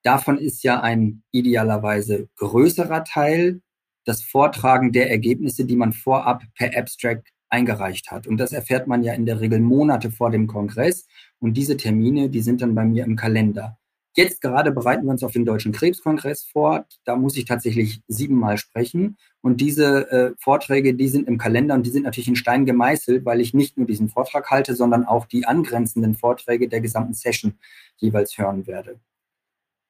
Davon 0.03 0.37
ist 0.37 0.63
ja 0.63 0.81
ein 0.81 1.23
idealerweise 1.31 2.29
größerer 2.37 3.03
Teil 3.03 3.61
das 4.05 4.23
Vortragen 4.23 4.91
der 4.91 5.11
Ergebnisse, 5.11 5.65
die 5.65 5.75
man 5.75 5.93
vorab 5.93 6.43
per 6.55 6.75
Abstract 6.77 7.29
eingereicht 7.49 8.11
hat. 8.11 8.27
Und 8.27 8.37
das 8.37 8.53
erfährt 8.53 8.87
man 8.87 9.03
ja 9.03 9.13
in 9.13 9.25
der 9.25 9.39
Regel 9.39 9.59
Monate 9.59 10.11
vor 10.11 10.31
dem 10.31 10.47
Kongress. 10.47 11.07
Und 11.39 11.55
diese 11.55 11.77
Termine, 11.77 12.29
die 12.29 12.41
sind 12.41 12.61
dann 12.61 12.75
bei 12.75 12.85
mir 12.85 13.05
im 13.05 13.15
Kalender. 13.15 13.77
Jetzt 14.15 14.41
gerade 14.41 14.71
bereiten 14.71 15.05
wir 15.05 15.11
uns 15.11 15.23
auf 15.23 15.31
den 15.31 15.45
Deutschen 15.45 15.71
Krebskongress 15.71 16.43
vor. 16.43 16.85
Da 17.05 17.15
muss 17.15 17.37
ich 17.37 17.45
tatsächlich 17.45 18.01
siebenmal 18.07 18.57
sprechen. 18.57 19.17
Und 19.41 19.61
diese 19.61 20.11
äh, 20.11 20.33
Vorträge, 20.39 20.95
die 20.95 21.07
sind 21.07 21.27
im 21.27 21.37
Kalender 21.37 21.75
und 21.75 21.85
die 21.85 21.91
sind 21.91 22.03
natürlich 22.03 22.27
in 22.27 22.35
Stein 22.35 22.65
gemeißelt, 22.65 23.23
weil 23.23 23.39
ich 23.39 23.53
nicht 23.53 23.77
nur 23.77 23.85
diesen 23.85 24.09
Vortrag 24.09 24.49
halte, 24.49 24.75
sondern 24.75 25.05
auch 25.05 25.25
die 25.25 25.45
angrenzenden 25.45 26.15
Vorträge 26.15 26.67
der 26.67 26.81
gesamten 26.81 27.13
Session 27.13 27.53
jeweils 27.97 28.37
hören 28.37 28.67
werde. 28.67 28.99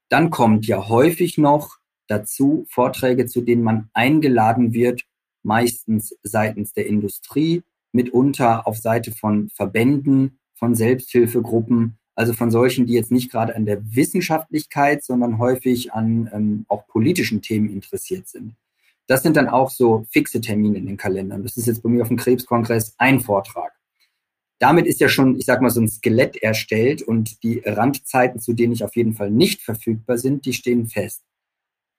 Dann 0.10 0.30
kommt 0.30 0.68
ja 0.68 0.90
häufig 0.90 1.38
noch 1.38 1.78
dazu 2.08 2.66
Vorträge, 2.70 3.26
zu 3.26 3.42
denen 3.42 3.64
man 3.64 3.90
eingeladen 3.94 4.74
wird, 4.74 5.04
meistens 5.44 6.16
seitens 6.24 6.74
der 6.74 6.88
Industrie, 6.88 7.64
mitunter 7.92 8.68
auf 8.68 8.78
Seite 8.78 9.12
von 9.12 9.50
Verbänden, 9.50 10.40
von 10.56 10.76
Selbsthilfegruppen 10.76 11.98
also 12.20 12.34
von 12.34 12.52
solchen, 12.52 12.86
die 12.86 12.96
jetzt 12.96 13.14
nicht 13.14 13.32
gerade 13.32 13.56
an 13.56 13.66
der 13.66 13.82
Wissenschaftlichkeit, 13.96 15.06
sondern 15.06 15.38
häufig 15.38 15.94
an 15.94 16.30
ähm, 16.34 16.66
auch 16.68 16.86
politischen 16.86 17.42
Themen 17.42 17.70
interessiert 17.70 18.28
sind. 18.28 18.56
Das 19.08 19.24
sind 19.24 19.38
dann 19.38 19.48
auch 19.48 19.70
so 19.70 20.06
fixe 20.12 20.42
Termine 20.42 20.80
in 20.80 20.86
den 20.86 20.98
Kalendern. 20.98 21.44
Das 21.44 21.56
ist 21.56 21.66
jetzt 21.66 21.82
bei 21.82 21.88
mir 21.88 22.02
auf 22.02 22.10
dem 22.10 22.18
Krebskongress 22.18 22.94
ein 22.98 23.22
Vortrag. 23.22 23.72
Damit 24.60 24.86
ist 24.86 25.00
ja 25.00 25.08
schon, 25.08 25.38
ich 25.38 25.46
sag 25.46 25.62
mal, 25.62 25.70
so 25.70 25.80
ein 25.80 25.88
Skelett 25.88 26.36
erstellt 26.36 27.02
und 27.02 27.42
die 27.42 27.62
Randzeiten, 27.66 28.42
zu 28.42 28.52
denen 28.52 28.74
ich 28.74 28.84
auf 28.84 28.98
jeden 28.98 29.14
Fall 29.14 29.32
nicht 29.32 29.62
verfügbar 29.62 30.18
sind, 30.18 30.46
die 30.46 30.52
stehen 30.52 30.88
fest. 30.88 31.24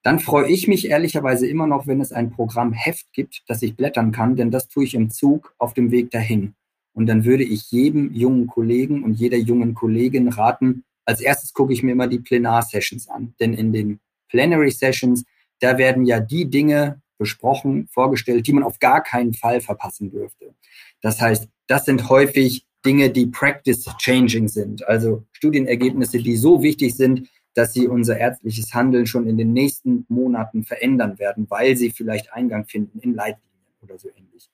Dann 0.03 0.19
freue 0.19 0.51
ich 0.51 0.69
mich 0.69 0.91
ehrlicherweise 0.91 1.47
immer 1.47 1.67
noch, 1.67 1.87
wenn 1.87 2.03
es 2.03 2.13
ein 2.13 2.31
Programmheft 2.31 3.11
gibt, 3.15 3.43
das 3.47 3.63
ich 3.63 3.75
blättern 3.75 4.13
kann, 4.13 4.37
denn 4.37 4.51
das 4.51 4.69
tue 4.69 4.85
ich 4.85 4.93
im 4.93 5.09
Zug 5.09 5.55
auf 5.57 5.73
dem 5.73 5.91
Weg 5.91 6.11
dahin. 6.11 6.57
Und 6.93 7.07
dann 7.07 7.25
würde 7.25 7.45
ich 7.45 7.71
jedem 7.71 8.13
jungen 8.13 8.47
Kollegen 8.47 9.05
und 9.05 9.15
jeder 9.15 9.37
jungen 9.37 9.75
Kollegin 9.75 10.29
raten, 10.29 10.85
als 11.05 11.21
erstes 11.21 11.53
gucke 11.53 11.73
ich 11.73 11.83
mir 11.83 11.93
immer 11.93 12.09
die 12.09 12.19
Plenar-Sessions 12.19 13.09
an. 13.09 13.35
Denn 13.41 13.55
in 13.55 13.73
den 13.73 14.01
Plenary 14.29 14.71
Sessions, 14.71 15.25
da 15.61 15.79
werden 15.79 16.05
ja 16.05 16.21
die 16.21 16.49
Dinge 16.49 17.01
besprochen, 17.19 17.87
vorgestellt, 17.89 18.47
die 18.47 18.53
man 18.53 18.63
auf 18.63 18.79
gar 18.79 19.03
keinen 19.03 19.35
Fall 19.35 19.61
verpassen 19.61 20.11
dürfte. 20.11 20.55
Das 21.03 21.21
heißt, 21.21 21.49
das 21.67 21.85
sind 21.85 22.09
häufig 22.09 22.67
Dinge, 22.85 23.11
die 23.11 23.27
practice-changing 23.27 24.49
sind, 24.49 24.87
also 24.89 25.25
Studienergebnisse, 25.33 26.19
die 26.19 26.37
so 26.37 26.63
wichtig 26.63 26.95
sind, 26.95 27.29
dass 27.55 27.75
sie 27.75 27.89
unser 27.89 28.17
ärztliches 28.17 28.73
Handeln 28.73 29.07
schon 29.07 29.27
in 29.27 29.37
den 29.37 29.53
nächsten 29.53 30.07
Monaten 30.09 30.65
verändern 30.65 31.19
werden, 31.19 31.47
weil 31.51 31.77
sie 31.77 31.91
vielleicht 31.91 32.33
Eingang 32.33 32.65
finden 32.65 33.01
in 33.01 33.15
Leitlinien 33.15 33.75
oder 33.83 33.99
so 33.99 34.09
ähnlich. 34.09 34.49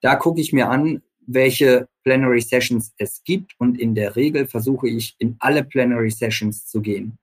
Da 0.00 0.16
gucke 0.16 0.40
ich 0.40 0.52
mir 0.52 0.68
an, 0.68 1.02
welche 1.26 1.88
Plenary 2.02 2.40
Sessions 2.40 2.92
es 2.98 3.22
gibt 3.24 3.52
und 3.58 3.78
in 3.78 3.94
der 3.94 4.16
Regel 4.16 4.46
versuche 4.46 4.88
ich 4.88 5.14
in 5.18 5.36
alle 5.38 5.64
Plenary 5.64 6.10
Sessions 6.10 6.66
zu 6.66 6.80
gehen. 6.80 7.18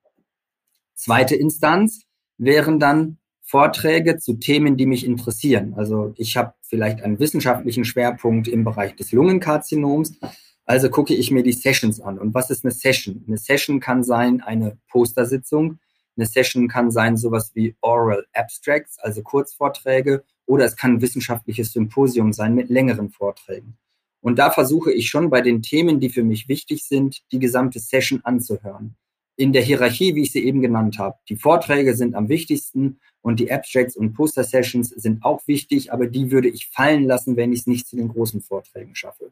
Zweite 0.96 1.36
Instanz 1.36 2.04
wären 2.38 2.80
dann 2.80 3.18
Vorträge 3.42 4.18
zu 4.18 4.34
Themen, 4.34 4.78
die 4.78 4.86
mich 4.86 5.06
interessieren. 5.06 5.74
Also 5.76 6.14
ich 6.18 6.38
habe 6.38 6.54
vielleicht 6.62 7.02
einen 7.02 7.20
wissenschaftlichen 7.20 7.84
Schwerpunkt 7.84 8.48
im 8.48 8.64
Bereich 8.64 8.96
des 8.96 9.12
Lungenkarzinoms. 9.12 10.20
Also 10.66 10.90
gucke 10.90 11.16
ich 11.16 11.32
mir 11.32 11.42
die 11.42 11.54
Sessions 11.54 12.00
an. 12.00 12.20
Und 12.20 12.36
was 12.36 12.52
ist 12.52 12.64
eine 12.64 12.72
Session? 12.72 13.24
Eine 13.28 13.38
Session 13.38 13.80
kann 13.80 14.04
sein 14.04 14.42
eine 14.42 14.78
Postersitzung. 14.88 15.80
Eine 16.16 16.28
Session 16.28 16.68
kann 16.68 16.92
sein 16.92 17.18
sowas 17.18 17.52
wie 17.56 17.76
Oral 17.82 18.26
Abstracts, 18.34 19.00
also 19.00 19.24
Kurzvorträge. 19.24 20.24
Oder 20.46 20.66
es 20.66 20.76
kann 20.76 20.94
ein 20.96 21.02
wissenschaftliches 21.02 21.72
Symposium 21.72 22.34
sein 22.34 22.54
mit 22.54 22.70
längeren 22.70 23.10
Vorträgen. 23.10 23.78
Und 24.22 24.38
da 24.38 24.52
versuche 24.52 24.92
ich 24.92 25.10
schon 25.10 25.30
bei 25.30 25.42
den 25.42 25.62
Themen, 25.62 26.00
die 26.00 26.10
für 26.10 26.24
mich 26.24 26.48
wichtig 26.50 26.84
sind, 26.84 27.20
die 27.32 27.40
gesamte 27.40 27.80
Session 27.80 28.22
anzuhören. 28.24 28.96
In 29.38 29.54
der 29.54 29.62
Hierarchie, 29.62 30.16
wie 30.16 30.24
ich 30.24 30.34
sie 30.34 30.44
eben 30.44 30.62
genannt 30.62 31.00
habe. 31.00 31.18
Die 31.30 31.38
Vorträge 31.38 31.96
sind 31.96 32.16
am 32.16 32.28
wichtigsten 32.28 33.00
und 33.22 33.40
die 33.40 33.52
Abstracts 33.52 33.96
und 33.96 34.14
Poster 34.14 34.44
Sessions 34.44 34.90
sind 34.90 35.24
auch 35.24 35.48
wichtig, 35.48 35.94
aber 35.94 36.08
die 36.08 36.32
würde 36.32 36.50
ich 36.50 36.68
fallen 36.68 37.06
lassen, 37.06 37.38
wenn 37.38 37.54
ich 37.54 37.62
es 37.62 37.68
nicht 37.68 37.88
zu 37.88 37.96
den 37.96 38.10
großen 38.10 38.42
Vorträgen 38.42 38.96
schaffe. 38.96 39.32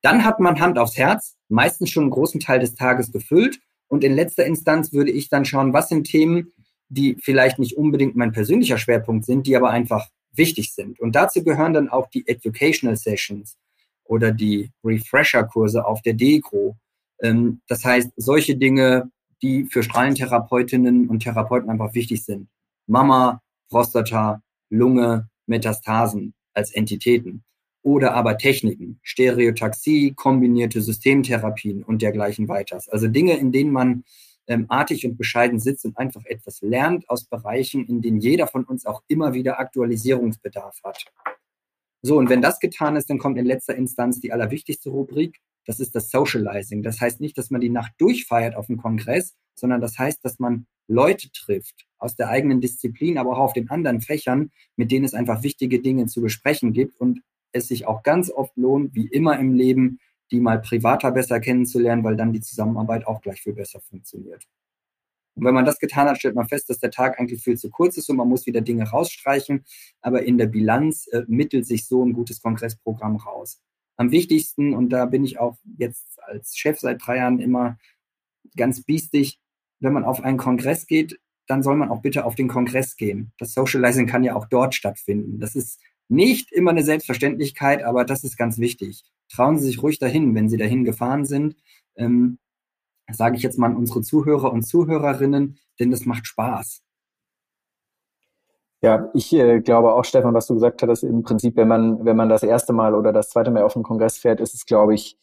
Dann 0.00 0.24
hat 0.24 0.40
man 0.40 0.58
Hand 0.58 0.78
aufs 0.78 0.96
Herz, 0.96 1.36
meistens 1.48 1.90
schon 1.90 2.04
einen 2.04 2.10
großen 2.10 2.40
Teil 2.40 2.60
des 2.60 2.74
Tages 2.74 3.12
gefüllt 3.12 3.60
und 3.88 4.02
in 4.02 4.14
letzter 4.14 4.46
Instanz 4.46 4.94
würde 4.94 5.10
ich 5.10 5.28
dann 5.28 5.44
schauen, 5.44 5.74
was 5.74 5.90
sind 5.90 6.04
Themen, 6.04 6.50
die 6.88 7.16
vielleicht 7.20 7.58
nicht 7.58 7.76
unbedingt 7.76 8.16
mein 8.16 8.32
persönlicher 8.32 8.78
Schwerpunkt 8.78 9.26
sind, 9.26 9.46
die 9.46 9.54
aber 9.54 9.70
einfach 9.70 10.08
wichtig 10.32 10.72
sind. 10.72 10.98
Und 10.98 11.14
dazu 11.14 11.44
gehören 11.44 11.74
dann 11.74 11.90
auch 11.90 12.08
die 12.08 12.26
Educational 12.26 12.96
Sessions 12.96 13.56
oder 14.12 14.30
die 14.30 14.70
Refresher-Kurse 14.84 15.86
auf 15.86 16.02
der 16.02 16.12
DEGRO. 16.12 16.76
Ähm, 17.22 17.62
das 17.66 17.82
heißt, 17.82 18.10
solche 18.16 18.56
Dinge, 18.56 19.10
die 19.40 19.64
für 19.64 19.82
Strahlentherapeutinnen 19.82 21.08
und 21.08 21.20
Therapeuten 21.20 21.70
einfach 21.70 21.94
wichtig 21.94 22.22
sind. 22.22 22.48
Mama, 22.86 23.40
Prostata, 23.70 24.42
Lunge, 24.68 25.28
Metastasen 25.46 26.34
als 26.52 26.72
Entitäten 26.72 27.42
oder 27.82 28.12
aber 28.14 28.36
Techniken, 28.36 29.00
Stereotaxie, 29.02 30.12
kombinierte 30.12 30.82
Systemtherapien 30.82 31.82
und 31.82 32.02
dergleichen 32.02 32.48
weiters. 32.48 32.90
Also 32.90 33.08
Dinge, 33.08 33.38
in 33.38 33.50
denen 33.50 33.72
man 33.72 34.04
ähm, 34.46 34.66
artig 34.68 35.06
und 35.06 35.16
bescheiden 35.16 35.58
sitzt 35.58 35.86
und 35.86 35.96
einfach 35.96 36.24
etwas 36.26 36.60
lernt 36.60 37.08
aus 37.08 37.24
Bereichen, 37.24 37.86
in 37.86 38.02
denen 38.02 38.20
jeder 38.20 38.46
von 38.46 38.64
uns 38.64 38.84
auch 38.84 39.02
immer 39.08 39.32
wieder 39.32 39.58
Aktualisierungsbedarf 39.58 40.80
hat. 40.84 41.06
So, 42.02 42.18
und 42.18 42.28
wenn 42.28 42.42
das 42.42 42.58
getan 42.58 42.96
ist, 42.96 43.08
dann 43.10 43.18
kommt 43.18 43.38
in 43.38 43.46
letzter 43.46 43.76
Instanz 43.76 44.20
die 44.20 44.32
allerwichtigste 44.32 44.90
Rubrik. 44.90 45.40
Das 45.64 45.78
ist 45.78 45.94
das 45.94 46.10
Socializing. 46.10 46.82
Das 46.82 47.00
heißt 47.00 47.20
nicht, 47.20 47.38
dass 47.38 47.50
man 47.50 47.60
die 47.60 47.70
Nacht 47.70 47.92
durchfeiert 47.98 48.56
auf 48.56 48.66
dem 48.66 48.76
Kongress, 48.76 49.36
sondern 49.54 49.80
das 49.80 49.98
heißt, 49.98 50.24
dass 50.24 50.40
man 50.40 50.66
Leute 50.88 51.30
trifft 51.30 51.86
aus 51.98 52.16
der 52.16 52.28
eigenen 52.28 52.60
Disziplin, 52.60 53.18
aber 53.18 53.32
auch 53.32 53.38
auf 53.38 53.52
den 53.52 53.70
anderen 53.70 54.00
Fächern, 54.00 54.50
mit 54.76 54.90
denen 54.90 55.04
es 55.04 55.14
einfach 55.14 55.44
wichtige 55.44 55.80
Dinge 55.80 56.06
zu 56.06 56.20
besprechen 56.20 56.72
gibt 56.72 57.00
und 57.00 57.22
es 57.52 57.68
sich 57.68 57.86
auch 57.86 58.02
ganz 58.02 58.30
oft 58.30 58.56
lohnt, 58.56 58.94
wie 58.94 59.06
immer 59.06 59.38
im 59.38 59.54
Leben, 59.54 60.00
die 60.32 60.40
mal 60.40 60.60
privater 60.60 61.12
besser 61.12 61.38
kennenzulernen, 61.38 62.02
weil 62.02 62.16
dann 62.16 62.32
die 62.32 62.40
Zusammenarbeit 62.40 63.06
auch 63.06 63.20
gleich 63.20 63.42
viel 63.42 63.52
besser 63.52 63.80
funktioniert. 63.80 64.44
Und 65.34 65.44
wenn 65.44 65.54
man 65.54 65.64
das 65.64 65.78
getan 65.78 66.08
hat, 66.08 66.18
stellt 66.18 66.34
man 66.34 66.48
fest, 66.48 66.68
dass 66.68 66.78
der 66.78 66.90
Tag 66.90 67.18
eigentlich 67.18 67.42
viel 67.42 67.56
zu 67.56 67.70
kurz 67.70 67.96
ist 67.96 68.10
und 68.10 68.16
man 68.16 68.28
muss 68.28 68.46
wieder 68.46 68.60
Dinge 68.60 68.88
rausstreichen. 68.88 69.64
Aber 70.00 70.22
in 70.24 70.38
der 70.38 70.46
Bilanz 70.46 71.06
äh, 71.08 71.22
mittelt 71.26 71.66
sich 71.66 71.86
so 71.86 72.04
ein 72.04 72.12
gutes 72.12 72.42
Kongressprogramm 72.42 73.16
raus. 73.16 73.60
Am 73.96 74.10
wichtigsten, 74.10 74.74
und 74.74 74.90
da 74.90 75.06
bin 75.06 75.24
ich 75.24 75.38
auch 75.38 75.56
jetzt 75.78 76.18
als 76.22 76.56
Chef 76.56 76.78
seit 76.80 77.06
drei 77.06 77.18
Jahren 77.18 77.40
immer 77.40 77.78
ganz 78.56 78.82
biestig, 78.82 79.38
wenn 79.80 79.92
man 79.92 80.04
auf 80.04 80.22
einen 80.22 80.38
Kongress 80.38 80.86
geht, 80.86 81.18
dann 81.46 81.62
soll 81.62 81.76
man 81.76 81.90
auch 81.90 82.02
bitte 82.02 82.24
auf 82.24 82.34
den 82.34 82.48
Kongress 82.48 82.96
gehen. 82.96 83.32
Das 83.38 83.52
Socializing 83.52 84.06
kann 84.06 84.24
ja 84.24 84.34
auch 84.34 84.46
dort 84.46 84.74
stattfinden. 84.74 85.40
Das 85.40 85.54
ist 85.54 85.80
nicht 86.08 86.52
immer 86.52 86.70
eine 86.70 86.84
Selbstverständlichkeit, 86.84 87.82
aber 87.82 88.04
das 88.04 88.22
ist 88.22 88.36
ganz 88.36 88.58
wichtig. 88.58 89.02
Trauen 89.28 89.58
Sie 89.58 89.66
sich 89.66 89.82
ruhig 89.82 89.98
dahin, 89.98 90.34
wenn 90.34 90.48
Sie 90.48 90.56
dahin 90.56 90.84
gefahren 90.84 91.24
sind. 91.24 91.56
Ähm, 91.96 92.38
sage 93.10 93.36
ich 93.36 93.42
jetzt 93.42 93.58
mal 93.58 93.66
an 93.66 93.76
unsere 93.76 94.02
Zuhörer 94.02 94.52
und 94.52 94.62
Zuhörerinnen, 94.62 95.58
denn 95.80 95.90
das 95.90 96.06
macht 96.06 96.26
Spaß. 96.26 96.82
Ja, 98.82 99.10
ich 99.14 99.32
äh, 99.32 99.60
glaube 99.60 99.92
auch, 99.92 100.04
Stefan, 100.04 100.34
was 100.34 100.48
du 100.48 100.54
gesagt 100.54 100.82
hast, 100.82 101.04
im 101.04 101.22
Prinzip, 101.22 101.56
wenn 101.56 101.68
man, 101.68 102.04
wenn 102.04 102.16
man 102.16 102.28
das 102.28 102.42
erste 102.42 102.72
Mal 102.72 102.94
oder 102.96 103.12
das 103.12 103.30
zweite 103.30 103.52
Mal 103.52 103.62
auf 103.62 103.74
den 103.74 103.84
Kongress 103.84 104.18
fährt, 104.18 104.40
ist 104.40 104.54
es, 104.54 104.66
glaube 104.66 104.94
ich, 104.94 105.16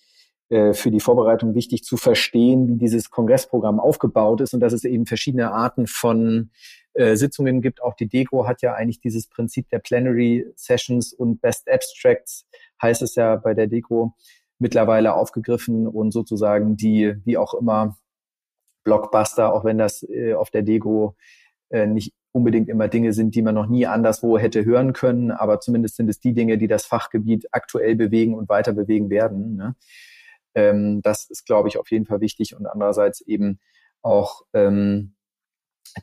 äh, 0.47 0.73
für 0.73 0.91
die 0.91 1.01
Vorbereitung 1.01 1.55
wichtig 1.55 1.83
zu 1.83 1.97
verstehen, 1.97 2.69
wie 2.69 2.77
dieses 2.77 3.09
Kongressprogramm 3.09 3.79
aufgebaut 3.81 4.41
ist 4.41 4.53
und 4.53 4.61
dass 4.61 4.73
es 4.73 4.85
eben 4.85 5.05
verschiedene 5.05 5.51
Arten 5.51 5.87
von 5.87 6.51
äh, 6.93 7.15
Sitzungen 7.17 7.61
gibt. 7.61 7.83
Auch 7.83 7.95
die 7.95 8.07
DEGRO 8.07 8.47
hat 8.47 8.61
ja 8.61 8.73
eigentlich 8.73 8.99
dieses 8.99 9.27
Prinzip 9.27 9.69
der 9.69 9.79
Plenary 9.79 10.47
Sessions 10.55 11.13
und 11.13 11.41
Best 11.41 11.69
Abstracts, 11.69 12.47
heißt 12.81 13.01
es 13.01 13.15
ja 13.15 13.35
bei 13.35 13.53
der 13.53 13.67
DEGRO, 13.67 14.13
mittlerweile 14.59 15.13
aufgegriffen 15.13 15.87
und 15.87 16.11
sozusagen 16.11 16.75
die, 16.75 17.15
wie 17.25 17.37
auch 17.37 17.53
immer, 17.53 17.97
Blockbuster, 18.83 19.53
auch 19.53 19.65
wenn 19.65 19.77
das 19.77 20.03
äh, 20.03 20.33
auf 20.33 20.51
der 20.51 20.61
Dego 20.61 21.15
äh, 21.69 21.87
nicht 21.87 22.13
unbedingt 22.31 22.69
immer 22.69 22.87
Dinge 22.87 23.13
sind, 23.13 23.35
die 23.35 23.41
man 23.41 23.55
noch 23.55 23.67
nie 23.67 23.87
anderswo 23.87 24.37
hätte 24.37 24.63
hören 24.65 24.93
können, 24.93 25.31
aber 25.31 25.59
zumindest 25.59 25.95
sind 25.95 26.09
es 26.09 26.19
die 26.19 26.33
Dinge, 26.33 26.57
die 26.57 26.67
das 26.67 26.85
Fachgebiet 26.85 27.47
aktuell 27.51 27.95
bewegen 27.95 28.35
und 28.35 28.49
weiter 28.49 28.73
bewegen 28.73 29.09
werden. 29.09 29.55
Ne? 29.55 29.75
Ähm, 30.55 31.01
das 31.01 31.29
ist, 31.29 31.45
glaube 31.45 31.69
ich, 31.69 31.77
auf 31.77 31.89
jeden 31.89 32.05
Fall 32.05 32.21
wichtig 32.21 32.55
und 32.55 32.67
andererseits 32.67 33.21
eben 33.21 33.59
auch 34.01 34.43
ähm, 34.53 35.15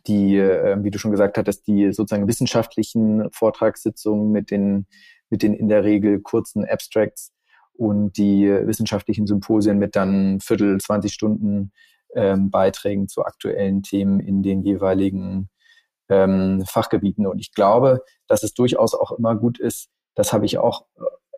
die, 0.06 0.36
äh, 0.36 0.82
wie 0.82 0.90
du 0.90 0.98
schon 0.98 1.12
gesagt 1.12 1.38
hattest, 1.38 1.66
die 1.66 1.92
sozusagen 1.92 2.28
wissenschaftlichen 2.28 3.30
Vortragssitzungen 3.32 4.32
mit 4.32 4.50
den, 4.50 4.86
mit 5.30 5.42
den 5.42 5.54
in 5.54 5.68
der 5.68 5.84
Regel 5.84 6.20
kurzen 6.20 6.64
Abstracts, 6.64 7.32
und 7.76 8.16
die 8.16 8.48
wissenschaftlichen 8.48 9.26
Symposien 9.26 9.78
mit 9.78 9.96
dann 9.96 10.40
Viertel, 10.40 10.78
20 10.78 11.12
Stunden 11.12 11.72
ähm, 12.14 12.50
Beiträgen 12.50 13.08
zu 13.08 13.24
aktuellen 13.24 13.82
Themen 13.82 14.20
in 14.20 14.42
den 14.42 14.62
jeweiligen 14.62 15.50
ähm, 16.08 16.64
Fachgebieten. 16.66 17.26
Und 17.26 17.38
ich 17.38 17.52
glaube, 17.52 18.02
dass 18.26 18.42
es 18.42 18.54
durchaus 18.54 18.94
auch 18.94 19.12
immer 19.12 19.36
gut 19.36 19.58
ist, 19.58 19.88
das 20.14 20.32
habe 20.32 20.46
ich 20.46 20.58
auch 20.58 20.86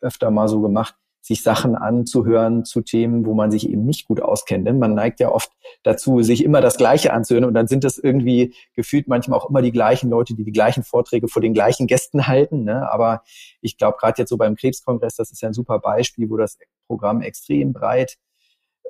öfter 0.00 0.30
mal 0.30 0.48
so 0.48 0.60
gemacht, 0.60 0.94
sich 1.28 1.42
Sachen 1.42 1.76
anzuhören 1.76 2.64
zu 2.64 2.80
Themen, 2.80 3.26
wo 3.26 3.34
man 3.34 3.50
sich 3.50 3.68
eben 3.68 3.84
nicht 3.84 4.08
gut 4.08 4.20
auskennt. 4.20 4.66
Denn 4.66 4.78
man 4.78 4.94
neigt 4.94 5.20
ja 5.20 5.30
oft 5.30 5.52
dazu, 5.82 6.22
sich 6.22 6.42
immer 6.42 6.62
das 6.62 6.78
Gleiche 6.78 7.12
anzuhören 7.12 7.44
und 7.44 7.52
dann 7.52 7.68
sind 7.68 7.84
das 7.84 7.98
irgendwie 7.98 8.54
gefühlt 8.74 9.08
manchmal 9.08 9.38
auch 9.38 9.48
immer 9.48 9.60
die 9.60 9.70
gleichen 9.70 10.08
Leute, 10.08 10.34
die 10.34 10.44
die 10.44 10.52
gleichen 10.52 10.82
Vorträge 10.82 11.28
vor 11.28 11.42
den 11.42 11.52
gleichen 11.52 11.86
Gästen 11.86 12.26
halten. 12.26 12.64
Ne? 12.64 12.90
Aber 12.90 13.22
ich 13.60 13.76
glaube, 13.76 13.98
gerade 14.00 14.14
jetzt 14.18 14.30
so 14.30 14.38
beim 14.38 14.56
Krebskongress, 14.56 15.16
das 15.16 15.30
ist 15.30 15.42
ja 15.42 15.48
ein 15.48 15.54
super 15.54 15.78
Beispiel, 15.78 16.30
wo 16.30 16.38
das 16.38 16.56
Programm 16.86 17.20
extrem 17.20 17.74
breit 17.74 18.16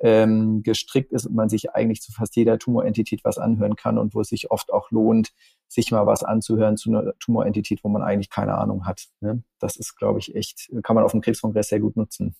ähm, 0.01 0.63
gestrickt 0.63 1.11
ist 1.11 1.25
und 1.25 1.35
man 1.35 1.49
sich 1.49 1.73
eigentlich 1.73 2.01
zu 2.01 2.11
fast 2.11 2.35
jeder 2.35 2.57
Tumorentität 2.57 3.23
was 3.23 3.37
anhören 3.37 3.75
kann 3.75 3.97
und 3.97 4.15
wo 4.15 4.21
es 4.21 4.29
sich 4.29 4.51
oft 4.51 4.71
auch 4.71 4.91
lohnt, 4.91 5.33
sich 5.67 5.91
mal 5.91 6.05
was 6.05 6.23
anzuhören 6.23 6.77
zu 6.77 6.89
einer 6.89 7.13
Tumorentität, 7.19 7.83
wo 7.83 7.89
man 7.89 8.01
eigentlich 8.01 8.29
keine 8.29 8.57
Ahnung 8.57 8.85
hat. 8.85 9.07
Ne? 9.19 9.43
Das 9.59 9.75
ist, 9.75 9.97
glaube 9.97 10.19
ich, 10.19 10.35
echt, 10.35 10.69
kann 10.83 10.95
man 10.95 11.03
auf 11.03 11.11
dem 11.11 11.21
Krebskongress 11.21 11.69
sehr 11.69 11.79
gut 11.79 11.97
nutzen. 11.97 12.35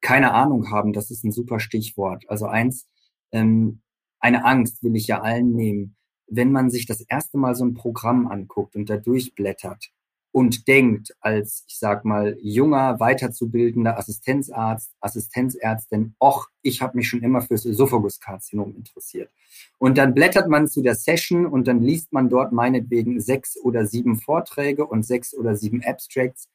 Keine 0.00 0.32
Ahnung 0.32 0.70
haben, 0.70 0.92
das 0.92 1.10
ist 1.10 1.24
ein 1.24 1.32
super 1.32 1.60
Stichwort. 1.60 2.24
Also 2.28 2.46
eins, 2.46 2.88
ähm, 3.32 3.82
eine 4.20 4.44
Angst 4.44 4.82
will 4.82 4.96
ich 4.96 5.06
ja 5.06 5.20
allen 5.20 5.52
nehmen. 5.52 5.96
Wenn 6.26 6.52
man 6.52 6.70
sich 6.70 6.86
das 6.86 7.00
erste 7.00 7.38
Mal 7.38 7.54
so 7.54 7.64
ein 7.64 7.74
Programm 7.74 8.26
anguckt 8.28 8.76
und 8.76 8.90
da 8.90 8.96
durchblättert 8.96 9.90
und 10.38 10.68
denkt 10.68 11.16
als, 11.18 11.64
ich 11.66 11.80
sag 11.80 12.04
mal, 12.04 12.38
junger, 12.40 13.00
weiterzubildender 13.00 13.98
Assistenzarzt, 13.98 14.92
Assistenzärztin, 15.00 16.14
och, 16.22 16.46
ich 16.62 16.80
habe 16.80 16.96
mich 16.96 17.08
schon 17.08 17.24
immer 17.24 17.42
fürs 17.42 17.66
Esophaguskarzinom 17.66 18.76
interessiert. 18.76 19.32
Und 19.78 19.98
dann 19.98 20.14
blättert 20.14 20.48
man 20.48 20.68
zu 20.68 20.80
der 20.80 20.94
Session 20.94 21.44
und 21.44 21.66
dann 21.66 21.82
liest 21.82 22.12
man 22.12 22.28
dort 22.28 22.52
meinetwegen 22.52 23.20
sechs 23.20 23.56
oder 23.56 23.84
sieben 23.84 24.14
Vorträge 24.14 24.86
und 24.86 25.04
sechs 25.04 25.34
oder 25.34 25.56
sieben 25.56 25.82
Abstracts, 25.82 26.48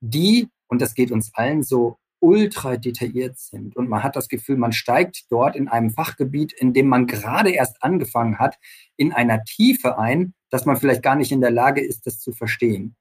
die, 0.00 0.48
und 0.66 0.82
das 0.82 0.94
geht 0.94 1.12
uns 1.12 1.32
allen 1.32 1.62
so, 1.62 1.96
ultra 2.18 2.76
detailliert 2.76 3.38
sind. 3.38 3.76
Und 3.76 3.88
man 3.88 4.02
hat 4.02 4.16
das 4.16 4.28
Gefühl, 4.28 4.56
man 4.56 4.72
steigt 4.72 5.30
dort 5.30 5.54
in 5.54 5.68
einem 5.68 5.90
Fachgebiet, 5.90 6.52
in 6.54 6.72
dem 6.72 6.88
man 6.88 7.06
gerade 7.06 7.52
erst 7.52 7.84
angefangen 7.84 8.40
hat, 8.40 8.58
in 8.96 9.12
einer 9.12 9.44
Tiefe 9.44 9.96
ein, 9.96 10.34
dass 10.50 10.66
man 10.66 10.76
vielleicht 10.76 11.04
gar 11.04 11.14
nicht 11.14 11.30
in 11.30 11.40
der 11.40 11.52
Lage 11.52 11.80
ist, 11.80 12.04
das 12.04 12.18
zu 12.18 12.32
verstehen 12.32 12.96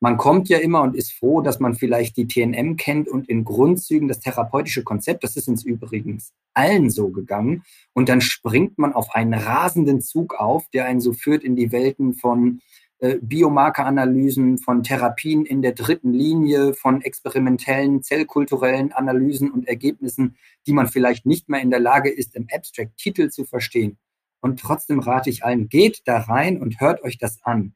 man 0.00 0.16
kommt 0.16 0.48
ja 0.48 0.58
immer 0.58 0.82
und 0.82 0.94
ist 0.94 1.12
froh, 1.12 1.40
dass 1.40 1.58
man 1.58 1.74
vielleicht 1.74 2.16
die 2.16 2.28
TNM 2.28 2.76
kennt 2.76 3.08
und 3.08 3.28
in 3.28 3.44
Grundzügen 3.44 4.06
das 4.06 4.20
therapeutische 4.20 4.84
Konzept, 4.84 5.24
das 5.24 5.36
ist 5.36 5.48
uns 5.48 5.64
übrigens 5.64 6.32
allen 6.54 6.90
so 6.90 7.08
gegangen. 7.08 7.64
Und 7.94 8.08
dann 8.08 8.20
springt 8.20 8.78
man 8.78 8.92
auf 8.92 9.14
einen 9.14 9.34
rasenden 9.34 10.00
Zug 10.00 10.34
auf, 10.34 10.68
der 10.70 10.86
einen 10.86 11.00
so 11.00 11.12
führt 11.12 11.42
in 11.42 11.56
die 11.56 11.72
Welten 11.72 12.14
von 12.14 12.60
äh, 13.00 13.18
Biomarkeranalysen, 13.20 14.58
von 14.58 14.82
Therapien 14.82 15.44
in 15.44 15.62
der 15.62 15.72
dritten 15.72 16.12
Linie, 16.12 16.74
von 16.74 17.02
experimentellen, 17.02 18.02
zellkulturellen 18.02 18.92
Analysen 18.92 19.50
und 19.50 19.68
Ergebnissen, 19.68 20.36
die 20.66 20.72
man 20.72 20.88
vielleicht 20.88 21.26
nicht 21.26 21.48
mehr 21.48 21.60
in 21.60 21.70
der 21.70 21.80
Lage 21.80 22.10
ist, 22.10 22.34
im 22.34 22.46
Abstract-Titel 22.52 23.30
zu 23.30 23.44
verstehen. 23.44 23.98
Und 24.40 24.60
trotzdem 24.60 25.00
rate 25.00 25.30
ich 25.30 25.44
allen, 25.44 25.68
geht 25.68 26.02
da 26.04 26.18
rein 26.18 26.60
und 26.60 26.80
hört 26.80 27.02
euch 27.02 27.18
das 27.18 27.38
an. 27.42 27.74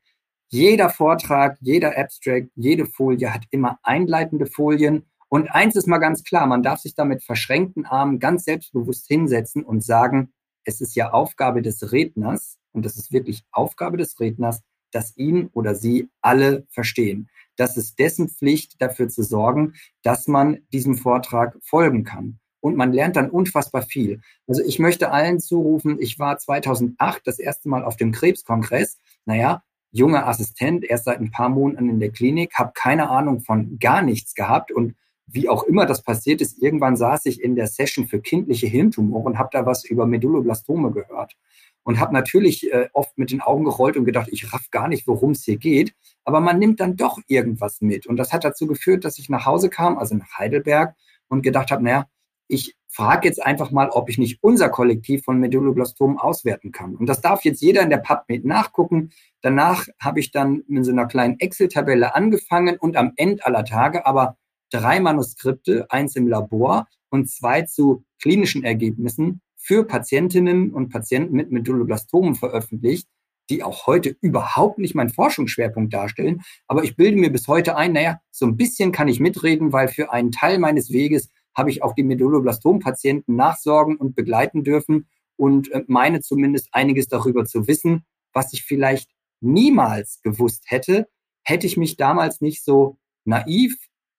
Jeder 0.55 0.91
Vortrag, 0.91 1.57
jeder 1.63 1.97
Abstract, 1.97 2.51
jede 2.57 2.85
Folie 2.85 3.33
hat 3.33 3.45
immer 3.53 3.79
einleitende 3.83 4.45
Folien. 4.45 5.07
Und 5.31 5.51
eins 5.51 5.77
ist 5.77 5.89
mal 5.89 5.97
ganz 5.97 6.25
klar, 6.25 6.47
man 6.47 6.63
darf 6.63 6.81
sich 6.81 6.95
da 6.95 7.07
mit 7.07 7.23
verschränkten 7.23 7.87
Armen 7.87 8.19
ganz 8.19 8.45
selbstbewusst 8.45 9.09
hinsetzen 9.09 9.65
und 9.65 9.83
sagen, 9.83 10.35
es 10.65 10.83
ist 10.83 10.95
ja 10.95 11.11
Aufgabe 11.11 11.63
des 11.63 11.91
Redners, 11.91 12.59
und 12.73 12.85
das 12.85 12.99
ist 12.99 13.13
wirklich 13.13 13.45
Aufgabe 13.51 13.97
des 13.97 14.21
Redners, 14.21 14.61
dass 14.91 15.17
ihn 15.17 15.49
oder 15.55 15.75
sie 15.75 16.11
alle 16.21 16.67
verstehen. 16.69 17.31
Das 17.57 17.79
ist 17.79 17.99
dessen 17.99 18.29
Pflicht, 18.29 18.75
dafür 18.83 19.09
zu 19.09 19.23
sorgen, 19.23 19.73
dass 20.03 20.29
man 20.29 20.59
diesem 20.71 20.97
Vortrag 20.97 21.57
folgen 21.63 22.05
kann. 22.05 22.41
Und 22.61 22.77
man 22.77 22.93
lernt 22.93 23.17
dann 23.17 23.31
unfassbar 23.31 23.81
viel. 23.81 24.21
Also 24.47 24.63
ich 24.63 24.79
möchte 24.79 25.13
allen 25.13 25.41
zurufen, 25.41 25.97
ich 25.99 26.19
war 26.19 26.37
2008 26.37 27.27
das 27.27 27.39
erste 27.39 27.71
Mal 27.71 27.85
auf 27.85 27.97
dem 27.97 28.13
Krebskongress. 28.13 28.99
Naja, 29.25 29.63
junger 29.93 30.27
Assistent, 30.27 30.85
erst 30.85 31.05
seit 31.05 31.21
ein 31.21 31.31
paar 31.31 31.49
Monaten 31.49 31.89
in 31.89 32.01
der 32.01 32.11
Klinik, 32.11 32.55
habe 32.55 32.73
keine 32.75 33.11
Ahnung 33.11 33.41
von 33.41 33.79
gar 33.79 34.03
nichts 34.03 34.35
gehabt 34.35 34.73
und 34.73 34.95
wie 35.27 35.49
auch 35.49 35.63
immer 35.65 35.87
das 35.87 36.03
passiert 36.03 36.41
ist, 36.41 36.61
irgendwann 36.63 36.97
saß 36.97 37.27
ich 37.27 37.41
in 37.41 37.55
der 37.55 37.67
Session 37.67 38.07
für 38.07 38.21
kindliche 38.21 38.67
Hirntumore 38.67 39.25
und 39.25 39.39
habe 39.39 39.49
da 39.53 39.65
was 39.65 39.85
über 39.85 40.07
Medulloblastome 40.07 40.91
gehört 40.91 41.37
und 41.85 41.99
habe 41.99 42.13
natürlich 42.13 42.71
äh, 42.73 42.89
oft 42.93 43.17
mit 43.17 43.31
den 43.31 43.41
Augen 43.41 43.65
gerollt 43.65 43.97
und 43.97 44.05
gedacht, 44.05 44.29
ich 44.31 44.53
raff 44.53 44.71
gar 44.71 44.89
nicht, 44.89 45.07
worum 45.07 45.33
es 45.33 45.45
hier 45.45 45.57
geht, 45.57 45.95
aber 46.25 46.41
man 46.41 46.59
nimmt 46.59 46.81
dann 46.81 46.97
doch 46.97 47.19
irgendwas 47.29 47.81
mit. 47.81 48.07
Und 48.07 48.17
das 48.17 48.33
hat 48.33 48.45
dazu 48.45 48.67
geführt, 48.67 49.05
dass 49.05 49.19
ich 49.19 49.29
nach 49.29 49.47
Hause 49.47 49.71
kam, 49.71 49.99
also 49.99 50.15
nach 50.15 50.39
Heidelberg 50.39 50.95
und 51.29 51.43
gedacht 51.43 51.71
habe, 51.71 51.83
naja, 51.83 52.07
ich 52.53 52.77
frage 52.87 53.27
jetzt 53.27 53.43
einfach 53.43 53.71
mal, 53.71 53.89
ob 53.89 54.11
ich 54.11 54.19
nicht 54.19 54.43
unser 54.43 54.69
Kollektiv 54.69 55.25
von 55.25 55.39
Medulloblastomen 55.39 56.19
auswerten 56.19 56.71
kann. 56.71 56.95
Und 56.95 57.07
das 57.07 57.23
darf 57.23 57.45
jetzt 57.45 57.63
jeder 57.63 57.81
in 57.81 57.89
der 57.89 57.97
PubMed 57.97 58.45
nachgucken. 58.45 59.11
Danach 59.41 59.87
habe 59.99 60.21
ich 60.21 60.33
dann 60.33 60.61
in 60.69 60.85
so 60.85 60.93
einer 60.93 61.07
kleinen 61.07 61.41
Excel-Tabelle 61.41 62.15
angefangen 62.15 62.77
und 62.77 62.99
am 62.99 63.13
Ende 63.17 63.47
aller 63.47 63.65
Tage 63.65 64.05
aber 64.05 64.37
drei 64.71 65.01
Manuskripte, 65.01 65.87
eins 65.89 66.15
im 66.15 66.29
Labor 66.29 66.87
und 67.09 67.31
zwei 67.31 67.63
zu 67.63 68.05
klinischen 68.21 68.65
Ergebnissen 68.65 69.41
für 69.57 69.87
Patientinnen 69.87 70.75
und 70.75 70.91
Patienten 70.91 71.35
mit 71.35 71.53
Medulloblastomen 71.53 72.35
veröffentlicht, 72.35 73.09
die 73.49 73.63
auch 73.63 73.87
heute 73.87 74.15
überhaupt 74.21 74.79
nicht 74.79 74.95
mein 74.95 75.09
Forschungsschwerpunkt 75.09 75.95
darstellen. 75.95 76.43
Aber 76.67 76.85
ich 76.85 76.97
bilde 76.97 77.17
mir 77.17 77.33
bis 77.33 77.49
heute 77.49 77.77
ein, 77.77 77.95
naja, 77.95 78.21
so 78.31 78.45
ein 78.45 78.59
bisschen 78.59 78.93
kann 78.93 79.09
ich 79.09 79.21
mitreden, 79.21 79.73
weil 79.73 79.89
für 79.89 80.13
einen 80.13 80.33
Teil 80.33 80.59
meines 80.59 80.91
Weges 80.91 81.31
habe 81.55 81.71
ich 81.71 81.83
auch 81.83 81.95
die 81.95 82.03
Medulloblastom-Patienten 82.03 83.37
nachsorgen 83.37 83.97
und 83.97 84.15
begleiten 84.15 84.65
dürfen 84.65 85.09
und 85.37 85.71
äh, 85.73 85.85
meine 85.87 86.21
zumindest 86.21 86.69
einiges 86.73 87.09
darüber 87.09 87.45
zu 87.45 87.67
wissen, 87.67 88.05
was 88.33 88.53
ich 88.53 88.65
vielleicht 88.65 89.11
niemals 89.41 90.21
gewusst 90.23 90.65
hätte, 90.67 91.09
hätte 91.43 91.67
ich 91.67 91.77
mich 91.77 91.97
damals 91.97 92.41
nicht 92.41 92.65
so 92.65 92.99
naiv 93.25 93.77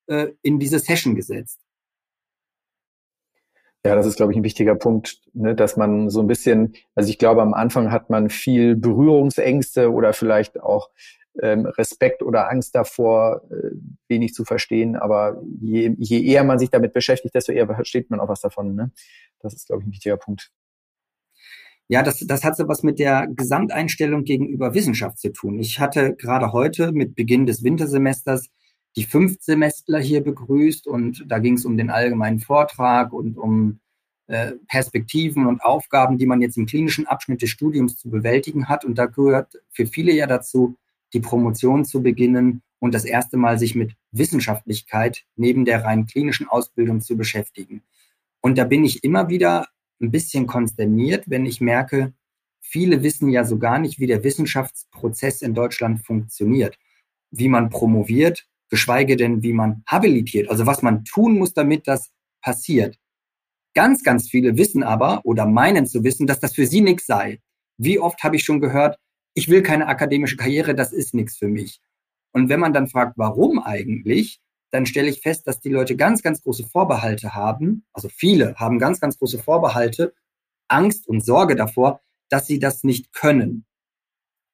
äh, 0.08 0.28
in 0.42 0.60
diese 0.60 0.80
Session 0.80 1.16
gesetzt. 1.16 1.60
Ja, 3.86 3.96
das 3.96 4.06
ist, 4.06 4.16
glaube 4.16 4.32
ich, 4.32 4.38
ein 4.38 4.46
wichtiger 4.46 4.76
Punkt, 4.76 5.22
ne, 5.34 5.56
dass 5.56 5.76
man 5.76 6.10
so 6.10 6.22
ein 6.22 6.28
bisschen, 6.28 6.74
also 6.96 7.10
ich 7.10 7.18
glaube, 7.18 7.42
am 7.42 7.54
Anfang 7.54 7.92
hat 7.92 8.10
man 8.10 8.30
viel 8.30 8.78
Berührungsängste 8.78 9.92
oder 9.92 10.14
vielleicht 10.14 10.62
auch 10.62 10.90
ähm, 11.42 11.66
Respekt 11.66 12.22
oder 12.22 12.50
Angst 12.50 12.76
davor, 12.76 13.42
äh, 13.50 13.72
wenig 14.08 14.34
zu 14.34 14.46
verstehen. 14.46 14.96
Aber 14.96 15.42
je, 15.62 15.96
je 15.98 16.24
eher 16.24 16.44
man 16.44 16.60
sich 16.60 16.70
damit 16.70 16.94
beschäftigt, 16.94 17.36
desto 17.36 17.52
eher 17.52 17.68
versteht 17.68 18.10
man 18.10 18.20
auch 18.20 18.30
was 18.30 18.42
davon. 18.42 18.76
Ne? 18.76 18.92
Das 19.40 19.54
ist, 19.54 19.68
glaube 19.68 19.82
ich, 19.82 19.88
ein 19.88 19.92
wichtiger 19.92 20.18
Punkt. 20.18 20.52
Ja, 21.90 22.02
das, 22.02 22.20
das 22.20 22.44
hat 22.44 22.56
so 22.56 22.68
was 22.68 22.82
mit 22.84 22.98
der 22.98 23.28
Gesamteinstellung 23.28 24.24
gegenüber 24.24 24.74
Wissenschaft 24.74 25.20
zu 25.20 25.32
tun. 25.32 25.60
Ich 25.60 25.80
hatte 25.80 26.16
gerade 26.16 26.54
heute 26.54 26.92
mit 26.92 27.16
Beginn 27.16 27.46
des 27.46 27.64
Wintersemesters 27.64 28.50
die 28.96 29.04
Fünftsemestler 29.04 30.00
hier 30.00 30.24
begrüßt 30.24 30.88
und 30.88 31.26
da 31.28 31.40
ging 31.40 31.56
es 31.56 31.66
um 31.66 31.78
den 31.78 31.90
allgemeinen 31.90 32.40
Vortrag 32.40 33.12
und 33.12 33.38
um 33.38 33.80
äh, 34.28 34.54
Perspektiven 34.68 35.46
und 35.48 35.62
Aufgaben, 35.62 36.18
die 36.18 36.26
man 36.26 36.42
jetzt 36.42 36.58
im 36.58 36.66
klinischen 36.66 37.08
Abschnitt 37.08 37.42
des 37.42 37.50
Studiums 37.50 37.98
zu 37.98 38.10
bewältigen 38.10 38.70
hat. 38.70 38.86
Und 38.86 38.98
da 38.98 39.08
gehört 39.08 39.60
für 39.72 39.86
viele 39.86 40.14
ja 40.14 40.28
dazu, 40.28 40.78
die 41.14 41.20
Promotion 41.20 41.86
zu 41.86 42.02
beginnen 42.02 42.62
und 42.80 42.94
das 42.94 43.06
erste 43.06 43.38
Mal 43.38 43.58
sich 43.58 43.76
mit 43.76 43.96
Wissenschaftlichkeit 44.12 45.24
neben 45.36 45.66
der 45.66 45.86
rein 45.86 46.06
klinischen 46.06 46.48
Ausbildung 46.48 47.02
zu 47.02 47.16
beschäftigen. 47.16 47.82
Und 48.42 48.58
da 48.58 48.66
bin 48.66 48.84
ich 48.84 49.04
immer 49.04 49.30
wieder 49.30 49.68
ein 50.02 50.12
bisschen 50.12 50.48
konsterniert, 50.48 51.30
wenn 51.30 51.46
ich 51.46 51.62
merke, 51.62 52.14
viele 52.60 53.04
wissen 53.04 53.30
ja 53.30 53.46
so 53.46 53.58
gar 53.58 53.80
nicht, 53.80 54.00
wie 54.00 54.08
der 54.08 54.24
Wissenschaftsprozess 54.24 55.42
in 55.42 55.54
Deutschland 55.54 56.06
funktioniert, 56.06 56.78
wie 57.32 57.48
man 57.48 57.70
promoviert, 57.70 58.46
geschweige 58.70 59.16
denn, 59.16 59.44
wie 59.44 59.54
man 59.54 59.84
habilitiert, 59.88 60.50
also 60.50 60.66
was 60.66 60.82
man 60.82 61.06
tun 61.06 61.38
muss, 61.38 61.54
damit 61.54 61.88
das 61.88 62.12
passiert. 62.42 62.98
Ganz, 63.76 64.04
ganz 64.04 64.30
viele 64.30 64.58
wissen 64.58 64.84
aber 64.84 65.22
oder 65.24 65.46
meinen 65.46 65.86
zu 65.86 66.04
wissen, 66.04 66.28
dass 66.28 66.40
das 66.40 66.54
für 66.54 66.68
sie 66.68 66.82
nichts 66.82 67.06
sei. 67.06 67.40
Wie 67.78 68.00
oft 68.00 68.24
habe 68.24 68.36
ich 68.36 68.44
schon 68.44 68.60
gehört, 68.60 69.00
ich 69.34 69.50
will 69.50 69.64
keine 69.64 69.88
akademische 69.88 70.38
Karriere, 70.38 70.76
das 70.76 70.94
ist 70.94 71.14
nichts 71.14 71.38
für 71.38 71.48
mich. 71.48 71.82
Und 72.32 72.50
wenn 72.50 72.60
man 72.60 72.74
dann 72.74 72.88
fragt, 72.88 73.18
warum 73.18 73.60
eigentlich, 73.60 74.42
dann 74.72 74.86
stelle 74.86 75.10
ich 75.10 75.22
fest, 75.22 75.48
dass 75.48 75.60
die 75.60 75.70
Leute 75.70 75.96
ganz, 75.96 76.24
ganz 76.24 76.42
große 76.42 76.66
Vorbehalte 76.66 77.36
haben. 77.36 77.86
Also 77.94 78.10
viele 78.10 78.56
haben 78.56 78.80
ganz, 78.80 79.00
ganz 79.00 79.20
große 79.20 79.38
Vorbehalte, 79.38 80.14
Angst 80.68 81.08
und 81.08 81.24
Sorge 81.24 81.56
davor, 81.56 82.02
dass 82.30 82.48
sie 82.48 82.58
das 82.58 82.84
nicht 82.84 83.14
können. 83.14 83.66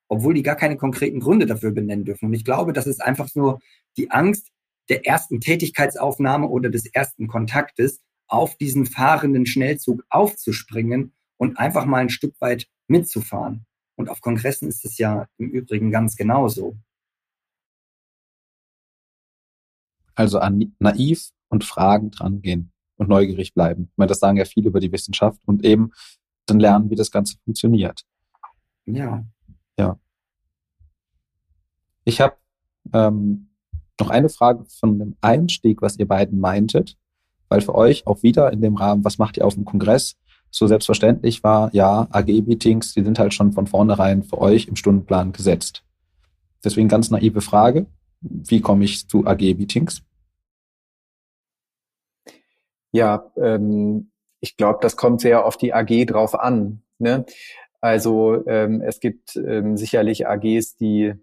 Obwohl 0.09 0.33
die 0.33 0.43
gar 0.43 0.57
keine 0.57 0.75
konkreten 0.75 1.21
Gründe 1.21 1.45
dafür 1.45 1.71
benennen 1.71 2.03
dürfen. 2.03 2.25
Und 2.25 2.33
ich 2.33 2.43
glaube, 2.43 2.73
das 2.73 2.87
ist 2.87 3.01
einfach 3.01 3.33
nur 3.35 3.61
die 3.95 4.11
Angst 4.11 4.49
der 4.89 5.05
ersten 5.05 5.39
Tätigkeitsaufnahme 5.39 6.47
oder 6.47 6.69
des 6.69 6.85
ersten 6.87 7.27
Kontaktes, 7.27 8.01
auf 8.27 8.55
diesen 8.57 8.85
fahrenden 8.85 9.45
Schnellzug 9.45 10.03
aufzuspringen 10.09 11.13
und 11.37 11.57
einfach 11.57 11.85
mal 11.85 11.97
ein 11.97 12.09
Stück 12.09 12.39
weit 12.39 12.67
mitzufahren. 12.87 13.65
Und 13.99 14.07
auf 14.07 14.21
Kongressen 14.21 14.69
ist 14.69 14.85
es 14.85 14.97
ja 14.97 15.27
im 15.37 15.49
Übrigen 15.49 15.91
ganz 15.91 16.15
genauso. 16.15 16.77
Also 20.15 20.39
an 20.39 20.73
naiv 20.79 21.31
und 21.49 21.65
Fragen 21.65 22.09
drangehen 22.09 22.71
und 22.95 23.09
neugierig 23.09 23.53
bleiben. 23.53 23.89
Ich 23.91 23.97
meine, 23.97 24.07
das 24.07 24.19
sagen 24.19 24.37
ja 24.37 24.45
viele 24.45 24.69
über 24.69 24.79
die 24.79 24.93
Wissenschaft 24.93 25.41
und 25.45 25.65
eben 25.65 25.91
dann 26.45 26.61
lernen, 26.61 26.89
wie 26.89 26.95
das 26.95 27.11
Ganze 27.11 27.35
funktioniert. 27.43 28.05
Ja. 28.85 29.25
Ja. 29.77 29.99
Ich 32.05 32.21
habe 32.21 32.37
ähm, 32.93 33.49
noch 33.99 34.11
eine 34.11 34.29
Frage 34.29 34.63
von 34.63 34.97
dem 34.97 35.17
Einstieg, 35.19 35.81
was 35.81 35.99
ihr 35.99 36.07
beiden 36.07 36.39
meintet, 36.39 36.97
weil 37.49 37.59
für 37.59 37.75
euch 37.75 38.07
auch 38.07 38.23
wieder 38.23 38.53
in 38.53 38.61
dem 38.61 38.77
Rahmen, 38.77 39.03
was 39.03 39.17
macht 39.17 39.35
ihr 39.35 39.45
auf 39.45 39.55
dem 39.55 39.65
Kongress, 39.65 40.15
so 40.51 40.67
selbstverständlich 40.67 41.43
war, 41.43 41.73
ja, 41.73 42.07
AG-Meetings, 42.11 42.93
die 42.93 43.03
sind 43.03 43.19
halt 43.19 43.33
schon 43.33 43.51
von 43.51 43.67
vornherein 43.67 44.23
für 44.23 44.39
euch 44.39 44.67
im 44.67 44.75
Stundenplan 44.75 45.31
gesetzt. 45.31 45.83
Deswegen 46.63 46.87
ganz 46.87 47.09
naive 47.11 47.41
Frage, 47.41 47.85
wie 48.21 48.61
komme 48.61 48.85
ich 48.85 49.07
zu 49.07 49.25
AG-Meetings? 49.25 50.03
Ja, 52.91 53.31
ähm, 53.37 54.11
ich 54.41 54.57
glaube, 54.57 54.79
das 54.81 54.95
kommt 54.95 55.21
sehr 55.21 55.45
auf 55.45 55.57
die 55.57 55.73
AG 55.73 56.05
drauf 56.07 56.37
an. 56.37 56.81
Ne? 56.97 57.25
Also 57.81 58.45
ähm, 58.47 58.81
es 58.81 58.99
gibt 58.99 59.35
ähm, 59.35 59.77
sicherlich 59.77 60.27
AGs, 60.27 60.75
die 60.75 61.13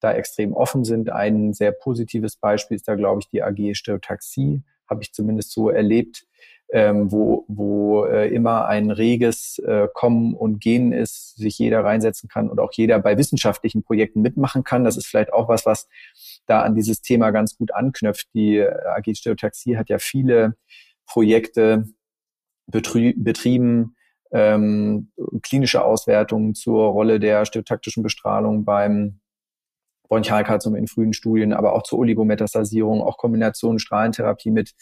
da 0.00 0.12
extrem 0.12 0.52
offen 0.52 0.84
sind. 0.84 1.10
Ein 1.10 1.52
sehr 1.52 1.72
positives 1.72 2.36
Beispiel 2.36 2.76
ist 2.76 2.88
da, 2.88 2.94
glaube 2.94 3.20
ich, 3.22 3.28
die 3.28 3.42
AG 3.42 3.74
Stereotaxie, 3.74 4.62
habe 4.88 5.02
ich 5.02 5.12
zumindest 5.12 5.52
so 5.52 5.70
erlebt, 5.70 6.26
ähm, 6.72 7.12
wo, 7.12 7.44
wo 7.48 8.04
äh, 8.04 8.28
immer 8.34 8.66
ein 8.66 8.90
reges 8.90 9.58
äh, 9.58 9.88
Kommen 9.92 10.34
und 10.34 10.60
Gehen 10.60 10.92
ist, 10.92 11.36
sich 11.36 11.58
jeder 11.58 11.84
reinsetzen 11.84 12.28
kann 12.28 12.48
und 12.48 12.58
auch 12.58 12.72
jeder 12.72 12.98
bei 12.98 13.16
wissenschaftlichen 13.18 13.82
Projekten 13.82 14.22
mitmachen 14.22 14.64
kann. 14.64 14.84
Das 14.84 14.96
ist 14.96 15.06
vielleicht 15.06 15.32
auch 15.32 15.48
was, 15.48 15.66
was 15.66 15.88
da 16.46 16.62
an 16.62 16.74
dieses 16.74 17.00
Thema 17.00 17.30
ganz 17.30 17.56
gut 17.56 17.72
anknüpft. 17.72 18.28
Die 18.34 18.60
AG 18.62 19.14
Stereotaxie 19.14 19.76
hat 19.76 19.88
ja 19.88 19.98
viele 19.98 20.56
Projekte 21.06 21.84
betrieben, 22.66 23.96
ähm, 24.32 25.12
klinische 25.42 25.84
Auswertungen 25.84 26.54
zur 26.54 26.88
Rolle 26.88 27.20
der 27.20 27.44
stereotaktischen 27.44 28.02
Bestrahlung 28.02 28.64
beim 28.64 29.20
Bronchialkarzinom 30.08 30.76
in 30.76 30.88
frühen 30.88 31.12
Studien, 31.12 31.52
aber 31.52 31.74
auch 31.74 31.82
zur 31.82 32.00
Oligometastasierung, 32.00 33.02
auch 33.02 33.16
Kombinationen 33.16 33.78
Strahlentherapie 33.78 34.50
mit 34.50 34.72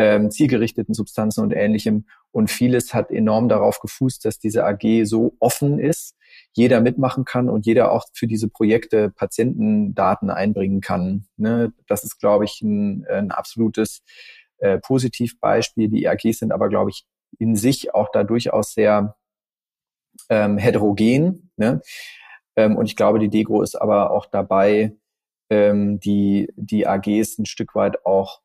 ähm, 0.00 0.30
zielgerichteten 0.30 0.94
Substanzen 0.94 1.42
und 1.42 1.52
ähnlichem. 1.52 2.06
Und 2.32 2.50
vieles 2.50 2.94
hat 2.94 3.10
enorm 3.10 3.50
darauf 3.50 3.80
gefußt, 3.80 4.24
dass 4.24 4.38
diese 4.38 4.64
AG 4.64 5.04
so 5.04 5.36
offen 5.40 5.78
ist, 5.78 6.16
jeder 6.52 6.80
mitmachen 6.80 7.26
kann 7.26 7.50
und 7.50 7.66
jeder 7.66 7.92
auch 7.92 8.06
für 8.14 8.26
diese 8.26 8.48
Projekte 8.48 9.10
Patientendaten 9.10 10.30
einbringen 10.30 10.80
kann. 10.80 11.26
Ne? 11.36 11.74
Das 11.86 12.02
ist, 12.02 12.18
glaube 12.18 12.46
ich, 12.46 12.62
ein, 12.62 13.04
ein 13.10 13.30
absolutes 13.30 14.02
äh, 14.56 14.78
Positivbeispiel. 14.78 15.90
Die 15.90 16.08
AGs 16.08 16.38
sind 16.38 16.52
aber, 16.52 16.70
glaube 16.70 16.88
ich, 16.88 17.04
in 17.38 17.54
sich 17.54 17.94
auch 17.94 18.08
da 18.10 18.24
durchaus 18.24 18.72
sehr 18.72 19.16
ähm, 20.30 20.56
heterogen. 20.56 21.52
Ne? 21.58 21.82
Ähm, 22.56 22.76
und 22.76 22.86
ich 22.86 22.96
glaube, 22.96 23.18
die 23.18 23.28
Degro 23.28 23.60
ist 23.60 23.74
aber 23.74 24.12
auch 24.12 24.24
dabei, 24.24 24.96
ähm, 25.50 26.00
die, 26.00 26.50
die 26.56 26.86
AGs 26.86 27.38
ein 27.38 27.44
Stück 27.44 27.74
weit 27.74 28.06
auch 28.06 28.40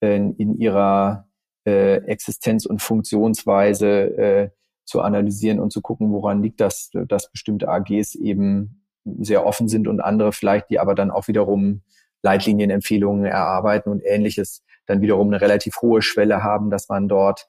in 0.00 0.56
ihrer 0.58 1.28
äh, 1.66 1.96
Existenz 2.04 2.66
und 2.66 2.80
Funktionsweise 2.80 3.86
äh, 3.86 4.50
zu 4.84 5.02
analysieren 5.02 5.60
und 5.60 5.72
zu 5.72 5.82
gucken, 5.82 6.10
woran 6.12 6.42
liegt 6.42 6.60
das, 6.60 6.90
dass 6.92 7.30
bestimmte 7.30 7.68
AGs 7.68 8.14
eben 8.16 8.84
sehr 9.20 9.46
offen 9.46 9.68
sind 9.68 9.86
und 9.88 10.00
andere 10.00 10.32
vielleicht, 10.32 10.70
die 10.70 10.78
aber 10.78 10.94
dann 10.94 11.10
auch 11.10 11.28
wiederum 11.28 11.82
Leitlinienempfehlungen 12.22 13.24
erarbeiten 13.24 13.90
und 13.90 14.02
ähnliches, 14.04 14.62
dann 14.86 15.00
wiederum 15.00 15.28
eine 15.28 15.40
relativ 15.40 15.76
hohe 15.80 16.02
Schwelle 16.02 16.42
haben, 16.42 16.70
dass 16.70 16.88
man 16.88 17.08
dort 17.08 17.48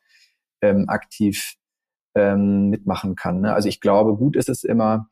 ähm, 0.62 0.86
aktiv 0.88 1.56
ähm, 2.16 2.70
mitmachen 2.70 3.16
kann. 3.16 3.42
Ne? 3.42 3.54
Also 3.54 3.70
ich 3.70 3.82
glaube, 3.82 4.16
gut 4.16 4.36
ist 4.36 4.50
es 4.50 4.64
immer, 4.64 5.10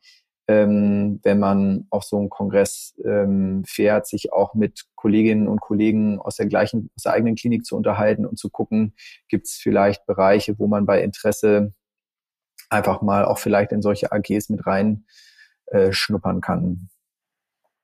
ähm, 0.50 1.20
wenn 1.22 1.38
man 1.38 1.86
auf 1.90 2.02
so 2.02 2.18
einen 2.18 2.28
Kongress 2.28 2.94
ähm, 3.04 3.62
fährt, 3.64 4.08
sich 4.08 4.32
auch 4.32 4.54
mit 4.54 4.86
Kolleginnen 4.96 5.46
und 5.46 5.60
Kollegen 5.60 6.18
aus 6.18 6.36
der 6.36 6.46
gleichen, 6.46 6.90
aus 6.96 7.04
der 7.04 7.12
eigenen 7.12 7.36
Klinik 7.36 7.64
zu 7.64 7.76
unterhalten 7.76 8.26
und 8.26 8.36
zu 8.36 8.50
gucken, 8.50 8.94
gibt 9.28 9.46
es 9.46 9.54
vielleicht 9.54 10.06
Bereiche, 10.06 10.58
wo 10.58 10.66
man 10.66 10.86
bei 10.86 11.04
Interesse 11.04 11.72
einfach 12.68 13.00
mal 13.00 13.24
auch 13.24 13.38
vielleicht 13.38 13.70
in 13.70 13.80
solche 13.80 14.10
AGs 14.10 14.48
mit 14.48 14.66
rein 14.66 15.04
äh, 15.66 15.92
schnuppern 15.92 16.40
kann. 16.40 16.88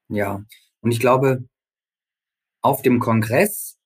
Ja, 0.09 0.43
und 0.81 0.91
ich 0.91 0.99
glaube, 0.99 1.45
auf 2.63 2.83
dem 2.83 2.99
Kongress 2.99 3.79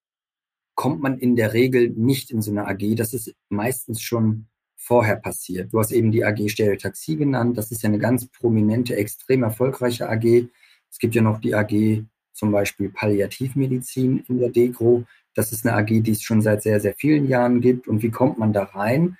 kommt 0.74 1.02
man 1.02 1.18
in 1.18 1.36
der 1.36 1.52
Regel 1.52 1.90
nicht 1.90 2.30
in 2.30 2.40
so 2.40 2.50
eine 2.50 2.66
AG. 2.66 2.96
Das 2.96 3.12
ist 3.12 3.34
meistens 3.50 4.00
schon 4.00 4.48
vorher 4.80 5.16
passiert. 5.16 5.72
Du 5.72 5.78
hast 5.78 5.92
eben 5.92 6.10
die 6.10 6.24
AG 6.24 6.48
Stereotaxie 6.48 7.16
genannt. 7.16 7.58
Das 7.58 7.70
ist 7.70 7.82
ja 7.82 7.88
eine 7.88 7.98
ganz 7.98 8.26
prominente, 8.26 8.96
extrem 8.96 9.42
erfolgreiche 9.42 10.08
AG. 10.08 10.48
Es 10.90 10.98
gibt 10.98 11.14
ja 11.14 11.22
noch 11.22 11.38
die 11.38 11.54
AG 11.54 12.04
zum 12.32 12.50
Beispiel 12.50 12.88
Palliativmedizin 12.88 14.24
in 14.26 14.38
der 14.38 14.48
DEGRO. 14.48 15.04
Das 15.34 15.52
ist 15.52 15.66
eine 15.66 15.76
AG, 15.76 16.02
die 16.02 16.10
es 16.10 16.22
schon 16.22 16.40
seit 16.40 16.62
sehr, 16.62 16.80
sehr 16.80 16.94
vielen 16.94 17.28
Jahren 17.28 17.60
gibt. 17.60 17.86
Und 17.86 18.02
wie 18.02 18.10
kommt 18.10 18.38
man 18.38 18.52
da 18.52 18.64
rein? 18.64 19.18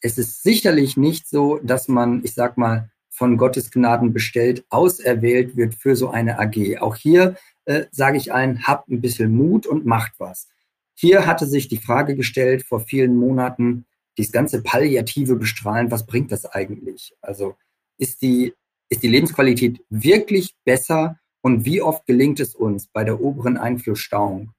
Es 0.00 0.16
ist 0.16 0.42
sicherlich 0.42 0.96
nicht 0.96 1.28
so, 1.28 1.58
dass 1.62 1.88
man, 1.88 2.24
ich 2.24 2.34
sag 2.34 2.56
mal, 2.56 2.90
von 3.10 3.36
Gottes 3.36 3.70
Gnaden 3.70 4.12
bestellt, 4.12 4.64
auserwählt 4.70 5.56
wird 5.56 5.74
für 5.74 5.96
so 5.96 6.08
eine 6.08 6.38
AG. 6.38 6.78
Auch 6.80 6.96
hier 6.96 7.36
äh, 7.66 7.84
sage 7.90 8.16
ich 8.16 8.32
allen, 8.32 8.66
habt 8.66 8.88
ein 8.88 9.00
bisschen 9.00 9.34
Mut 9.34 9.66
und 9.66 9.84
macht 9.84 10.12
was. 10.18 10.48
Hier 10.94 11.26
hatte 11.26 11.46
sich 11.46 11.68
die 11.68 11.78
Frage 11.78 12.16
gestellt 12.16 12.62
vor 12.62 12.80
vielen 12.80 13.16
Monaten, 13.16 13.84
dieses 14.18 14.32
ganze 14.32 14.62
palliative 14.62 15.36
Bestrahlen, 15.36 15.90
was 15.90 16.04
bringt 16.04 16.32
das 16.32 16.44
eigentlich? 16.44 17.14
Also 17.22 17.56
ist 17.98 18.20
die, 18.20 18.52
ist 18.90 19.02
die 19.02 19.08
Lebensqualität 19.08 19.80
wirklich 19.88 20.56
besser 20.64 21.18
und 21.40 21.64
wie 21.64 21.80
oft 21.80 22.04
gelingt 22.04 22.40
es 22.40 22.54
uns 22.54 22.88
bei 22.88 23.04
der 23.04 23.20
oberen 23.20 23.56
Einflussstauung, 23.56 24.50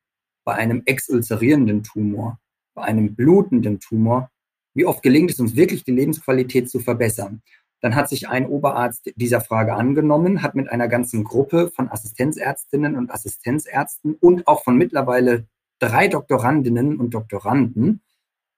bei 0.45 0.55
einem 0.55 0.81
exulzerierenden 0.85 1.83
Tumor, 1.83 2.39
bei 2.73 2.83
einem 2.83 3.15
blutenden 3.15 3.79
Tumor, 3.81 4.31
wie 4.73 4.85
oft 4.85 5.03
gelingt 5.03 5.31
es 5.31 5.39
uns 5.39 5.55
wirklich, 5.55 5.83
die 5.83 5.91
Lebensqualität 5.91 6.69
zu 6.69 6.79
verbessern? 6.79 7.41
Dann 7.81 7.95
hat 7.95 8.09
sich 8.09 8.29
ein 8.29 8.45
Oberarzt 8.45 9.11
dieser 9.15 9.41
Frage 9.41 9.73
angenommen, 9.73 10.41
hat 10.41 10.55
mit 10.55 10.69
einer 10.69 10.87
ganzen 10.87 11.23
Gruppe 11.23 11.71
von 11.75 11.89
Assistenzärztinnen 11.89 12.95
und 12.95 13.11
Assistenzärzten 13.11 14.15
und 14.15 14.47
auch 14.47 14.63
von 14.63 14.77
mittlerweile 14.77 15.47
drei 15.79 16.07
Doktorandinnen 16.07 16.97
und 16.97 17.13
Doktoranden 17.13 18.01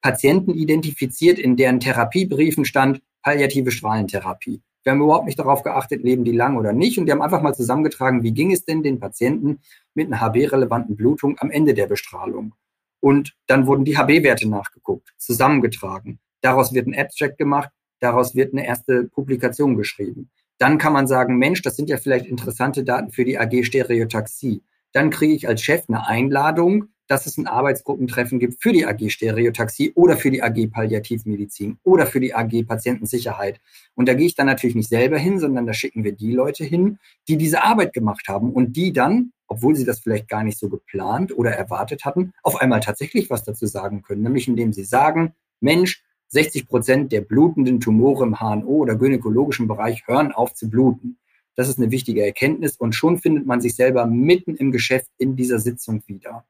Patienten 0.02 0.52
identifiziert, 0.52 1.38
in 1.38 1.56
deren 1.56 1.80
Therapiebriefen 1.80 2.64
stand 2.64 3.00
palliative 3.22 3.70
Strahlentherapie. 3.70 4.60
Wir 4.82 4.92
haben 4.92 5.00
überhaupt 5.00 5.26
nicht 5.26 5.38
darauf 5.38 5.62
geachtet, 5.62 6.02
leben 6.02 6.24
die 6.24 6.32
lang 6.32 6.56
oder 6.56 6.72
nicht. 6.72 6.98
Und 6.98 7.06
die 7.06 7.12
haben 7.12 7.22
einfach 7.22 7.40
mal 7.40 7.54
zusammengetragen, 7.54 8.22
wie 8.24 8.32
ging 8.32 8.52
es 8.52 8.64
denn 8.64 8.82
den 8.82 8.98
Patienten 8.98 9.60
mit 9.94 10.08
einer 10.08 10.20
HB-relevanten 10.20 10.96
Blutung 10.96 11.36
am 11.38 11.50
Ende 11.50 11.72
der 11.72 11.86
Bestrahlung. 11.86 12.54
Und 13.00 13.34
dann 13.46 13.66
wurden 13.66 13.84
die 13.84 13.96
HB-Werte 13.96 14.48
nachgeguckt, 14.48 15.12
zusammengetragen. 15.18 16.18
Daraus 16.40 16.72
wird 16.72 16.88
ein 16.88 16.98
Abstract 16.98 17.38
gemacht, 17.38 17.70
daraus 18.00 18.34
wird 18.34 18.52
eine 18.52 18.66
erste 18.66 19.04
Publikation 19.04 19.76
geschrieben. 19.76 20.30
Dann 20.58 20.78
kann 20.78 20.92
man 20.92 21.06
sagen, 21.06 21.38
Mensch, 21.38 21.62
das 21.62 21.76
sind 21.76 21.88
ja 21.88 21.96
vielleicht 21.96 22.26
interessante 22.26 22.84
Daten 22.84 23.12
für 23.12 23.24
die 23.24 23.38
AG 23.38 23.64
Stereotaxie. 23.64 24.62
Dann 24.92 25.10
kriege 25.10 25.34
ich 25.34 25.48
als 25.48 25.62
Chef 25.62 25.84
eine 25.88 26.06
Einladung 26.06 26.86
dass 27.12 27.26
es 27.26 27.36
ein 27.36 27.46
Arbeitsgruppentreffen 27.46 28.38
gibt 28.38 28.62
für 28.62 28.72
die 28.72 28.86
AG 28.86 29.10
Stereotaxie 29.10 29.92
oder 29.94 30.16
für 30.16 30.30
die 30.30 30.42
AG 30.42 30.68
Palliativmedizin 30.68 31.76
oder 31.82 32.06
für 32.06 32.20
die 32.20 32.34
AG 32.34 32.62
Patientensicherheit. 32.66 33.60
Und 33.94 34.08
da 34.08 34.14
gehe 34.14 34.24
ich 34.24 34.34
dann 34.34 34.46
natürlich 34.46 34.74
nicht 34.74 34.88
selber 34.88 35.18
hin, 35.18 35.38
sondern 35.38 35.66
da 35.66 35.74
schicken 35.74 36.04
wir 36.04 36.12
die 36.12 36.32
Leute 36.32 36.64
hin, 36.64 36.98
die 37.28 37.36
diese 37.36 37.62
Arbeit 37.62 37.92
gemacht 37.92 38.28
haben 38.28 38.50
und 38.50 38.76
die 38.76 38.94
dann, 38.94 39.32
obwohl 39.46 39.76
sie 39.76 39.84
das 39.84 40.00
vielleicht 40.00 40.26
gar 40.26 40.42
nicht 40.42 40.58
so 40.58 40.70
geplant 40.70 41.36
oder 41.36 41.50
erwartet 41.50 42.06
hatten, 42.06 42.32
auf 42.42 42.56
einmal 42.56 42.80
tatsächlich 42.80 43.28
was 43.28 43.44
dazu 43.44 43.66
sagen 43.66 44.00
können, 44.00 44.22
nämlich 44.22 44.48
indem 44.48 44.72
sie 44.72 44.84
sagen, 44.84 45.34
Mensch, 45.60 46.02
60 46.28 46.66
Prozent 46.66 47.12
der 47.12 47.20
blutenden 47.20 47.78
Tumore 47.78 48.24
im 48.24 48.40
HNO 48.40 48.68
oder 48.68 48.96
gynäkologischen 48.96 49.68
Bereich 49.68 50.06
hören 50.06 50.32
auf 50.32 50.54
zu 50.54 50.70
bluten. 50.70 51.18
Das 51.56 51.68
ist 51.68 51.78
eine 51.78 51.90
wichtige 51.90 52.24
Erkenntnis 52.24 52.78
und 52.78 52.94
schon 52.94 53.18
findet 53.18 53.44
man 53.44 53.60
sich 53.60 53.76
selber 53.76 54.06
mitten 54.06 54.56
im 54.56 54.72
Geschäft 54.72 55.10
in 55.18 55.36
dieser 55.36 55.58
Sitzung 55.58 56.02
wieder. 56.06 56.46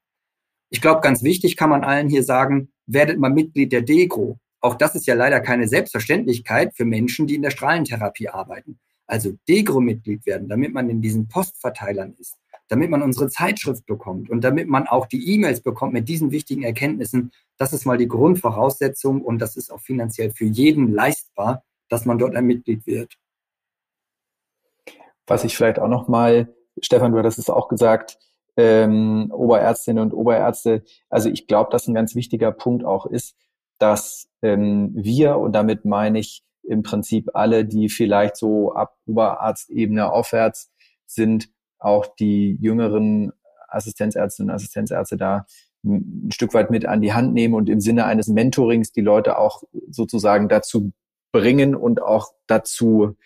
Ich 0.73 0.81
glaube, 0.81 1.03
ganz 1.03 1.23
wichtig 1.23 1.59
kann 1.59 1.69
man 1.69 1.85
allen 1.85 2.09
hier 2.09 2.23
sagen, 2.23 2.73
werdet 2.87 3.19
mal 3.19 3.29
Mitglied 3.29 3.73
der 3.73 3.83
DEGRO. 3.83 4.39
Auch 4.63 4.75
das 4.75 4.95
ist 4.95 5.07
ja 5.07 5.15
leider 5.15 5.41
keine 5.41 5.69
Selbstverständlichkeit 5.69 6.75
für 6.75 6.87
Menschen, 6.87 7.27
die 7.27 7.35
in 7.35 7.43
der 7.43 7.51
Strahlentherapie 7.51 8.31
arbeiten. 8.31 8.81
Also 9.07 9.33
DEGRO-Mitglied 9.51 10.25
werden, 10.25 10.49
damit 10.49 10.73
man 10.73 10.89
in 10.89 11.03
diesen 11.03 11.29
Postverteilern 11.29 12.15
ist, 12.19 12.39
damit 12.69 12.89
man 12.89 13.03
unsere 13.03 13.29
Zeitschrift 13.29 13.85
bekommt 13.85 14.31
und 14.31 14.43
damit 14.45 14.67
man 14.67 14.87
auch 14.87 15.05
die 15.05 15.35
E-Mails 15.35 15.61
bekommt 15.61 15.93
mit 15.93 16.09
diesen 16.09 16.31
wichtigen 16.31 16.63
Erkenntnissen. 16.63 17.33
Das 17.59 17.75
ist 17.75 17.85
mal 17.85 17.99
die 17.99 18.09
Grundvoraussetzung 18.09 19.21
und 19.21 19.41
das 19.41 19.59
ist 19.59 19.71
auch 19.71 19.81
finanziell 19.81 20.31
für 20.31 20.47
jeden 20.47 20.91
leistbar, 20.91 21.65
dass 21.91 22.07
man 22.07 22.17
dort 22.17 22.35
ein 22.35 22.47
Mitglied 22.47 22.87
wird. 22.87 23.19
Was 25.27 25.45
ich 25.45 25.55
vielleicht 25.55 25.79
auch 25.79 25.89
noch 25.89 26.09
mal, 26.09 26.49
Stefan, 26.81 27.13
du 27.13 27.19
hattest 27.19 27.39
es 27.39 27.51
auch 27.51 27.69
gesagt, 27.69 28.19
ähm, 28.57 29.31
Oberärztinnen 29.33 30.03
und 30.03 30.13
Oberärzte. 30.13 30.83
Also 31.09 31.29
ich 31.29 31.47
glaube, 31.47 31.71
dass 31.71 31.87
ein 31.87 31.95
ganz 31.95 32.15
wichtiger 32.15 32.53
Punkt 32.53 32.85
auch 32.85 33.07
ist, 33.07 33.37
dass 33.79 34.29
ähm, 34.43 34.93
wir, 34.95 35.39
und 35.39 35.53
damit 35.53 35.85
meine 35.85 36.19
ich 36.19 36.45
im 36.63 36.83
Prinzip 36.83 37.31
alle, 37.35 37.65
die 37.65 37.89
vielleicht 37.89 38.37
so 38.37 38.73
ab 38.73 38.97
Oberarztebene 39.07 40.11
aufwärts 40.11 40.71
sind, 41.07 41.49
auch 41.79 42.07
die 42.07 42.57
jüngeren 42.61 43.33
Assistenzärztinnen 43.69 44.51
und 44.51 44.55
Assistenzärzte 44.55 45.17
da 45.17 45.47
ein 45.85 46.31
Stück 46.33 46.55
weit 46.55 46.71
mit 46.71 46.87
an 46.87 47.01
die 47.01 47.13
Hand 47.13 47.35
nehmen 47.35 47.55
und 47.55 47.69
im 47.69 47.81
Sinne 47.81 48.05
eines 48.05 48.29
Mentorings 48.29 48.93
die 48.93 49.01
Leute 49.01 49.39
auch 49.39 49.65
sozusagen 49.91 50.49
dazu 50.49 50.93
bringen 51.33 51.75
und 51.75 52.01
auch 52.01 52.29
dazu 52.47 53.17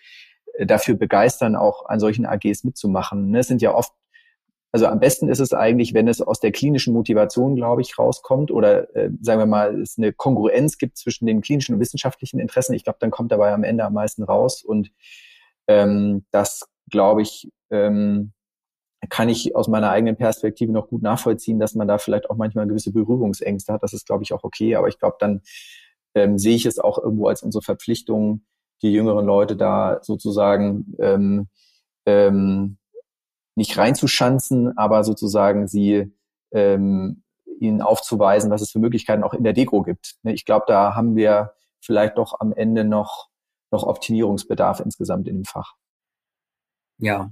äh, 0.53 0.65
dafür 0.65 0.95
begeistern, 0.95 1.55
auch 1.55 1.85
an 1.85 1.99
solchen 1.99 2.25
AGs 2.25 2.63
mitzumachen. 2.63 3.29
Ne, 3.29 3.39
es 3.39 3.47
sind 3.47 3.61
ja 3.61 3.75
oft 3.75 3.93
also 4.77 4.85
am 4.85 4.99
besten 4.99 5.27
ist 5.27 5.39
es 5.39 5.53
eigentlich, 5.53 5.95
wenn 5.95 6.07
es 6.07 6.21
aus 6.21 6.39
der 6.39 6.51
klinischen 6.51 6.93
Motivation, 6.93 7.55
glaube 7.55 7.81
ich, 7.81 7.97
rauskommt 7.97 8.51
oder 8.51 8.95
äh, 8.95 9.09
sagen 9.21 9.39
wir 9.39 9.47
mal, 9.47 9.81
es 9.81 9.97
eine 9.97 10.13
Kongruenz 10.13 10.77
gibt 10.77 10.99
zwischen 10.99 11.25
den 11.25 11.41
klinischen 11.41 11.73
und 11.73 11.81
wissenschaftlichen 11.81 12.39
Interessen. 12.39 12.75
Ich 12.75 12.83
glaube, 12.83 12.99
dann 13.01 13.09
kommt 13.09 13.31
dabei 13.31 13.53
am 13.53 13.63
Ende 13.63 13.85
am 13.85 13.93
meisten 13.93 14.21
raus 14.21 14.61
und 14.63 14.91
ähm, 15.67 16.27
das 16.29 16.69
glaube 16.91 17.23
ich, 17.23 17.49
ähm, 17.71 18.33
kann 19.09 19.29
ich 19.29 19.55
aus 19.55 19.67
meiner 19.67 19.89
eigenen 19.89 20.15
Perspektive 20.15 20.71
noch 20.71 20.89
gut 20.89 21.01
nachvollziehen, 21.01 21.59
dass 21.59 21.73
man 21.73 21.87
da 21.87 21.97
vielleicht 21.97 22.29
auch 22.29 22.37
manchmal 22.37 22.67
gewisse 22.67 22.93
Berührungsängste 22.93 23.73
hat. 23.73 23.81
Das 23.81 23.93
ist, 23.93 24.05
glaube 24.05 24.21
ich, 24.21 24.31
auch 24.31 24.43
okay. 24.43 24.75
Aber 24.75 24.89
ich 24.89 24.99
glaube, 24.99 25.17
dann 25.19 25.41
ähm, 26.13 26.37
sehe 26.37 26.55
ich 26.55 26.67
es 26.67 26.77
auch 26.77 26.99
irgendwo 26.99 27.29
als 27.29 27.41
unsere 27.41 27.63
Verpflichtung, 27.63 28.45
die 28.83 28.93
jüngeren 28.93 29.25
Leute 29.25 29.55
da 29.55 29.97
sozusagen 30.03 30.93
ähm, 30.99 31.47
ähm, 32.05 32.77
nicht 33.57 33.77
reinzuschanzen, 33.77 34.77
aber 34.77 35.03
sozusagen 35.03 35.67
sie 35.67 36.13
ähm, 36.51 37.23
ihnen 37.59 37.81
aufzuweisen, 37.81 38.51
was 38.51 38.61
es 38.61 38.71
für 38.71 38.79
Möglichkeiten 38.79 39.23
auch 39.23 39.33
in 39.33 39.43
der 39.43 39.53
Deko 39.53 39.81
gibt. 39.81 40.15
Ne, 40.21 40.33
ich 40.33 40.45
glaube, 40.45 40.65
da 40.67 40.95
haben 40.95 41.15
wir 41.15 41.53
vielleicht 41.81 42.17
doch 42.17 42.39
am 42.39 42.53
Ende 42.53 42.83
noch, 42.85 43.29
noch 43.71 43.83
Optimierungsbedarf 43.83 44.79
insgesamt 44.79 45.27
in 45.27 45.37
dem 45.37 45.45
Fach. 45.45 45.73
Ja, 46.99 47.31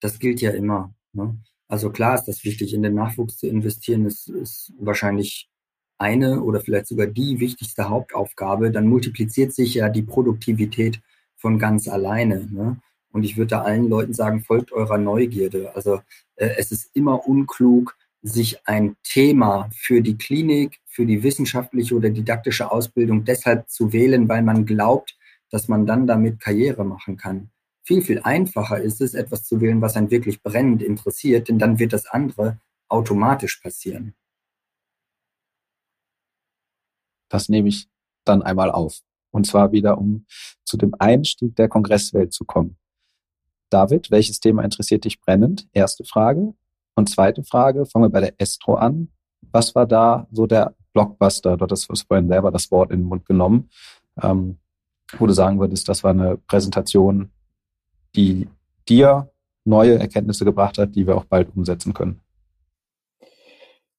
das 0.00 0.18
gilt 0.18 0.40
ja 0.40 0.50
immer. 0.50 0.94
Ne? 1.12 1.38
Also 1.68 1.90
klar 1.90 2.16
ist 2.16 2.24
das 2.24 2.44
wichtig, 2.44 2.74
in 2.74 2.82
den 2.82 2.94
Nachwuchs 2.94 3.38
zu 3.38 3.46
investieren, 3.46 4.04
ist, 4.04 4.28
ist 4.28 4.72
wahrscheinlich 4.78 5.48
eine 5.96 6.42
oder 6.42 6.60
vielleicht 6.60 6.88
sogar 6.88 7.06
die 7.06 7.38
wichtigste 7.38 7.88
Hauptaufgabe. 7.88 8.72
Dann 8.72 8.88
multipliziert 8.88 9.52
sich 9.52 9.74
ja 9.74 9.88
die 9.88 10.02
Produktivität 10.02 11.00
von 11.36 11.60
ganz 11.60 11.86
alleine. 11.86 12.46
Ne? 12.50 12.80
Und 13.12 13.24
ich 13.24 13.36
würde 13.36 13.48
da 13.48 13.62
allen 13.62 13.88
Leuten 13.88 14.14
sagen, 14.14 14.42
folgt 14.42 14.72
eurer 14.72 14.98
Neugierde. 14.98 15.72
Also 15.74 16.00
äh, 16.36 16.50
es 16.56 16.72
ist 16.72 16.90
immer 16.94 17.26
unklug, 17.28 17.96
sich 18.22 18.66
ein 18.66 18.96
Thema 19.02 19.68
für 19.74 20.00
die 20.00 20.16
Klinik, 20.16 20.80
für 20.86 21.04
die 21.06 21.22
wissenschaftliche 21.22 21.94
oder 21.94 22.10
didaktische 22.10 22.70
Ausbildung 22.70 23.24
deshalb 23.24 23.68
zu 23.68 23.92
wählen, 23.92 24.28
weil 24.28 24.42
man 24.42 24.64
glaubt, 24.64 25.16
dass 25.50 25.68
man 25.68 25.86
dann 25.86 26.06
damit 26.06 26.40
Karriere 26.40 26.84
machen 26.84 27.16
kann. 27.16 27.50
Viel, 27.84 28.02
viel 28.02 28.20
einfacher 28.20 28.80
ist 28.80 29.00
es, 29.00 29.14
etwas 29.14 29.44
zu 29.44 29.60
wählen, 29.60 29.80
was 29.80 29.96
einen 29.96 30.10
wirklich 30.10 30.40
brennend 30.42 30.82
interessiert, 30.82 31.48
denn 31.48 31.58
dann 31.58 31.78
wird 31.78 31.92
das 31.92 32.06
andere 32.06 32.58
automatisch 32.88 33.56
passieren. 33.56 34.14
Das 37.28 37.48
nehme 37.48 37.68
ich 37.68 37.88
dann 38.24 38.42
einmal 38.42 38.70
auf. 38.70 39.00
Und 39.30 39.46
zwar 39.46 39.72
wieder, 39.72 39.98
um 39.98 40.26
zu 40.64 40.76
dem 40.76 40.94
Einstieg 40.98 41.56
der 41.56 41.68
Kongresswelt 41.68 42.32
zu 42.32 42.44
kommen. 42.44 42.76
David, 43.72 44.10
welches 44.10 44.40
Thema 44.40 44.62
interessiert 44.62 45.04
dich 45.04 45.20
brennend? 45.20 45.66
Erste 45.72 46.04
Frage. 46.04 46.54
Und 46.94 47.08
zweite 47.08 47.42
Frage, 47.42 47.86
fangen 47.86 48.06
wir 48.06 48.10
bei 48.10 48.20
der 48.20 48.34
Estro 48.38 48.74
an. 48.74 49.08
Was 49.50 49.74
war 49.74 49.86
da 49.86 50.26
so 50.30 50.46
der 50.46 50.74
Blockbuster? 50.92 51.56
Du 51.56 51.64
hattest 51.64 51.90
vorhin 52.06 52.28
selber 52.28 52.50
das 52.50 52.70
Wort 52.70 52.90
in 52.90 53.00
den 53.00 53.08
Mund 53.08 53.24
genommen, 53.24 53.70
ähm, 54.22 54.58
wo 55.18 55.26
du 55.26 55.32
sagen 55.32 55.58
würdest, 55.58 55.88
das 55.88 56.04
war 56.04 56.10
eine 56.10 56.36
Präsentation, 56.36 57.30
die 58.14 58.48
dir 58.88 59.30
neue 59.64 59.98
Erkenntnisse 59.98 60.44
gebracht 60.44 60.78
hat, 60.78 60.94
die 60.94 61.06
wir 61.06 61.16
auch 61.16 61.24
bald 61.24 61.54
umsetzen 61.56 61.94
können. 61.94 62.20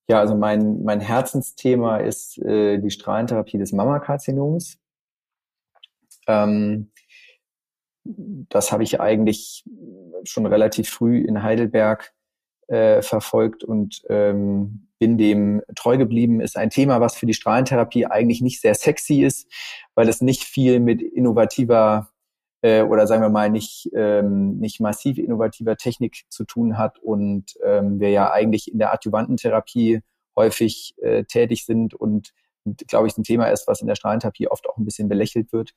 Ja, 0.07 0.19
also 0.19 0.35
mein, 0.35 0.83
mein 0.83 0.99
Herzensthema 0.99 1.97
ist 1.97 2.37
äh, 2.39 2.77
die 2.77 2.91
Strahlentherapie 2.91 3.57
des 3.57 3.71
Mammakarzinoms. 3.71 4.77
Ähm, 6.27 6.91
das 8.05 8.71
habe 8.71 8.83
ich 8.83 8.99
eigentlich 8.99 9.63
schon 10.23 10.45
relativ 10.45 10.89
früh 10.89 11.19
in 11.19 11.43
Heidelberg 11.43 12.13
äh, 12.67 13.01
verfolgt 13.01 13.63
und 13.63 14.01
ähm, 14.09 14.87
bin 14.99 15.17
dem 15.17 15.61
treu 15.75 15.97
geblieben. 15.97 16.39
Ist 16.39 16.57
ein 16.57 16.69
Thema, 16.69 17.01
was 17.01 17.15
für 17.15 17.25
die 17.25 17.33
Strahlentherapie 17.33 18.05
eigentlich 18.05 18.41
nicht 18.41 18.61
sehr 18.61 18.75
sexy 18.75 19.23
ist, 19.23 19.47
weil 19.95 20.07
es 20.07 20.21
nicht 20.21 20.43
viel 20.43 20.79
mit 20.79 21.01
innovativer 21.01 22.09
äh, 22.61 22.81
oder 22.81 23.05
sagen 23.05 23.21
wir 23.21 23.29
mal 23.29 23.49
nicht, 23.49 23.89
ähm, 23.93 24.57
nicht 24.59 24.79
massiv 24.79 25.17
innovativer 25.17 25.75
Technik 25.75 26.23
zu 26.29 26.45
tun 26.45 26.77
hat 26.77 26.99
und 26.99 27.53
ähm, 27.63 27.99
wir 27.99 28.09
ja 28.09 28.31
eigentlich 28.31 28.71
in 28.71 28.79
der 28.79 28.93
Adjuvantentherapie 28.93 30.01
häufig 30.35 30.95
äh, 31.01 31.25
tätig 31.25 31.65
sind 31.65 31.93
und 31.93 32.33
glaube 32.87 33.07
ich, 33.07 33.17
ein 33.17 33.23
Thema 33.23 33.47
ist, 33.47 33.67
was 33.67 33.81
in 33.81 33.87
der 33.87 33.95
Strahlentherapie 33.95 34.47
oft 34.47 34.69
auch 34.69 34.77
ein 34.77 34.85
bisschen 34.85 35.09
belächelt 35.09 35.51
wird, 35.51 35.73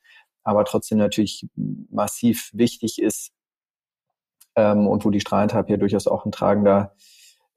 aber 0.46 0.64
trotzdem 0.64 0.98
natürlich 0.98 1.48
massiv 1.56 2.50
wichtig 2.52 3.02
ist 3.02 3.32
ähm, 4.54 4.86
und 4.86 5.04
wo 5.04 5.10
die 5.10 5.18
Strahlentherapie 5.18 5.76
durchaus 5.76 6.06
auch 6.06 6.24
ein 6.24 6.30
tragender 6.30 6.94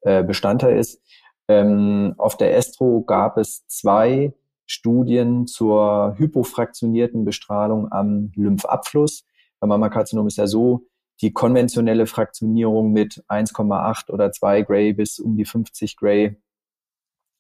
äh, 0.01 0.23
Bestandteil 0.23 0.77
ist. 0.77 1.01
Ähm, 1.47 2.15
auf 2.17 2.35
der 2.35 2.57
Estro 2.57 3.03
gab 3.03 3.37
es 3.37 3.65
zwei 3.67 4.33
Studien 4.65 5.45
zur 5.45 6.15
hypofraktionierten 6.17 7.25
Bestrahlung 7.25 7.91
am 7.91 8.31
Lymphabfluss. 8.35 9.23
Beim 9.59 9.69
Mammakarzinom 9.69 10.25
ist 10.25 10.37
ja 10.37 10.47
so, 10.47 10.87
die 11.21 11.31
konventionelle 11.31 12.07
Fraktionierung 12.07 12.91
mit 12.91 13.23
1,8 13.27 14.09
oder 14.09 14.31
2 14.31 14.63
Gray 14.63 14.93
bis 14.93 15.19
um 15.19 15.37
die 15.37 15.45
50 15.45 15.95
Gray 15.95 16.41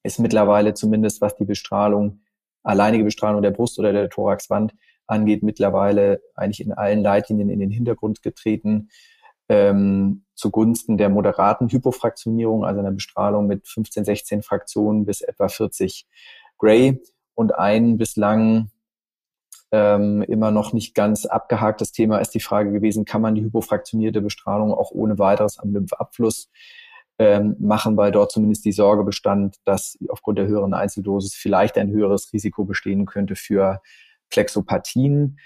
ist 0.03 0.19
mittlerweile 0.19 0.75
zumindest, 0.75 1.21
was 1.21 1.35
die 1.37 1.45
Bestrahlung, 1.45 2.21
alleinige 2.61 3.03
Bestrahlung 3.03 3.41
der 3.41 3.51
Brust 3.51 3.79
oder 3.79 3.93
der 3.93 4.09
Thoraxwand 4.09 4.73
angeht, 5.09 5.43
mittlerweile 5.43 6.21
eigentlich 6.35 6.61
in 6.61 6.73
allen 6.73 7.01
Leitlinien 7.01 7.49
in 7.49 7.59
den 7.59 7.71
Hintergrund 7.71 8.21
getreten, 8.21 8.89
ähm, 9.49 10.25
zugunsten 10.35 10.97
der 10.97 11.09
moderaten 11.09 11.69
Hypofraktionierung, 11.69 12.63
also 12.63 12.79
einer 12.79 12.91
Bestrahlung 12.91 13.47
mit 13.47 13.67
15, 13.67 14.05
16 14.05 14.43
Fraktionen 14.43 15.05
bis 15.05 15.21
etwa 15.21 15.47
40 15.47 16.07
Gray 16.57 17.01
und 17.33 17.57
ein 17.57 17.97
bislang 17.97 18.69
ähm, 19.71 20.23
immer 20.23 20.51
noch 20.51 20.73
nicht 20.73 20.95
ganz 20.95 21.25
abgehaktes 21.25 21.91
Thema 21.91 22.19
ist 22.19 22.31
die 22.31 22.39
Frage 22.39 22.71
gewesen, 22.71 23.05
kann 23.05 23.21
man 23.21 23.35
die 23.35 23.43
hypofraktionierte 23.43 24.21
Bestrahlung 24.21 24.73
auch 24.73 24.91
ohne 24.91 25.19
weiteres 25.19 25.59
am 25.59 25.73
Lymphabfluss 25.73 26.49
ähm, 27.19 27.55
machen, 27.59 27.97
weil 27.97 28.11
dort 28.11 28.31
zumindest 28.31 28.65
die 28.65 28.71
Sorge 28.71 29.03
bestand, 29.03 29.57
dass 29.65 29.97
aufgrund 30.09 30.39
der 30.39 30.47
höheren 30.47 30.73
Einzeldosis 30.73 31.35
vielleicht 31.35 31.77
ein 31.77 31.91
höheres 31.91 32.31
Risiko 32.33 32.65
bestehen 32.65 33.05
könnte 33.05 33.35
für 33.35 33.81
Plexopathien. 34.29 35.39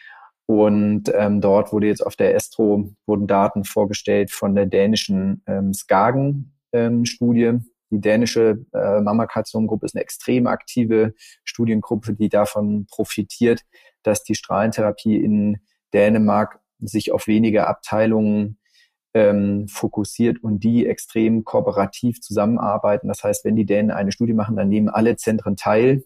Und 0.45 1.11
ähm, 1.15 1.39
dort 1.39 1.71
wurde 1.71 1.87
jetzt 1.87 2.05
auf 2.05 2.15
der 2.15 2.35
Estro 2.35 2.91
wurden 3.05 3.27
Daten 3.27 3.63
vorgestellt 3.63 4.29
von 4.31 4.55
der 4.55 4.65
dänischen 4.65 5.41
ähm, 5.47 5.73
Skagen-Studie, 5.73 7.59
die 7.93 8.01
dänische 8.01 8.65
äh, 8.73 9.01
Mammakarzinomgruppe 9.01 9.85
ist 9.85 9.95
eine 9.95 10.01
extrem 10.01 10.47
aktive 10.47 11.13
Studiengruppe, 11.43 12.15
die 12.15 12.27
davon 12.27 12.87
profitiert, 12.89 13.61
dass 14.01 14.23
die 14.23 14.33
Strahlentherapie 14.33 15.15
in 15.15 15.59
Dänemark 15.93 16.59
sich 16.79 17.11
auf 17.11 17.27
wenige 17.27 17.67
Abteilungen 17.67 18.57
ähm, 19.13 19.67
fokussiert 19.67 20.41
und 20.43 20.63
die 20.63 20.87
extrem 20.87 21.43
kooperativ 21.43 22.19
zusammenarbeiten. 22.19 23.09
Das 23.09 23.23
heißt, 23.23 23.45
wenn 23.45 23.55
die 23.55 23.67
Dänen 23.67 23.91
eine 23.91 24.11
Studie 24.11 24.33
machen, 24.33 24.55
dann 24.55 24.69
nehmen 24.69 24.89
alle 24.89 25.15
Zentren 25.15 25.55
teil 25.55 26.03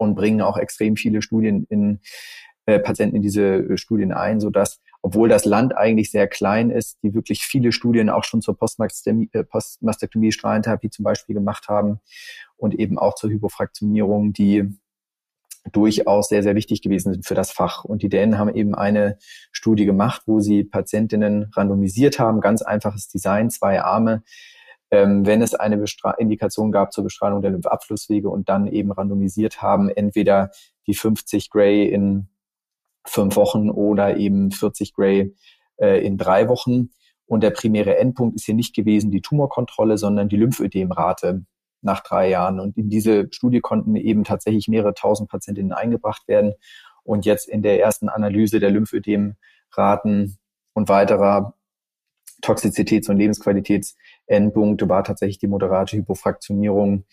und 0.00 0.14
bringen 0.14 0.40
auch 0.40 0.56
extrem 0.56 0.96
viele 0.96 1.20
Studien 1.20 1.66
in 1.68 2.00
äh, 2.64 2.78
Patienten 2.78 3.16
in 3.16 3.22
diese 3.22 3.56
äh, 3.56 3.76
Studien 3.76 4.12
ein, 4.12 4.40
sodass 4.40 4.80
obwohl 5.02 5.28
das 5.28 5.44
Land 5.44 5.76
eigentlich 5.76 6.10
sehr 6.10 6.26
klein 6.26 6.70
ist, 6.70 6.98
die 7.02 7.14
wirklich 7.14 7.42
viele 7.42 7.72
Studien 7.72 8.10
auch 8.10 8.24
schon 8.24 8.40
zur 8.40 8.56
Postmastektomie, 8.56 9.28
äh, 9.32 9.44
Postmastektomie 9.44 10.32
Strahlentherapie 10.32 10.90
zum 10.90 11.04
Beispiel 11.04 11.34
gemacht 11.34 11.68
haben 11.68 12.00
und 12.56 12.74
eben 12.74 12.98
auch 12.98 13.14
zur 13.14 13.30
Hypofraktionierung, 13.30 14.32
die 14.32 14.74
durchaus 15.72 16.28
sehr, 16.28 16.42
sehr 16.42 16.54
wichtig 16.54 16.80
gewesen 16.80 17.12
sind 17.12 17.26
für 17.26 17.34
das 17.34 17.50
Fach. 17.52 17.84
Und 17.84 18.02
die 18.02 18.08
Dänen 18.08 18.38
haben 18.38 18.54
eben 18.54 18.74
eine 18.74 19.18
Studie 19.52 19.84
gemacht, 19.84 20.22
wo 20.24 20.40
sie 20.40 20.64
Patientinnen 20.64 21.50
randomisiert 21.54 22.18
haben, 22.18 22.40
ganz 22.40 22.62
einfaches 22.62 23.08
Design, 23.08 23.50
zwei 23.50 23.82
Arme, 23.82 24.22
ähm, 24.90 25.24
wenn 25.26 25.42
es 25.42 25.54
eine 25.54 25.78
Bestra 25.78 26.12
Indikation 26.12 26.72
gab 26.72 26.92
zur 26.92 27.04
Bestrahlung 27.04 27.42
der 27.42 27.52
Lymphabflusswege 27.52 28.28
und 28.28 28.48
dann 28.48 28.66
eben 28.66 28.92
randomisiert 28.92 29.62
haben, 29.62 29.88
entweder 29.88 30.50
die 30.86 30.94
50 30.94 31.50
Gray 31.50 31.88
in 31.88 32.28
fünf 33.06 33.36
Wochen 33.36 33.70
oder 33.70 34.16
eben 34.16 34.50
40 34.50 34.94
Gray 34.94 35.34
äh, 35.76 36.04
in 36.04 36.18
drei 36.18 36.48
Wochen. 36.48 36.90
Und 37.26 37.42
der 37.42 37.50
primäre 37.50 37.96
Endpunkt 37.96 38.34
ist 38.34 38.44
hier 38.44 38.56
nicht 38.56 38.74
gewesen 38.74 39.12
die 39.12 39.22
Tumorkontrolle, 39.22 39.98
sondern 39.98 40.28
die 40.28 40.36
Lymphödemrate 40.36 41.44
nach 41.82 42.00
drei 42.00 42.28
Jahren. 42.28 42.58
Und 42.58 42.76
in 42.76 42.90
diese 42.90 43.28
Studie 43.30 43.60
konnten 43.60 43.94
eben 43.94 44.24
tatsächlich 44.24 44.68
mehrere 44.68 44.94
tausend 44.94 45.30
Patientinnen 45.30 45.72
eingebracht 45.72 46.26
werden. 46.26 46.54
Und 47.04 47.24
jetzt 47.24 47.48
in 47.48 47.62
der 47.62 47.80
ersten 47.80 48.08
Analyse 48.08 48.58
der 48.60 48.70
Lymphödemraten 48.70 50.38
und 50.74 50.88
weiterer 50.88 51.54
Toxizitäts- 52.42 53.10
und 53.10 53.18
Lebensqualitätsendpunkte 53.18 54.88
war 54.88 55.04
tatsächlich 55.04 55.38
die 55.38 55.48
moderate 55.48 55.96
Hypofraktionierung 55.96 57.04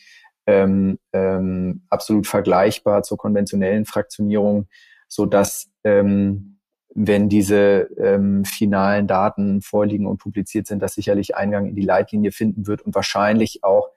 ähm, 0.46 1.00
ähm, 1.14 1.84
absolut 1.90 2.28
vergleichbar 2.28 3.04
zur 3.04 3.18
konventionellen 3.18 3.86
Fraktionierung 3.86 4.68
so 5.08 5.26
dass 5.26 5.70
ähm, 5.84 6.60
wenn 6.94 7.30
diese 7.30 7.90
ähm, 7.98 8.44
finalen 8.44 9.08
Daten 9.08 9.62
vorliegen 9.62 10.08
und 10.08 10.18
publiziert 10.18 10.68
sind, 10.68 10.82
das 10.82 10.96
sicherlich 10.96 11.36
Eingang 11.36 11.68
in 11.68 11.76
die 11.76 11.84
Leitlinie 11.84 12.32
finden 12.32 12.66
wird 12.66 12.82
und 12.82 12.96
wahrscheinlich 12.96 13.64
auch 13.64 13.90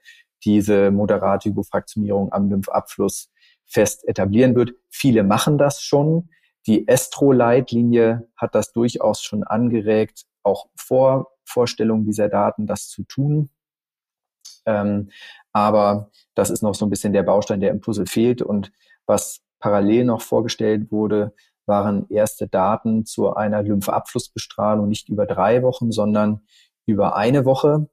diese 0.44 0.90
moderate 0.90 1.48
Hypofraktionierung 1.48 2.32
am 2.32 2.50
Lymphabfluss 2.50 3.30
fest 3.66 4.06
etablieren 4.06 4.54
wird. 4.54 4.74
Viele 4.90 5.22
machen 5.22 5.56
das 5.56 5.82
schon. 5.82 6.28
Die 6.66 6.88
Estro-Leitlinie 6.88 8.28
hat 8.36 8.54
das 8.54 8.72
durchaus 8.72 9.22
schon 9.22 9.44
angeregt, 9.44 10.24
auch 10.42 10.68
vor 10.76 11.32
Vorstellung 11.44 12.04
dieser 12.04 12.28
Daten, 12.28 12.66
das 12.66 12.88
zu 12.88 13.02
tun. 13.04 13.50
Ähm, 14.66 15.10
aber 15.52 16.10
das 16.34 16.50
ist 16.50 16.62
noch 16.62 16.74
so 16.74 16.86
ein 16.86 16.90
bisschen 16.90 17.12
der 17.12 17.22
Baustein, 17.22 17.60
der 17.60 17.70
im 17.70 17.80
Puzzle 17.80 18.06
fehlt. 18.06 18.42
Und 18.42 18.72
was 19.06 19.40
parallel 19.58 20.04
noch 20.04 20.22
vorgestellt 20.22 20.90
wurde, 20.92 21.34
waren 21.66 22.06
erste 22.08 22.48
Daten 22.48 23.04
zu 23.04 23.34
einer 23.34 23.62
Lymphabflussbestrahlung 23.62 24.88
nicht 24.88 25.08
über 25.08 25.26
drei 25.26 25.62
Wochen, 25.62 25.92
sondern 25.92 26.42
über 26.86 27.16
eine 27.16 27.44
Woche. 27.44 27.88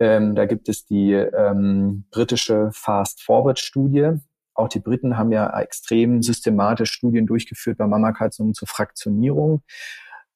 Ähm, 0.00 0.34
da 0.34 0.46
gibt 0.46 0.68
es 0.68 0.86
die 0.86 1.12
ähm, 1.12 2.06
britische 2.10 2.70
Fast-Forward-Studie. 2.72 4.18
Auch 4.54 4.68
die 4.68 4.80
Briten 4.80 5.16
haben 5.16 5.32
ja 5.32 5.58
extrem 5.60 6.22
systematisch 6.22 6.90
Studien 6.92 7.26
durchgeführt 7.26 7.78
bei 7.78 7.86
Mammakarzinom 7.86 8.54
zur 8.54 8.68
Fraktionierung, 8.68 9.62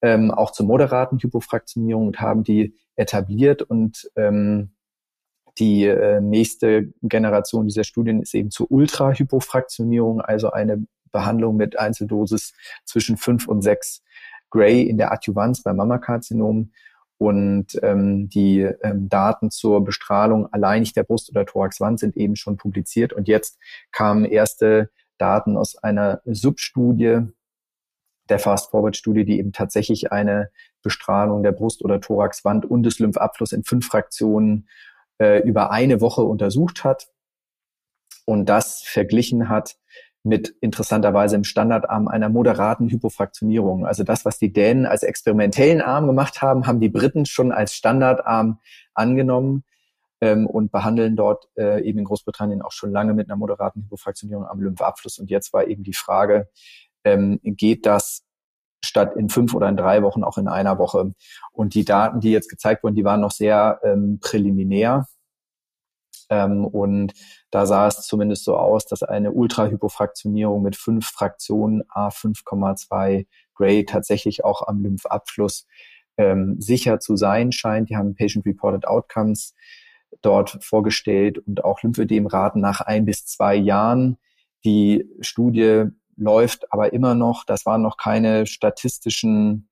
ähm, 0.03 0.31
auch 0.31 0.53
zur 0.53 0.67
moderaten 0.67 1.19
Hypofraktionierung 1.19 2.09
und 2.09 2.21
haben 2.21 2.45
die 2.45 2.75
etabliert 2.97 3.63
und 3.63 4.11
ähm, 4.17 4.71
die 5.59 5.85
äh, 5.85 6.21
nächste 6.21 6.93
Generation 7.03 7.67
dieser 7.67 7.85
Studien 7.85 8.23
ist 8.23 8.35
eben 8.35 8.51
zur 8.51 8.71
Ultrahypofraktionierung, 8.71 10.21
also 10.21 10.51
eine 10.51 10.87
Behandlung 11.11 11.57
mit 11.57 11.79
Einzeldosis 11.79 12.53
zwischen 12.85 13.17
fünf 13.17 13.49
und 13.49 13.63
sechs 13.63 14.03
Gray 14.51 14.83
in 14.83 14.99
der 14.99 15.13
Adjuvanz 15.13 15.63
beim 15.63 15.77
Mammakarzinom. 15.77 16.71
Und 17.21 17.67
ähm, 17.83 18.29
die 18.29 18.61
ähm, 18.61 19.09
Daten 19.09 19.51
zur 19.51 19.85
Bestrahlung 19.85 20.53
alleinig 20.53 20.93
der 20.93 21.03
Brust- 21.03 21.31
oder 21.31 21.45
Thoraxwand 21.45 21.99
sind 21.99 22.17
eben 22.17 22.37
schon 22.37 22.57
publiziert. 22.57 23.13
Und 23.13 23.27
jetzt 23.27 23.59
kamen 23.91 24.25
erste 24.25 24.91
Daten 25.19 25.57
aus 25.57 25.77
einer 25.77 26.21
Substudie 26.25 27.27
der 28.31 28.39
Fast-Forward-Studie, 28.39 29.25
die 29.25 29.39
eben 29.39 29.53
tatsächlich 29.53 30.13
eine 30.13 30.51
Bestrahlung 30.83 31.43
der 31.43 31.53
Brust- 31.53 31.85
oder 31.85 32.01
Thoraxwand 32.01 32.67
und 32.67 32.83
des 32.83 32.99
Lymphabfluss 32.99 33.53
in 33.53 33.65
fünf 33.65 33.87
Fraktionen 33.87 34.69
äh, 35.19 35.41
über 35.43 35.71
eine 35.71 36.01
Woche 36.01 36.23
untersucht 36.23 36.85
hat 36.85 37.09
und 38.25 38.47
das 38.47 38.83
verglichen 38.83 39.49
hat 39.49 39.77
mit 40.23 40.55
interessanterweise 40.61 41.37
im 41.37 41.45
Standardarm 41.45 42.09
einer 42.09 42.29
moderaten 42.29 42.89
Hypofraktionierung. 42.89 43.87
Also 43.87 44.05
das, 44.05 44.25
was 44.25 44.39
die 44.39 44.53
Dänen 44.53 44.85
als 44.85 45.03
experimentellen 45.03 45.81
Arm 45.81 46.07
gemacht 46.07 46.43
haben, 46.43 46.67
haben 46.67 46.81
die 46.81 46.89
Briten 46.89 47.25
schon 47.25 47.53
als 47.53 47.73
Standardarm 47.73 48.61
angenommen 48.95 49.65
ähm, 50.21 50.47
und 50.47 50.71
behandeln 50.73 51.17
dort 51.17 51.49
äh, 51.57 51.83
eben 51.83 52.01
in 52.01 52.05
Großbritannien 52.05 52.63
auch 52.63 52.73
schon 52.73 52.91
lange 52.91 53.15
mit 53.15 53.29
einer 53.29 53.37
moderaten 53.37 53.83
Hypofraktionierung 53.85 54.47
am 54.47 54.61
Lymphabfluss. 54.61 55.19
Und 55.19 55.31
jetzt 55.31 55.53
war 55.53 55.67
eben 55.67 55.83
die 55.83 55.95
Frage, 55.95 56.49
ähm, 57.13 57.41
geht 57.43 57.87
das 57.87 58.23
statt 58.85 59.17
in 59.17 59.29
fünf 59.29 59.55
oder 59.55 59.69
in 59.69 59.77
drei 59.77 60.03
Wochen 60.03 60.25
auch 60.25 60.39
in 60.39 60.49
einer 60.49 60.79
Woche. 60.79 61.13
Und 61.53 61.75
die 61.75 61.85
Daten, 61.85 62.21
die 62.21 62.31
jetzt 62.31 62.49
gezeigt 62.49 62.83
wurden, 62.83 62.95
die 62.95 63.05
waren 63.05 63.21
noch 63.21 63.33
sehr 63.33 63.81
ähm, 63.83 64.19
präliminär. 64.21 65.07
Ähm, 66.31 66.65
und 66.65 67.15
da 67.51 67.67
sah 67.67 67.87
es 67.89 68.03
zumindest 68.03 68.45
so 68.45 68.57
aus, 68.57 68.87
dass 68.87 69.03
eine 69.03 69.33
Ultrahypofraktionierung 69.33 70.63
mit 70.63 70.77
fünf 70.77 71.07
Fraktionen 71.09 71.83
A5,2 71.85 73.27
Gray 73.55 73.85
tatsächlich 73.85 74.45
auch 74.45 74.67
am 74.67 74.83
Lymphabfluss 74.83 75.67
ähm, 76.17 76.57
sicher 76.61 77.01
zu 77.01 77.17
sein 77.17 77.53
scheint. 77.53 77.91
Die 77.91 77.97
haben 77.97 78.15
Patient-Reported 78.15 78.87
Outcomes 78.87 79.55
dort 80.23 80.63
vorgestellt 80.63 81.39
und 81.39 81.65
auch 81.65 81.83
Lymphödemraten 81.83 82.61
nach 82.61 82.81
ein 82.81 83.05
bis 83.05 83.27
zwei 83.27 83.57
Jahren. 83.57 84.19
Die 84.65 85.09
Studie 85.21 85.87
läuft 86.19 86.73
aber 86.73 86.93
immer 86.93 87.15
noch. 87.15 87.45
Das 87.45 87.65
waren 87.65 87.83
noch 87.83 87.97
keine 87.97 88.47
statistischen 88.47 89.69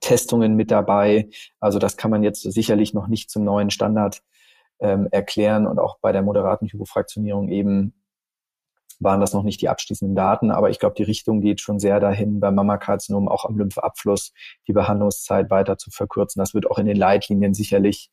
Testungen 0.00 0.54
mit 0.54 0.70
dabei. 0.70 1.30
Also 1.60 1.78
das 1.78 1.96
kann 1.96 2.10
man 2.10 2.22
jetzt 2.22 2.42
sicherlich 2.42 2.94
noch 2.94 3.06
nicht 3.06 3.30
zum 3.30 3.44
neuen 3.44 3.70
Standard 3.70 4.22
ähm, 4.80 5.08
erklären. 5.10 5.66
Und 5.66 5.78
auch 5.78 5.98
bei 6.00 6.12
der 6.12 6.22
moderaten 6.22 6.68
Hypofraktionierung 6.68 7.48
eben 7.48 7.94
waren 9.00 9.20
das 9.20 9.32
noch 9.32 9.42
nicht 9.42 9.60
die 9.60 9.68
abschließenden 9.68 10.14
Daten, 10.14 10.50
aber 10.50 10.70
ich 10.70 10.78
glaube, 10.78 10.94
die 10.94 11.02
Richtung 11.02 11.40
geht 11.40 11.60
schon 11.60 11.80
sehr 11.80 11.98
dahin, 11.98 12.38
beim 12.38 12.54
Mammakarzinom 12.54 13.28
auch 13.28 13.44
am 13.44 13.58
Lymphabfluss 13.58 14.32
die 14.68 14.72
Behandlungszeit 14.72 15.50
weiter 15.50 15.76
zu 15.78 15.90
verkürzen. 15.90 16.40
Das 16.40 16.54
wird 16.54 16.70
auch 16.70 16.78
in 16.78 16.86
den 16.86 16.96
Leitlinien 16.96 17.54
sicherlich 17.54 18.10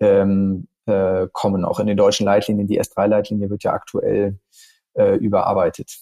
ähm, 0.00 0.68
äh, 0.86 1.28
kommen. 1.32 1.64
Auch 1.64 1.78
in 1.78 1.86
den 1.86 1.96
deutschen 1.96 2.26
Leitlinien, 2.26 2.66
die 2.66 2.80
S3-Leitlinie 2.80 3.50
wird 3.50 3.62
ja 3.62 3.72
aktuell 3.72 4.38
äh, 4.94 5.14
überarbeitet. 5.16 6.00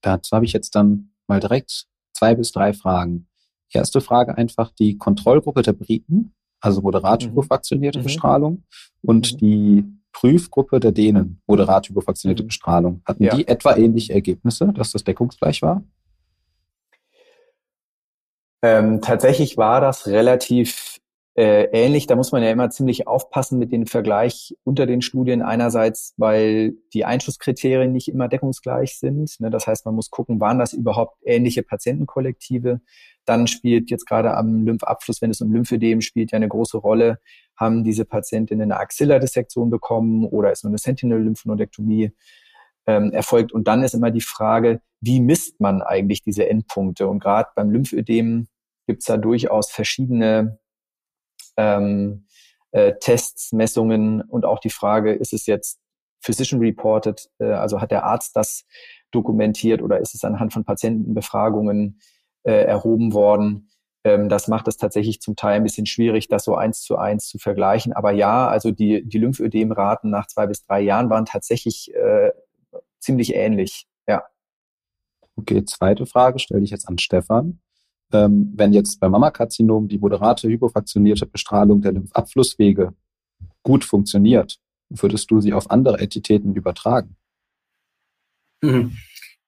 Dazu 0.00 0.34
habe 0.34 0.44
ich 0.44 0.52
jetzt 0.52 0.74
dann 0.74 1.10
mal 1.26 1.40
direkt 1.40 1.86
zwei 2.12 2.34
bis 2.34 2.52
drei 2.52 2.72
Fragen. 2.72 3.28
Erste 3.70 4.00
Frage 4.00 4.36
einfach 4.36 4.70
die 4.70 4.96
Kontrollgruppe 4.96 5.62
der 5.62 5.72
Briten, 5.72 6.34
also 6.60 6.80
moderat 6.80 7.24
mhm. 7.24 7.30
hypofraktionierte 7.30 8.00
mhm. 8.00 8.04
Bestrahlung 8.04 8.64
und 9.02 9.34
mhm. 9.34 9.38
die 9.38 9.84
Prüfgruppe 10.12 10.80
der 10.80 10.92
Dänen, 10.92 11.40
moderat 11.46 11.88
hypofraktionierte 11.88 12.42
mhm. 12.42 12.48
Bestrahlung. 12.48 13.02
Hatten 13.04 13.22
ja. 13.22 13.36
die 13.36 13.46
etwa 13.46 13.76
ähnliche 13.76 14.14
Ergebnisse, 14.14 14.72
dass 14.74 14.92
das 14.92 15.04
deckungsgleich 15.04 15.62
war? 15.62 15.84
Ähm, 18.62 19.00
tatsächlich 19.00 19.56
war 19.56 19.80
das 19.80 20.08
relativ 20.08 20.98
äh, 21.38 21.68
ähnlich. 21.70 22.08
Da 22.08 22.16
muss 22.16 22.32
man 22.32 22.42
ja 22.42 22.50
immer 22.50 22.68
ziemlich 22.68 23.06
aufpassen 23.06 23.60
mit 23.60 23.70
dem 23.70 23.86
Vergleich 23.86 24.56
unter 24.64 24.86
den 24.86 25.02
Studien. 25.02 25.40
Einerseits, 25.40 26.12
weil 26.16 26.74
die 26.92 27.04
Einschusskriterien 27.04 27.92
nicht 27.92 28.08
immer 28.08 28.26
deckungsgleich 28.26 28.98
sind. 28.98 29.38
Ne? 29.38 29.48
Das 29.48 29.68
heißt, 29.68 29.86
man 29.86 29.94
muss 29.94 30.10
gucken, 30.10 30.40
waren 30.40 30.58
das 30.58 30.72
überhaupt 30.72 31.16
ähnliche 31.24 31.62
Patientenkollektive? 31.62 32.80
Dann 33.24 33.46
spielt 33.46 33.88
jetzt 33.88 34.06
gerade 34.06 34.36
am 34.36 34.64
Lymphabfluss, 34.64 35.22
wenn 35.22 35.30
es 35.30 35.40
um 35.40 35.52
Lymphödem 35.52 36.00
spielt, 36.00 36.32
ja 36.32 36.36
eine 36.36 36.48
große 36.48 36.76
Rolle. 36.76 37.20
Haben 37.54 37.84
diese 37.84 38.04
Patientinnen 38.04 38.72
eine 38.72 38.80
Axillardissektion 38.80 39.70
bekommen 39.70 40.24
oder 40.26 40.50
ist 40.50 40.64
nur 40.64 40.72
eine 40.72 40.78
Sentinel-Lymphonodektomie 40.78 42.10
ähm, 42.88 43.12
erfolgt? 43.12 43.52
Und 43.52 43.68
dann 43.68 43.84
ist 43.84 43.94
immer 43.94 44.10
die 44.10 44.22
Frage, 44.22 44.80
wie 45.00 45.20
misst 45.20 45.60
man 45.60 45.82
eigentlich 45.82 46.20
diese 46.20 46.48
Endpunkte? 46.48 47.06
Und 47.06 47.20
gerade 47.20 47.50
beim 47.54 47.70
Lymphödem 47.70 48.48
gibt 48.88 49.02
es 49.02 49.06
da 49.06 49.16
durchaus 49.18 49.70
verschiedene 49.70 50.58
ähm, 51.58 52.24
äh, 52.70 52.94
Tests, 53.00 53.52
Messungen 53.52 54.22
und 54.22 54.46
auch 54.46 54.60
die 54.60 54.70
Frage, 54.70 55.12
ist 55.12 55.34
es 55.34 55.44
jetzt 55.44 55.78
physician 56.20 56.60
reported, 56.60 57.28
äh, 57.38 57.52
also 57.52 57.80
hat 57.80 57.90
der 57.90 58.04
Arzt 58.04 58.36
das 58.36 58.64
dokumentiert 59.10 59.82
oder 59.82 60.00
ist 60.00 60.14
es 60.14 60.24
anhand 60.24 60.52
von 60.52 60.64
Patientenbefragungen 60.64 62.00
äh, 62.44 62.64
erhoben 62.64 63.12
worden? 63.12 63.68
Ähm, 64.04 64.28
das 64.28 64.48
macht 64.48 64.68
es 64.68 64.76
tatsächlich 64.76 65.20
zum 65.20 65.36
Teil 65.36 65.56
ein 65.56 65.64
bisschen 65.64 65.86
schwierig, 65.86 66.28
das 66.28 66.44
so 66.44 66.54
eins 66.54 66.80
zu 66.82 66.96
eins 66.96 67.28
zu 67.28 67.38
vergleichen. 67.38 67.92
Aber 67.92 68.12
ja, 68.12 68.48
also 68.48 68.70
die, 68.70 69.06
die 69.06 69.18
Lymphödemraten 69.18 70.10
nach 70.10 70.26
zwei 70.26 70.46
bis 70.46 70.64
drei 70.64 70.80
Jahren 70.80 71.10
waren 71.10 71.26
tatsächlich 71.26 71.92
äh, 71.94 72.30
ziemlich 73.00 73.34
ähnlich. 73.34 73.86
Ja. 74.06 74.24
Okay, 75.36 75.64
zweite 75.64 76.06
Frage 76.06 76.38
stelle 76.38 76.62
ich 76.62 76.70
jetzt 76.70 76.88
an 76.88 76.98
Stefan. 76.98 77.60
Ähm, 78.12 78.52
wenn 78.56 78.72
jetzt 78.72 79.00
beim 79.00 79.12
Mammakarzinom 79.12 79.88
die 79.88 79.98
moderate 79.98 80.48
hypofraktionierte 80.48 81.26
Bestrahlung 81.26 81.82
der 81.82 81.92
Lymphabflusswege 81.92 82.94
gut 83.62 83.84
funktioniert, 83.84 84.58
würdest 84.88 85.30
du 85.30 85.40
sie 85.40 85.52
auf 85.52 85.70
andere 85.70 85.98
Entitäten 85.98 86.54
übertragen? 86.54 87.16
Mhm. 88.62 88.96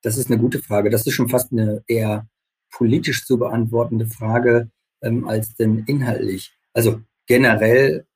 Das 0.02 0.16
ist 0.16 0.30
eine 0.30 0.40
gute 0.40 0.60
Frage. 0.60 0.90
Das 0.90 1.06
ist 1.06 1.14
schon 1.14 1.28
fast 1.28 1.52
eine 1.52 1.82
eher 1.86 2.26
politisch 2.70 3.26
zu 3.26 3.38
beantwortende 3.38 4.06
Frage 4.06 4.70
ähm, 5.02 5.26
als 5.26 5.54
denn 5.54 5.84
inhaltlich. 5.86 6.52
Also 6.72 7.00
generell 7.26 8.06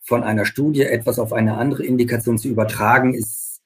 von 0.00 0.22
einer 0.22 0.44
Studie 0.44 0.82
etwas 0.82 1.18
auf 1.18 1.32
eine 1.32 1.56
andere 1.56 1.84
Indikation 1.84 2.38
zu 2.38 2.48
übertragen, 2.48 3.14
ist 3.14 3.60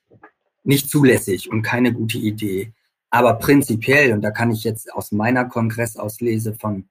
nicht 0.65 0.91
zulässig 0.91 1.51
und 1.51 1.63
keine 1.63 1.93
gute 1.93 2.19
Idee. 2.19 2.73
Aber 3.15 3.35
prinzipiell, 3.35 4.13
und 4.13 4.23
da 4.23 4.33
kann 4.33 4.51
ich 4.51 4.65
jetzt 4.65 4.93
aus 4.93 5.13
meiner 5.13 5.45
Kongressauslese 5.45 6.53
von 6.53 6.89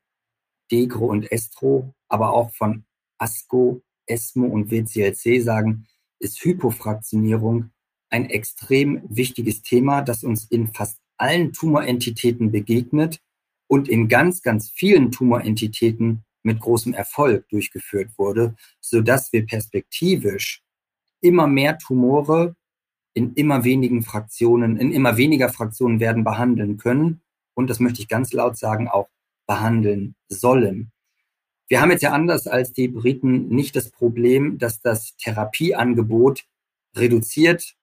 Degro 0.72 1.08
und 1.08 1.30
Estro, 1.30 1.94
aber 2.08 2.32
auch 2.32 2.50
von 2.56 2.86
ASCO, 3.18 3.82
ESMO 4.06 4.46
und 4.46 4.72
WCLC 4.72 5.44
sagen, 5.44 5.86
ist 6.20 6.42
Hypofraktionierung 6.46 7.72
ein 8.10 8.30
extrem 8.30 9.02
wichtiges 9.10 9.64
Thema, 9.64 10.02
das 10.02 10.24
uns 10.24 10.46
in 10.46 10.72
fast 10.72 11.02
allen 11.18 11.52
Tumorentitäten 11.52 12.54
begegnet 12.54 13.20
und 13.68 13.90
in 13.90 14.08
ganz, 14.08 14.42
ganz 14.42 14.70
vielen 14.70 15.12
Tumorentitäten 15.12 16.24
mit 16.42 16.62
großem 16.62 16.94
Erfolg 16.94 17.50
durchgeführt 17.50 18.12
wurde, 18.18 18.56
so 18.80 19.02
dass 19.02 19.34
wir 19.34 19.46
perspektivisch 19.46 20.64
immer 21.20 21.48
mehr 21.48 21.78
Tumore 21.78 22.56
in 23.14 23.34
immer 23.34 23.64
wenigen 23.64 24.04
Fraktionen, 24.04 24.78
in 24.78 24.92
immer 24.92 25.18
weniger 25.18 25.50
Fraktionen 25.50 26.00
werden 26.00 26.24
behandeln 26.24 26.78
können 26.78 27.22
und 27.54 27.70
das 27.70 27.80
möchte 27.80 28.02
ich 28.02 28.08
ganz 28.08 28.34
laut 28.34 28.58
sagen, 28.58 28.88
auch 28.88 29.10
behandeln 29.48 30.16
sollen. 30.28 30.92
Wir 31.68 31.82
haben 31.82 31.92
jetzt 31.92 32.04
ja 32.04 32.12
anders 32.12 32.48
als 32.48 32.74
die 32.74 32.88
Briten 32.88 33.50
nicht 33.50 33.76
das 33.76 33.90
Problem, 33.90 34.58
dass 34.58 34.82
das 34.82 35.16
Therapieangebot 35.18 36.44
reduziert 36.96 37.76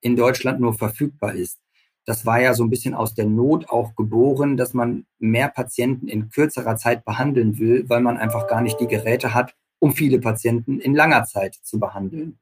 in 0.00 0.16
Deutschland 0.16 0.60
nur 0.60 0.74
verfügbar 0.74 1.34
ist. 1.34 1.58
das 2.06 2.26
war 2.26 2.40
ja 2.40 2.54
so 2.54 2.64
ein 2.64 2.70
bisschen 2.70 2.94
aus 2.94 3.14
der 3.14 3.26
Not 3.26 3.68
auch 3.68 3.94
geboren, 3.94 4.56
dass 4.56 4.74
man 4.74 5.06
mehr 5.18 5.48
Patienten 5.48 6.08
in 6.08 6.30
kürzerer 6.30 6.76
Zeit 6.76 7.04
behandeln 7.04 7.58
will, 7.58 7.88
weil 7.88 8.00
man 8.00 8.16
einfach 8.16 8.48
gar 8.48 8.62
nicht 8.62 8.80
die 8.80 8.88
Geräte 8.88 9.32
hat, 9.34 9.54
um 9.78 9.92
viele 9.92 10.18
Patienten 10.18 10.80
in 10.80 10.94
langer 10.94 11.24
Zeit 11.24 11.54
zu 11.62 11.78
behandeln. 11.78 12.38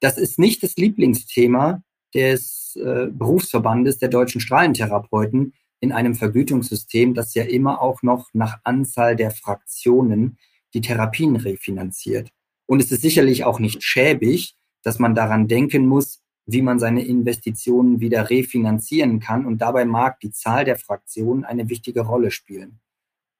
Das 0.00 0.18
ist 0.18 0.38
nicht 0.38 0.62
das 0.62 0.76
Lieblingsthema 0.76 1.82
des 2.14 2.76
äh, 2.76 3.06
Berufsverbandes 3.10 3.98
der 3.98 4.08
deutschen 4.08 4.40
Strahlentherapeuten 4.40 5.54
in 5.80 5.92
einem 5.92 6.14
Vergütungssystem, 6.14 7.14
das 7.14 7.34
ja 7.34 7.44
immer 7.44 7.82
auch 7.82 8.02
noch 8.02 8.30
nach 8.32 8.58
Anzahl 8.64 9.16
der 9.16 9.30
Fraktionen 9.30 10.38
die 10.72 10.80
Therapien 10.80 11.36
refinanziert. 11.36 12.30
Und 12.66 12.80
es 12.80 12.90
ist 12.90 13.02
sicherlich 13.02 13.44
auch 13.44 13.58
nicht 13.58 13.82
schäbig, 13.82 14.56
dass 14.82 14.98
man 14.98 15.14
daran 15.14 15.48
denken 15.48 15.86
muss, 15.86 16.22
wie 16.46 16.62
man 16.62 16.78
seine 16.78 17.04
Investitionen 17.04 18.00
wieder 18.00 18.30
refinanzieren 18.30 19.20
kann. 19.20 19.46
Und 19.46 19.58
dabei 19.58 19.84
mag 19.84 20.20
die 20.20 20.30
Zahl 20.30 20.64
der 20.64 20.76
Fraktionen 20.76 21.44
eine 21.44 21.68
wichtige 21.68 22.02
Rolle 22.02 22.30
spielen. 22.30 22.80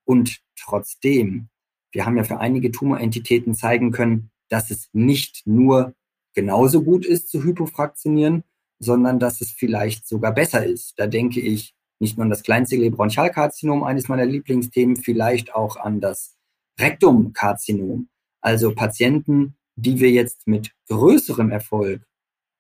Und 0.04 0.40
trotzdem, 0.56 1.48
wir 1.92 2.06
haben 2.06 2.16
ja 2.16 2.24
für 2.24 2.38
einige 2.38 2.70
Tumorentitäten 2.70 3.54
zeigen 3.54 3.90
können, 3.90 4.30
dass 4.48 4.70
es 4.70 4.88
nicht 4.92 5.42
nur 5.46 5.94
genauso 6.34 6.82
gut 6.82 7.06
ist 7.06 7.30
zu 7.30 7.42
hypofraktionieren, 7.42 8.44
sondern 8.78 9.18
dass 9.18 9.40
es 9.40 9.50
vielleicht 9.50 10.06
sogar 10.06 10.32
besser 10.32 10.64
ist. 10.64 10.94
Da 10.98 11.06
denke 11.06 11.40
ich 11.40 11.74
nicht 12.00 12.16
nur 12.16 12.24
an 12.24 12.30
das 12.30 12.42
Kleinzelle-Bronchialkarzinom, 12.42 13.82
eines 13.84 14.08
meiner 14.08 14.26
Lieblingsthemen, 14.26 14.96
vielleicht 14.96 15.54
auch 15.54 15.76
an 15.76 16.00
das 16.00 16.36
Rektumkarzinom. 16.78 18.08
Also 18.40 18.74
Patienten, 18.74 19.56
die 19.76 20.00
wir 20.00 20.10
jetzt 20.10 20.46
mit 20.46 20.72
größerem 20.88 21.50
Erfolg 21.50 22.04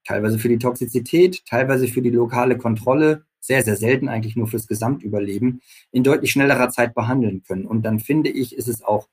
teilweise 0.04 0.38
für 0.38 0.48
die 0.48 0.58
Toxizität, 0.58 1.44
teilweise 1.46 1.88
für 1.88 2.02
die 2.02 2.10
lokale 2.10 2.58
Kontrolle, 2.58 3.24
sehr, 3.40 3.62
sehr 3.62 3.76
selten 3.76 4.08
eigentlich 4.08 4.36
nur 4.36 4.46
fürs 4.46 4.66
Gesamtüberleben, 4.66 5.60
in 5.90 6.02
deutlich 6.02 6.30
schnellerer 6.30 6.70
Zeit 6.70 6.94
behandeln 6.94 7.42
können. 7.42 7.66
Und 7.66 7.82
dann 7.82 8.00
finde 8.00 8.30
ich, 8.30 8.56
ist 8.56 8.68
es 8.68 8.82
auch 8.82 9.08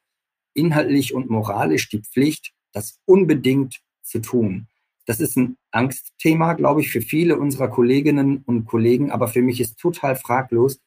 inhaltlich 0.53 1.13
und 1.13 1.29
moralisch 1.29 1.89
die 1.89 2.01
Pflicht, 2.01 2.53
das 2.71 2.99
unbedingt 3.05 3.81
zu 4.03 4.19
tun. 4.19 4.67
Das 5.05 5.19
ist 5.19 5.35
ein 5.35 5.57
Angstthema, 5.71 6.53
glaube 6.53 6.81
ich, 6.81 6.89
für 6.89 7.01
viele 7.01 7.37
unserer 7.37 7.69
Kolleginnen 7.69 8.43
und 8.45 8.65
Kollegen, 8.65 9.11
aber 9.11 9.27
für 9.27 9.41
mich 9.41 9.59
ist 9.59 9.79
total 9.79 10.15
fraglos, 10.15 10.79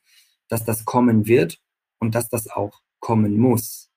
dass 0.49 0.65
das 0.65 0.85
kommen 0.85 1.27
wird 1.27 1.59
und 1.99 2.15
dass 2.15 2.29
das 2.29 2.49
auch 2.49 2.81
kommen 3.01 3.37
muss. 3.39 3.91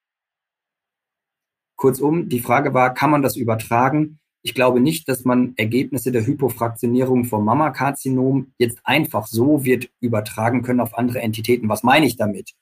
Kurzum, 1.75 2.27
die 2.27 2.39
Frage 2.39 2.73
war, 2.73 2.93
kann 2.93 3.11
man 3.11 3.21
das 3.21 3.35
übertragen? 3.35 4.19
Ich 4.41 4.53
glaube 4.53 4.79
nicht, 4.79 5.07
dass 5.07 5.25
man 5.25 5.53
Ergebnisse 5.57 6.11
der 6.11 6.25
Hypofraktionierung 6.25 7.25
vom 7.25 7.45
Mammakarzinom 7.45 8.53
jetzt 8.57 8.79
einfach 8.83 9.27
so 9.27 9.63
wird 9.63 9.89
übertragen 9.99 10.63
können 10.63 10.79
auf 10.79 10.97
andere 10.97 11.19
Entitäten. 11.19 11.69
Was 11.69 11.83
meine 11.83 12.07
ich 12.07 12.17
damit? 12.17 12.53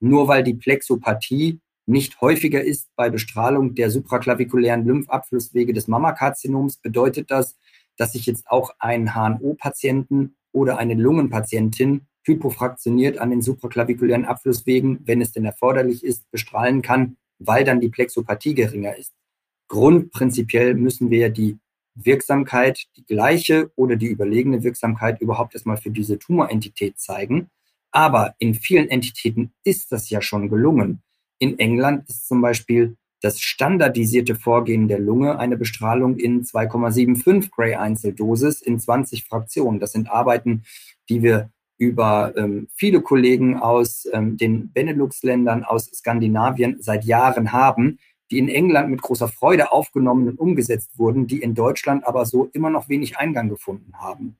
Nur 0.00 0.26
weil 0.26 0.42
die 0.42 0.54
Plexopathie 0.54 1.60
nicht 1.88 2.20
häufiger 2.20 2.62
ist 2.62 2.88
bei 2.96 3.10
Bestrahlung 3.10 3.74
der 3.74 3.90
supraklavikulären 3.90 4.84
Lymphabflusswege 4.84 5.72
des 5.72 5.88
Mammakarzinoms, 5.88 6.78
bedeutet 6.78 7.30
das, 7.30 7.56
dass 7.96 8.14
ich 8.14 8.26
jetzt 8.26 8.48
auch 8.48 8.70
einen 8.78 9.14
HNO-Patienten 9.14 10.36
oder 10.52 10.78
eine 10.78 10.94
Lungenpatientin 10.94 12.06
hypofraktioniert 12.22 13.18
an 13.18 13.30
den 13.30 13.42
supraklavikulären 13.42 14.24
Abflusswegen, 14.24 15.00
wenn 15.04 15.20
es 15.20 15.32
denn 15.32 15.44
erforderlich 15.44 16.04
ist, 16.04 16.30
bestrahlen 16.30 16.82
kann, 16.82 17.16
weil 17.38 17.64
dann 17.64 17.80
die 17.80 17.88
Plexopathie 17.88 18.54
geringer 18.54 18.96
ist 18.96 19.14
grundprinzipiell 19.68 20.74
müssen 20.74 21.10
wir 21.10 21.30
die 21.30 21.58
Wirksamkeit, 21.94 22.86
die 22.96 23.04
gleiche 23.04 23.70
oder 23.76 23.96
die 23.96 24.06
überlegene 24.06 24.62
Wirksamkeit 24.62 25.20
überhaupt 25.20 25.54
erstmal 25.54 25.76
für 25.76 25.90
diese 25.90 26.18
Tumorentität 26.18 26.98
zeigen. 26.98 27.50
Aber 27.90 28.34
in 28.38 28.54
vielen 28.54 28.88
Entitäten 28.88 29.52
ist 29.64 29.92
das 29.92 30.10
ja 30.10 30.20
schon 30.20 30.48
gelungen. 30.48 31.02
In 31.38 31.58
England 31.58 32.08
ist 32.08 32.28
zum 32.28 32.40
Beispiel 32.40 32.96
das 33.20 33.40
standardisierte 33.40 34.34
Vorgehen 34.34 34.88
der 34.88 34.98
Lunge 34.98 35.38
eine 35.38 35.56
Bestrahlung 35.56 36.16
in 36.16 36.44
2,75 36.44 37.50
Gray 37.50 37.74
Einzeldosis 37.74 38.62
in 38.62 38.78
20 38.78 39.24
Fraktionen. 39.24 39.80
Das 39.80 39.92
sind 39.92 40.10
Arbeiten, 40.10 40.62
die 41.08 41.22
wir 41.22 41.50
über 41.78 42.32
ähm, 42.36 42.68
viele 42.74 43.00
Kollegen 43.00 43.56
aus 43.56 44.08
ähm, 44.12 44.36
den 44.36 44.72
Benelux-Ländern, 44.72 45.64
aus 45.64 45.86
Skandinavien 45.86 46.76
seit 46.80 47.04
Jahren 47.04 47.52
haben, 47.52 47.98
die 48.30 48.38
in 48.38 48.48
England 48.48 48.90
mit 48.90 49.00
großer 49.00 49.28
Freude 49.28 49.72
aufgenommen 49.72 50.28
und 50.28 50.38
umgesetzt 50.38 50.98
wurden, 50.98 51.26
die 51.26 51.40
in 51.40 51.54
Deutschland 51.54 52.06
aber 52.06 52.26
so 52.26 52.50
immer 52.52 52.70
noch 52.70 52.88
wenig 52.88 53.16
Eingang 53.16 53.48
gefunden 53.48 53.92
haben. 53.94 54.36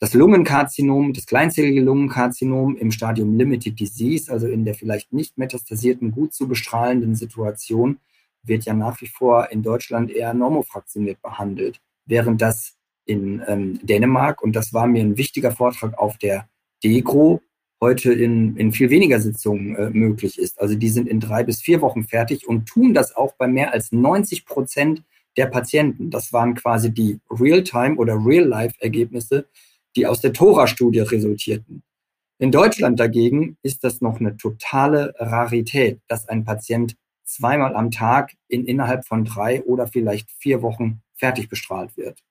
Das 0.00 0.14
Lungenkarzinom, 0.14 1.12
das 1.12 1.26
kleinzellige 1.26 1.80
Lungenkarzinom 1.80 2.76
im 2.76 2.92
Stadium 2.92 3.36
Limited 3.36 3.80
Disease, 3.80 4.30
also 4.30 4.46
in 4.46 4.64
der 4.64 4.74
vielleicht 4.74 5.12
nicht 5.12 5.38
metastasierten, 5.38 6.12
gut 6.12 6.32
zu 6.32 6.46
bestrahlenden 6.46 7.16
Situation, 7.16 7.98
wird 8.44 8.64
ja 8.64 8.74
nach 8.74 9.00
wie 9.00 9.08
vor 9.08 9.50
in 9.50 9.62
Deutschland 9.62 10.10
eher 10.10 10.34
normofraktioniert 10.34 11.20
behandelt, 11.20 11.80
während 12.06 12.40
das 12.40 12.76
in 13.06 13.42
ähm, 13.48 13.80
Dänemark, 13.82 14.40
und 14.42 14.54
das 14.54 14.72
war 14.72 14.86
mir 14.86 15.02
ein 15.02 15.16
wichtiger 15.16 15.50
Vortrag 15.50 15.98
auf 15.98 16.16
der 16.18 16.48
DEGRO, 16.84 17.40
heute 17.80 18.12
in, 18.12 18.56
in 18.56 18.72
viel 18.72 18.90
weniger 18.90 19.20
Sitzungen 19.20 19.74
äh, 19.76 19.90
möglich 19.90 20.38
ist. 20.38 20.60
Also 20.60 20.74
die 20.74 20.88
sind 20.88 21.08
in 21.08 21.20
drei 21.20 21.42
bis 21.42 21.60
vier 21.60 21.80
Wochen 21.80 22.04
fertig 22.04 22.48
und 22.48 22.66
tun 22.66 22.94
das 22.94 23.16
auch 23.16 23.34
bei 23.34 23.48
mehr 23.48 23.72
als 23.72 23.92
90 23.92 24.46
Prozent 24.46 25.02
der 25.36 25.46
Patienten. 25.46 26.10
Das 26.10 26.32
waren 26.32 26.54
quasi 26.54 26.92
die 26.92 27.20
Real-Time- 27.30 27.96
oder 27.96 28.14
Real-Life-Ergebnisse, 28.14 29.46
die 29.98 30.06
aus 30.06 30.20
der 30.20 30.32
Tora-Studie 30.32 31.00
resultierten. 31.00 31.82
In 32.38 32.52
Deutschland 32.52 33.00
dagegen 33.00 33.58
ist 33.62 33.82
das 33.82 34.00
noch 34.00 34.20
eine 34.20 34.36
totale 34.36 35.12
Rarität, 35.18 36.00
dass 36.06 36.28
ein 36.28 36.44
Patient 36.44 36.94
zweimal 37.24 37.74
am 37.74 37.90
Tag 37.90 38.34
in 38.46 38.64
innerhalb 38.64 39.04
von 39.04 39.24
drei 39.24 39.64
oder 39.64 39.88
vielleicht 39.88 40.30
vier 40.30 40.62
Wochen 40.62 41.02
fertig 41.14 41.48
bestrahlt 41.48 41.96
wird. 41.96 42.22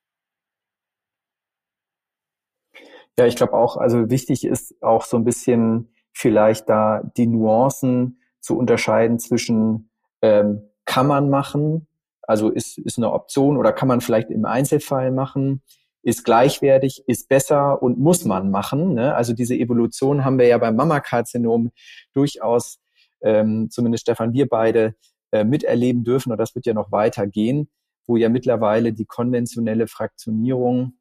Ja, 3.20 3.26
ich 3.26 3.36
glaube 3.36 3.54
auch, 3.54 3.76
also 3.76 4.10
wichtig 4.10 4.46
ist 4.46 4.82
auch 4.82 5.04
so 5.04 5.18
ein 5.18 5.26
bisschen 5.26 5.90
vielleicht 6.14 6.70
da 6.70 7.04
die 7.18 7.28
Nuancen 7.28 8.22
zu 8.40 8.58
unterscheiden 8.58 9.20
zwischen 9.20 9.90
ähm, 10.22 10.62
kann 10.86 11.08
man 11.08 11.30
machen, 11.30 11.88
also 12.22 12.50
ist, 12.50 12.78
ist 12.78 12.98
eine 12.98 13.12
Option 13.12 13.58
oder 13.58 13.74
kann 13.74 13.90
man 13.90 14.00
vielleicht 14.00 14.30
im 14.30 14.46
Einzelfall 14.46 15.12
machen, 15.12 15.62
ist 16.04 16.24
gleichwertig, 16.24 17.04
ist 17.08 17.28
besser 17.28 17.82
und 17.82 18.00
muss 18.00 18.26
man 18.26 18.50
machen. 18.50 18.94
Ne? 18.94 19.16
Also 19.16 19.34
diese 19.34 19.56
Evolution 19.56 20.24
haben 20.24 20.40
wir 20.40 20.48
ja 20.48 20.58
beim 20.58 20.76
Mammakarzinom 20.76 21.72
durchaus, 22.14 22.80
ähm, 23.22 23.70
zumindest 23.70 24.04
Stefan, 24.04 24.34
wir 24.34 24.48
beide 24.48 24.96
äh, 25.32 25.44
miterleben 25.44 26.04
dürfen 26.04 26.32
und 26.32 26.38
das 26.38 26.56
wird 26.56 26.66
ja 26.66 26.74
noch 26.74 26.92
weitergehen, 26.92 27.70
wo 28.06 28.16
ja 28.16 28.30
mittlerweile 28.30 28.94
die 28.94 29.06
konventionelle 29.06 29.88
Fraktionierung 29.88 30.94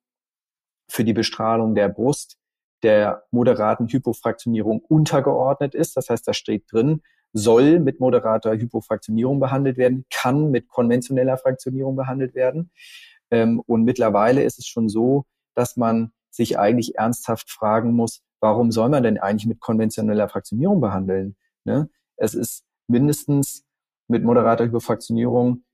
für 0.89 1.05
die 1.05 1.13
Bestrahlung 1.13 1.75
der 1.75 1.89
Brust 1.89 2.39
der 2.83 3.25
moderaten 3.31 3.89
Hypofraktionierung 3.89 4.81
untergeordnet 4.81 5.75
ist. 5.75 5.97
Das 5.97 6.11
heißt, 6.11 6.27
da 6.29 6.35
steht 6.35 6.71
drin, 6.71 7.03
soll 7.33 7.81
mit 7.81 8.01
moderater 8.01 8.53
Hypofraktionierung 8.53 9.41
behandelt 9.41 9.77
werden, 9.77 10.07
kann 10.11 10.51
mit 10.51 10.69
konventioneller 10.69 11.37
Fraktionierung 11.39 11.97
behandelt 11.97 12.35
werden. 12.35 12.71
Ähm, 13.31 13.61
und 13.67 13.85
mittlerweile 13.85 14.43
ist 14.43 14.59
es 14.59 14.67
schon 14.67 14.89
so, 14.89 15.25
dass 15.55 15.77
man 15.77 16.13
sich 16.31 16.59
eigentlich 16.59 16.97
ernsthaft 16.97 17.51
fragen 17.51 17.93
muss, 17.93 18.21
warum 18.41 18.71
soll 18.71 18.89
man 18.89 19.03
denn 19.03 19.19
eigentlich 19.19 19.47
mit 19.47 19.61
konventioneller 19.61 20.29
Fraktionierung 20.29 20.81
behandeln? 20.81 21.37
Ne? 21.65 21.89
Es 22.17 22.35
ist 22.35 22.65
mindestens 22.89 23.65
mit 24.09 24.23
moderater 24.23 24.65
Hypofraktionierung 24.65 25.65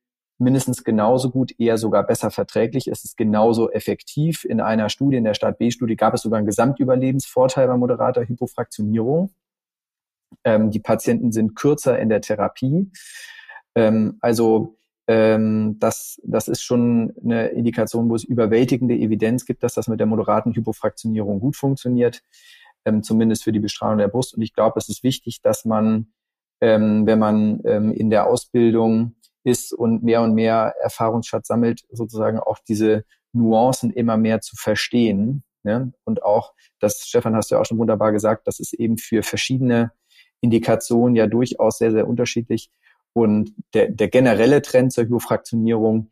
mindestens 0.42 0.84
genauso 0.84 1.30
gut, 1.30 1.53
eher 1.59 1.78
sogar 1.78 2.05
besser 2.05 2.30
verträglich. 2.30 2.88
Es 2.88 3.05
ist 3.05 3.16
genauso 3.16 3.70
effektiv. 3.70 4.44
In 4.44 4.61
einer 4.61 4.88
Studie, 4.88 5.16
in 5.16 5.24
der 5.24 5.34
Start 5.34 5.59
B-Studie, 5.59 5.96
gab 5.96 6.14
es 6.14 6.22
sogar 6.22 6.38
einen 6.38 6.46
Gesamtüberlebensvorteil 6.46 7.68
bei 7.68 7.76
moderater 7.76 8.26
Hypofraktionierung. 8.26 9.32
Ähm, 10.44 10.70
die 10.70 10.80
Patienten 10.80 11.32
sind 11.32 11.55
kürzer 11.55 11.98
in 11.98 12.09
der 12.09 12.20
Therapie. 12.20 12.90
Ähm, 13.74 14.18
also 14.20 14.76
ähm, 15.12 15.78
das, 15.78 16.18
das 16.24 16.48
ist 16.48 16.62
schon 16.62 17.12
eine 17.22 17.48
Indikation, 17.48 18.08
wo 18.08 18.14
es 18.14 18.24
überwältigende 18.24 18.94
Evidenz 18.94 19.44
gibt, 19.44 19.62
dass 19.62 19.74
das 19.74 19.86
mit 19.86 20.00
der 20.00 20.06
moderaten 20.06 20.54
Hypofraktionierung 20.54 21.38
gut 21.38 21.54
funktioniert, 21.54 22.22
ähm, 22.86 23.02
zumindest 23.02 23.44
für 23.44 23.52
die 23.52 23.60
Bestrahlung 23.60 23.98
der 23.98 24.08
Brust. 24.08 24.34
Und 24.34 24.40
ich 24.40 24.54
glaube, 24.54 24.78
es 24.78 24.88
ist 24.88 25.02
wichtig, 25.02 25.42
dass 25.42 25.66
man, 25.66 26.06
ähm, 26.62 27.04
wenn 27.04 27.18
man 27.18 27.60
ähm, 27.66 27.92
in 27.92 28.08
der 28.08 28.26
Ausbildung 28.26 29.16
ist 29.44 29.74
und 29.74 30.02
mehr 30.02 30.22
und 30.22 30.34
mehr 30.34 30.74
Erfahrungsschatz 30.80 31.48
sammelt, 31.48 31.82
sozusagen 31.90 32.38
auch 32.38 32.58
diese 32.66 33.04
Nuancen 33.34 33.92
immer 33.92 34.16
mehr 34.16 34.40
zu 34.40 34.56
verstehen. 34.56 35.42
Ne? 35.62 35.92
Und 36.04 36.22
auch, 36.22 36.54
das, 36.80 37.04
Stefan, 37.06 37.36
hast 37.36 37.50
du 37.50 37.56
ja 37.56 37.60
auch 37.60 37.66
schon 37.66 37.78
wunderbar 37.78 38.12
gesagt, 38.12 38.46
das 38.46 38.60
ist 38.60 38.72
eben 38.72 38.96
für 38.96 39.22
verschiedene 39.22 39.92
Indikationen 40.40 41.16
ja 41.16 41.26
durchaus 41.26 41.76
sehr, 41.76 41.92
sehr 41.92 42.08
unterschiedlich. 42.08 42.70
Und 43.12 43.52
der, 43.74 43.90
der 43.90 44.08
generelle 44.08 44.62
Trend 44.62 44.92
zur 44.92 45.04
Hypofraktionierung, 45.04 46.10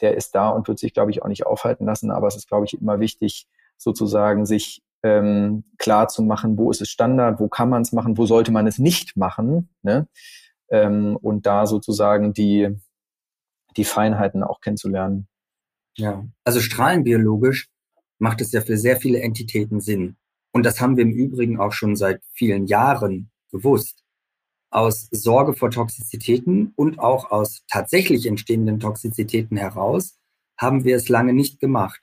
der 0.00 0.16
ist 0.16 0.34
da 0.34 0.50
und 0.50 0.68
wird 0.68 0.78
sich, 0.78 0.94
glaube 0.94 1.10
ich, 1.10 1.22
auch 1.22 1.28
nicht 1.28 1.46
aufhalten 1.46 1.86
lassen. 1.86 2.10
Aber 2.10 2.28
es 2.28 2.36
ist, 2.36 2.48
glaube 2.48 2.66
ich, 2.66 2.80
immer 2.80 3.00
wichtig, 3.00 3.48
sozusagen 3.76 4.46
sich 4.46 4.82
ähm, 5.02 5.64
klar 5.78 6.08
zu 6.08 6.22
machen, 6.22 6.58
wo 6.58 6.70
ist 6.70 6.80
es 6.80 6.88
Standard, 6.88 7.40
wo 7.40 7.48
kann 7.48 7.68
man 7.68 7.82
es 7.82 7.92
machen, 7.92 8.16
wo 8.16 8.26
sollte 8.26 8.52
man 8.52 8.66
es 8.66 8.78
nicht 8.78 9.16
machen. 9.16 9.68
Ne? 9.82 10.08
Ähm, 10.68 11.16
und 11.16 11.46
da 11.46 11.66
sozusagen 11.66 12.32
die, 12.32 12.76
die 13.76 13.84
Feinheiten 13.84 14.42
auch 14.42 14.60
kennenzulernen. 14.60 15.28
Ja, 15.96 16.24
also 16.44 16.60
strahlenbiologisch 16.60 17.68
macht 18.18 18.40
es 18.40 18.52
ja 18.52 18.60
für 18.60 18.76
sehr 18.76 18.96
viele 18.96 19.20
Entitäten 19.20 19.80
Sinn. 19.80 20.16
Und 20.52 20.64
das 20.64 20.80
haben 20.80 20.96
wir 20.96 21.04
im 21.04 21.12
Übrigen 21.12 21.60
auch 21.60 21.72
schon 21.72 21.96
seit 21.96 22.22
vielen 22.32 22.66
Jahren 22.66 23.30
gewusst. 23.50 24.05
Aus 24.76 25.08
Sorge 25.10 25.54
vor 25.54 25.70
Toxizitäten 25.70 26.74
und 26.76 26.98
auch 26.98 27.30
aus 27.30 27.62
tatsächlich 27.66 28.26
entstehenden 28.26 28.78
Toxizitäten 28.78 29.56
heraus 29.56 30.18
haben 30.60 30.84
wir 30.84 30.96
es 30.96 31.08
lange 31.08 31.32
nicht 31.32 31.60
gemacht. 31.60 31.98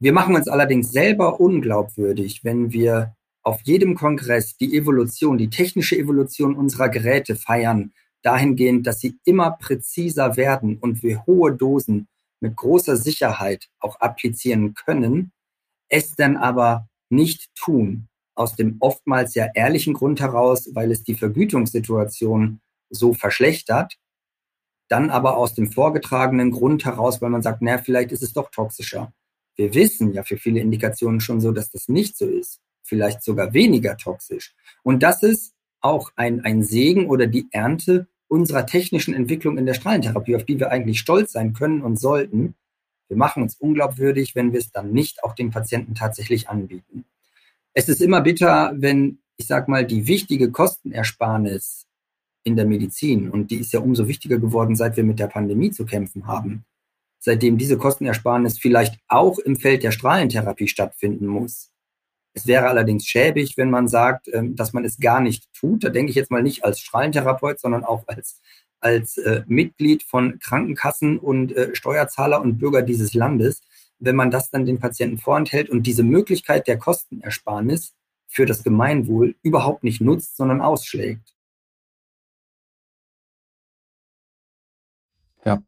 Wir 0.00 0.12
machen 0.12 0.34
uns 0.34 0.48
allerdings 0.48 0.90
selber 0.90 1.38
unglaubwürdig, 1.38 2.42
wenn 2.42 2.72
wir 2.72 3.14
auf 3.44 3.60
jedem 3.62 3.94
Kongress 3.94 4.56
die 4.56 4.76
Evolution, 4.76 5.38
die 5.38 5.48
technische 5.48 5.96
Evolution 5.96 6.56
unserer 6.56 6.88
Geräte 6.88 7.36
feiern, 7.36 7.92
dahingehend, 8.22 8.88
dass 8.88 8.98
sie 8.98 9.20
immer 9.24 9.52
präziser 9.52 10.36
werden 10.36 10.76
und 10.78 11.04
wir 11.04 11.24
hohe 11.24 11.52
Dosen 11.52 12.08
mit 12.40 12.56
großer 12.56 12.96
Sicherheit 12.96 13.68
auch 13.78 14.00
applizieren 14.00 14.74
können, 14.74 15.30
es 15.88 16.16
dann 16.16 16.36
aber 16.36 16.88
nicht 17.10 17.54
tun, 17.54 18.07
aus 18.38 18.54
dem 18.54 18.76
oftmals 18.80 19.34
ja 19.34 19.48
ehrlichen 19.54 19.94
Grund 19.94 20.20
heraus, 20.20 20.70
weil 20.72 20.92
es 20.92 21.02
die 21.02 21.14
Vergütungssituation 21.14 22.60
so 22.90 23.12
verschlechtert, 23.12 23.98
dann 24.88 25.10
aber 25.10 25.36
aus 25.36 25.54
dem 25.54 25.70
vorgetragenen 25.70 26.50
Grund 26.50 26.84
heraus, 26.84 27.20
weil 27.20 27.30
man 27.30 27.42
sagt, 27.42 27.62
naja, 27.62 27.78
vielleicht 27.78 28.12
ist 28.12 28.22
es 28.22 28.32
doch 28.32 28.50
toxischer. 28.50 29.12
Wir 29.56 29.74
wissen 29.74 30.12
ja 30.12 30.22
für 30.22 30.38
viele 30.38 30.60
Indikationen 30.60 31.20
schon 31.20 31.40
so, 31.40 31.52
dass 31.52 31.70
das 31.70 31.88
nicht 31.88 32.16
so 32.16 32.26
ist. 32.26 32.60
Vielleicht 32.84 33.22
sogar 33.22 33.52
weniger 33.52 33.96
toxisch. 33.96 34.54
Und 34.82 35.02
das 35.02 35.22
ist 35.22 35.52
auch 35.80 36.12
ein, 36.16 36.44
ein 36.44 36.62
Segen 36.62 37.08
oder 37.08 37.26
die 37.26 37.48
Ernte 37.50 38.06
unserer 38.28 38.66
technischen 38.66 39.14
Entwicklung 39.14 39.58
in 39.58 39.66
der 39.66 39.74
Strahlentherapie, 39.74 40.36
auf 40.36 40.44
die 40.44 40.60
wir 40.60 40.70
eigentlich 40.70 41.00
stolz 41.00 41.32
sein 41.32 41.54
können 41.54 41.82
und 41.82 41.98
sollten. 41.98 42.54
Wir 43.08 43.16
machen 43.16 43.42
uns 43.42 43.56
unglaubwürdig, 43.56 44.34
wenn 44.34 44.52
wir 44.52 44.60
es 44.60 44.70
dann 44.70 44.92
nicht 44.92 45.24
auch 45.24 45.34
den 45.34 45.50
Patienten 45.50 45.94
tatsächlich 45.94 46.48
anbieten. 46.48 47.04
Es 47.74 47.88
ist 47.88 48.00
immer 48.00 48.20
bitter, 48.20 48.72
wenn, 48.76 49.20
ich 49.36 49.46
sag 49.46 49.68
mal, 49.68 49.86
die 49.86 50.06
wichtige 50.06 50.50
Kostenersparnis 50.50 51.86
in 52.44 52.56
der 52.56 52.66
Medizin, 52.66 53.30
und 53.30 53.50
die 53.50 53.56
ist 53.56 53.72
ja 53.72 53.80
umso 53.80 54.08
wichtiger 54.08 54.38
geworden, 54.38 54.74
seit 54.74 54.96
wir 54.96 55.04
mit 55.04 55.18
der 55.18 55.26
Pandemie 55.26 55.70
zu 55.70 55.84
kämpfen 55.84 56.26
haben, 56.26 56.64
seitdem 57.20 57.58
diese 57.58 57.76
Kostenersparnis 57.76 58.58
vielleicht 58.58 58.98
auch 59.08 59.38
im 59.38 59.56
Feld 59.56 59.82
der 59.82 59.92
Strahlentherapie 59.92 60.68
stattfinden 60.68 61.26
muss. 61.26 61.70
Es 62.34 62.46
wäre 62.46 62.68
allerdings 62.68 63.06
schäbig, 63.06 63.56
wenn 63.56 63.70
man 63.70 63.88
sagt, 63.88 64.28
ähm, 64.32 64.54
dass 64.54 64.72
man 64.72 64.84
es 64.84 64.98
gar 64.98 65.20
nicht 65.20 65.52
tut. 65.52 65.82
Da 65.84 65.88
denke 65.88 66.10
ich 66.10 66.16
jetzt 66.16 66.30
mal 66.30 66.42
nicht 66.42 66.64
als 66.64 66.80
Strahlentherapeut, 66.80 67.58
sondern 67.58 67.84
auch 67.84 68.04
als, 68.06 68.40
als 68.80 69.18
äh, 69.18 69.42
Mitglied 69.46 70.04
von 70.04 70.38
Krankenkassen 70.38 71.18
und 71.18 71.56
äh, 71.56 71.74
Steuerzahler 71.74 72.40
und 72.40 72.58
Bürger 72.58 72.82
dieses 72.82 73.14
Landes, 73.14 73.60
wenn 73.98 74.16
man 74.16 74.30
das 74.30 74.50
dann 74.50 74.66
den 74.66 74.78
Patienten 74.78 75.18
vorenthält 75.18 75.70
und 75.70 75.84
diese 75.84 76.02
Möglichkeit 76.02 76.66
der 76.66 76.78
Kostenersparnis 76.78 77.94
für 78.26 78.46
das 78.46 78.62
Gemeinwohl 78.62 79.36
überhaupt 79.42 79.84
nicht 79.84 80.00
nutzt, 80.00 80.36
sondern 80.36 80.60
ausschlägt. 80.60 81.34
Ja, 85.44 85.62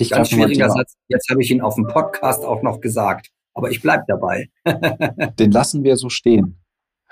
ich 0.00 0.10
Ganz 0.10 0.30
schwieriger 0.30 0.70
Satz. 0.70 0.96
Jetzt 1.08 1.28
habe 1.28 1.42
ich 1.42 1.50
ihn 1.50 1.60
auf 1.60 1.74
dem 1.74 1.86
Podcast 1.86 2.42
auch 2.42 2.62
noch 2.62 2.80
gesagt. 2.80 3.30
Aber 3.52 3.70
ich 3.70 3.82
bleibe 3.82 4.04
dabei. 4.08 4.48
Den 5.38 5.50
lassen 5.50 5.84
wir 5.84 5.96
so 5.96 6.08
stehen. 6.08 6.58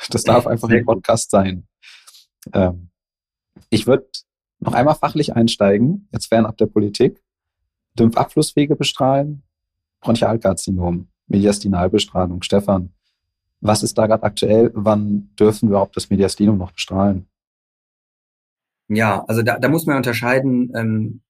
Das 0.08 0.24
darf 0.24 0.46
einfach 0.46 0.70
ein 0.70 0.86
Podcast 0.86 1.30
sein. 1.30 1.66
Ähm, 2.54 2.88
ich 3.68 3.86
würde 3.86 4.08
noch 4.60 4.72
einmal 4.72 4.94
fachlich 4.94 5.36
einsteigen, 5.36 6.08
jetzt 6.12 6.28
fernab 6.28 6.56
der 6.56 6.66
Politik. 6.66 7.22
Lymphabflusswege 7.98 8.76
bestrahlen, 8.76 9.42
Bronchialkarzinom, 10.00 11.08
Mediastinalbestrahlung. 11.26 12.42
Stefan, 12.42 12.92
was 13.60 13.82
ist 13.82 13.98
da 13.98 14.06
gerade 14.06 14.22
aktuell? 14.22 14.70
Wann 14.74 15.30
dürfen 15.38 15.68
wir 15.68 15.74
überhaupt 15.74 15.96
das 15.96 16.10
Mediastinum 16.10 16.58
noch 16.58 16.72
bestrahlen? 16.72 17.26
Ja, 18.88 19.24
also 19.26 19.42
da, 19.42 19.58
da 19.58 19.68
muss 19.68 19.86
man 19.86 19.96
unterscheiden, 19.96 20.72
ähm, 20.74 21.20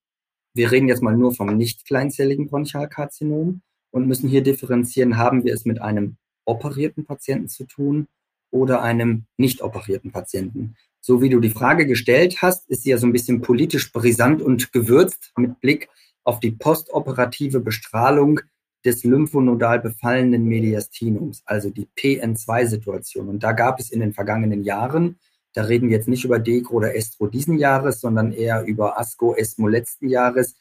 wir 0.54 0.70
reden 0.70 0.88
jetzt 0.88 1.02
mal 1.02 1.16
nur 1.16 1.34
vom 1.34 1.56
nicht 1.56 1.86
kleinzelligen 1.86 2.48
Bronchialkarzinom 2.48 3.62
und 3.90 4.06
müssen 4.06 4.28
hier 4.28 4.42
differenzieren, 4.42 5.16
haben 5.16 5.44
wir 5.44 5.54
es 5.54 5.64
mit 5.64 5.80
einem 5.80 6.16
operierten 6.44 7.04
Patienten 7.04 7.48
zu 7.48 7.64
tun 7.64 8.06
oder 8.50 8.82
einem 8.82 9.26
nicht 9.36 9.62
operierten 9.62 10.12
Patienten. 10.12 10.76
So 11.00 11.20
wie 11.20 11.28
du 11.28 11.40
die 11.40 11.50
Frage 11.50 11.86
gestellt 11.86 12.42
hast, 12.42 12.68
ist 12.68 12.82
sie 12.82 12.90
ja 12.90 12.98
so 12.98 13.06
ein 13.06 13.12
bisschen 13.12 13.40
politisch 13.40 13.92
brisant 13.92 14.42
und 14.42 14.72
gewürzt 14.72 15.32
mit 15.36 15.60
Blick 15.60 15.88
auf 16.28 16.40
die 16.40 16.52
postoperative 16.52 17.60
Bestrahlung 17.60 18.40
des 18.84 19.02
lymphonodal 19.02 19.80
befallenen 19.80 20.44
Mediastinums, 20.44 21.42
also 21.46 21.70
die 21.70 21.88
PN2-Situation. 21.96 23.28
Und 23.28 23.42
da 23.42 23.52
gab 23.52 23.80
es 23.80 23.90
in 23.90 24.00
den 24.00 24.12
vergangenen 24.12 24.62
Jahren 24.62 25.16
da 25.58 25.64
reden 25.64 25.88
wir 25.88 25.96
jetzt 25.96 26.06
nicht 26.06 26.24
über 26.24 26.38
Degro 26.38 26.76
oder 26.76 26.94
Estro 26.94 27.26
diesen 27.26 27.58
Jahres, 27.58 28.00
sondern 28.00 28.32
eher 28.32 28.64
über 28.64 28.98
ASCO 28.98 29.34
ESMO 29.34 29.66
letzten 29.68 30.08
Jahres, 30.08 30.54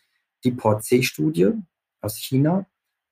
die 0.43 0.51
Port-C-Studie 0.51 1.51
aus 2.01 2.18
China 2.18 2.65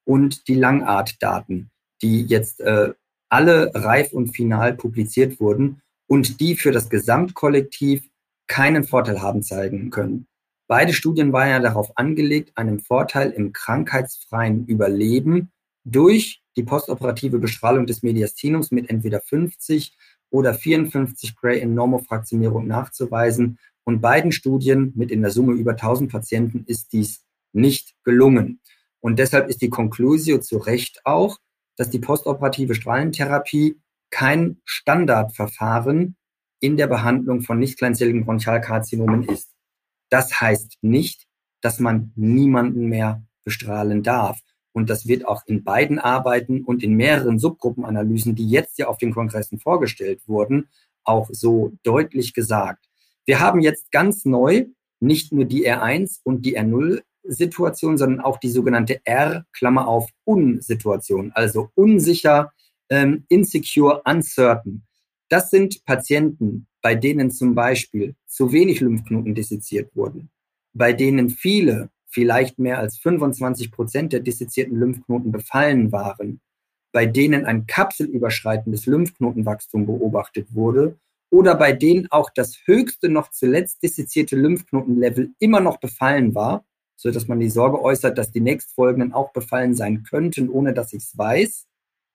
und 0.04 0.48
die 0.48 0.56
Langart-Daten, 0.56 1.70
die 2.02 2.24
jetzt 2.24 2.62
äh, 2.62 2.94
alle 3.30 3.72
reif 3.76 4.14
und 4.14 4.36
final 4.36 4.74
publiziert 4.74 5.40
wurden 5.40 5.82
und 6.08 6.40
die 6.40 6.56
für 6.56 6.72
das 6.72 6.90
Gesamtkollektiv 6.90 8.10
keinen 8.48 8.84
Vorteil 8.84 9.22
haben 9.22 9.44
zeigen 9.44 9.90
können. 9.90 10.28
Beide 10.68 10.94
Studien 10.94 11.32
waren 11.32 11.50
ja 11.50 11.60
darauf 11.60 11.96
angelegt, 11.98 12.52
einen 12.56 12.80
Vorteil 12.80 13.32
im 13.32 13.54
krankheitsfreien 13.54 14.66
Überleben 14.66 15.52
durch 15.84 16.42
die 16.58 16.64
postoperative 16.64 17.38
Bestrahlung 17.38 17.86
des 17.86 18.02
Mediastinums 18.02 18.72
mit 18.72 18.90
entweder 18.90 19.22
50 19.22 19.96
oder 20.32 20.54
54 20.54 21.36
Gray 21.36 21.60
in 21.60 21.76
Normofraktionierung 21.76 22.66
nachzuweisen. 22.68 23.60
Und 23.84 24.02
beiden 24.02 24.32
Studien 24.32 24.92
mit 24.96 25.12
in 25.12 25.22
der 25.22 25.30
Summe 25.30 25.54
über 25.54 25.72
1000 25.72 26.12
Patienten 26.12 26.64
ist 26.66 26.94
dies 26.94 27.24
nicht 27.54 27.94
gelungen. 28.04 28.60
Und 29.00 29.20
deshalb 29.20 29.48
ist 29.50 29.62
die 29.62 29.70
Conclusio 29.70 30.40
zu 30.40 30.58
Recht 30.58 31.02
auch, 31.04 31.38
dass 31.78 31.92
die 31.92 32.00
postoperative 32.00 32.74
Strahlentherapie 32.74 33.80
kein 34.10 34.58
Standardverfahren 34.66 36.16
in 36.60 36.78
der 36.78 36.88
Behandlung 36.88 37.42
von 37.42 37.60
nicht 37.60 37.78
kleinzelligen 37.78 38.26
Bronchialkarzinomen 38.26 39.28
ist. 39.28 39.55
Das 40.10 40.40
heißt 40.40 40.78
nicht, 40.82 41.26
dass 41.62 41.80
man 41.80 42.12
niemanden 42.16 42.88
mehr 42.88 43.24
bestrahlen 43.44 44.04
darf. 44.04 44.40
Und 44.72 44.90
das 44.90 45.08
wird 45.08 45.26
auch 45.26 45.44
in 45.46 45.64
beiden 45.64 46.00
Arbeiten 46.00 46.64
und 46.64 46.84
in 46.84 46.96
mehreren 46.96 47.40
Subgruppenanalysen, 47.40 48.36
die 48.36 48.50
jetzt 48.50 48.78
ja 48.78 48.88
auf 48.88 48.98
den 48.98 49.14
Kongressen 49.14 49.58
vorgestellt 49.58 50.22
wurden, 50.28 50.68
auch 51.06 51.30
so 51.32 51.72
deutlich 51.84 52.34
gesagt. 52.34 52.86
Wir 53.26 53.40
haben 53.40 53.62
jetzt 53.62 53.92
ganz 53.92 54.26
neu 54.26 54.66
nicht 55.00 55.32
nur 55.32 55.46
die 55.46 55.68
R1 55.68 56.20
und 56.24 56.46
die 56.46 56.58
R0 56.58 57.02
Situation, 57.24 57.98
sondern 57.98 58.22
auch 58.22 58.38
die 58.38 58.50
sogenannte 58.50 59.00
R, 59.06 59.46
Klammer 59.54 59.88
auf, 59.88 60.10
Un-Situation, 60.26 61.32
also 61.34 61.70
unsicher, 61.76 62.52
ähm, 62.90 63.26
insecure, 63.30 64.02
uncertain. 64.06 64.84
Das 65.30 65.50
sind 65.50 65.84
Patienten, 65.86 66.68
bei 66.86 66.94
denen 66.94 67.32
zum 67.32 67.56
Beispiel 67.56 68.14
zu 68.28 68.52
wenig 68.52 68.80
Lymphknoten 68.80 69.34
disseziert 69.34 69.96
wurden, 69.96 70.30
bei 70.72 70.94
denen 70.94 71.32
viele 71.32 71.90
vielleicht 72.06 72.60
mehr 72.60 72.78
als 72.78 73.00
25 73.00 73.72
Prozent 73.72 74.14
der 74.14 74.20
dissezierten 74.20 74.80
Lymphknoten 74.80 75.32
befallen 75.32 75.92
waren, 75.92 76.42
bei 76.92 77.08
denen 77.08 77.44
ein 77.46 77.66
kapselüberschreitendes 77.66 78.86
Lymphknotenwachstum 78.86 79.88
beobachtet 79.88 80.54
wurde 80.54 80.96
oder 81.32 81.56
bei 81.56 81.74
denen 81.74 82.06
auch 82.12 82.30
das 82.30 82.60
höchste 82.66 83.10
noch 83.10 83.32
zuletzt 83.32 83.82
dissezierte 83.82 84.36
Lymphknotenlevel 84.36 85.32
immer 85.40 85.62
noch 85.62 85.78
befallen 85.78 86.36
war, 86.36 86.66
so 86.96 87.10
dass 87.10 87.28
man 87.28 87.40
die 87.40 87.50
Sorge 87.50 87.82
äußert, 87.82 88.16
dass 88.16 88.30
die 88.30 88.42
nächstfolgenden 88.42 89.12
auch 89.12 89.34
befallen 89.34 89.74
sein 89.74 90.04
könnten, 90.04 90.50
ohne 90.50 90.72
dass 90.76 90.94
ich 90.94 91.02
es 91.02 91.18
weiß. 91.18 91.66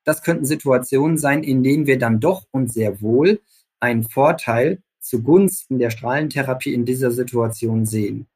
Das 0.05 0.23
könnten 0.23 0.45
Situationen 0.45 1.17
sein, 1.17 1.43
in 1.43 1.61
denen 1.61 1.87
wir 1.87 1.99
dann 1.99 2.21
doch 2.21 2.45
und 2.51 2.71
sehr 2.71 3.01
wohl 3.01 3.41
einen 3.81 4.03
Vorteil 4.03 4.81
zugunsten 4.99 5.79
der 5.79 5.89
Strahlentherapie 5.89 6.73
in 6.73 6.85
dieser 6.85 7.11
Situation 7.11 7.85
sehen. 7.85 8.27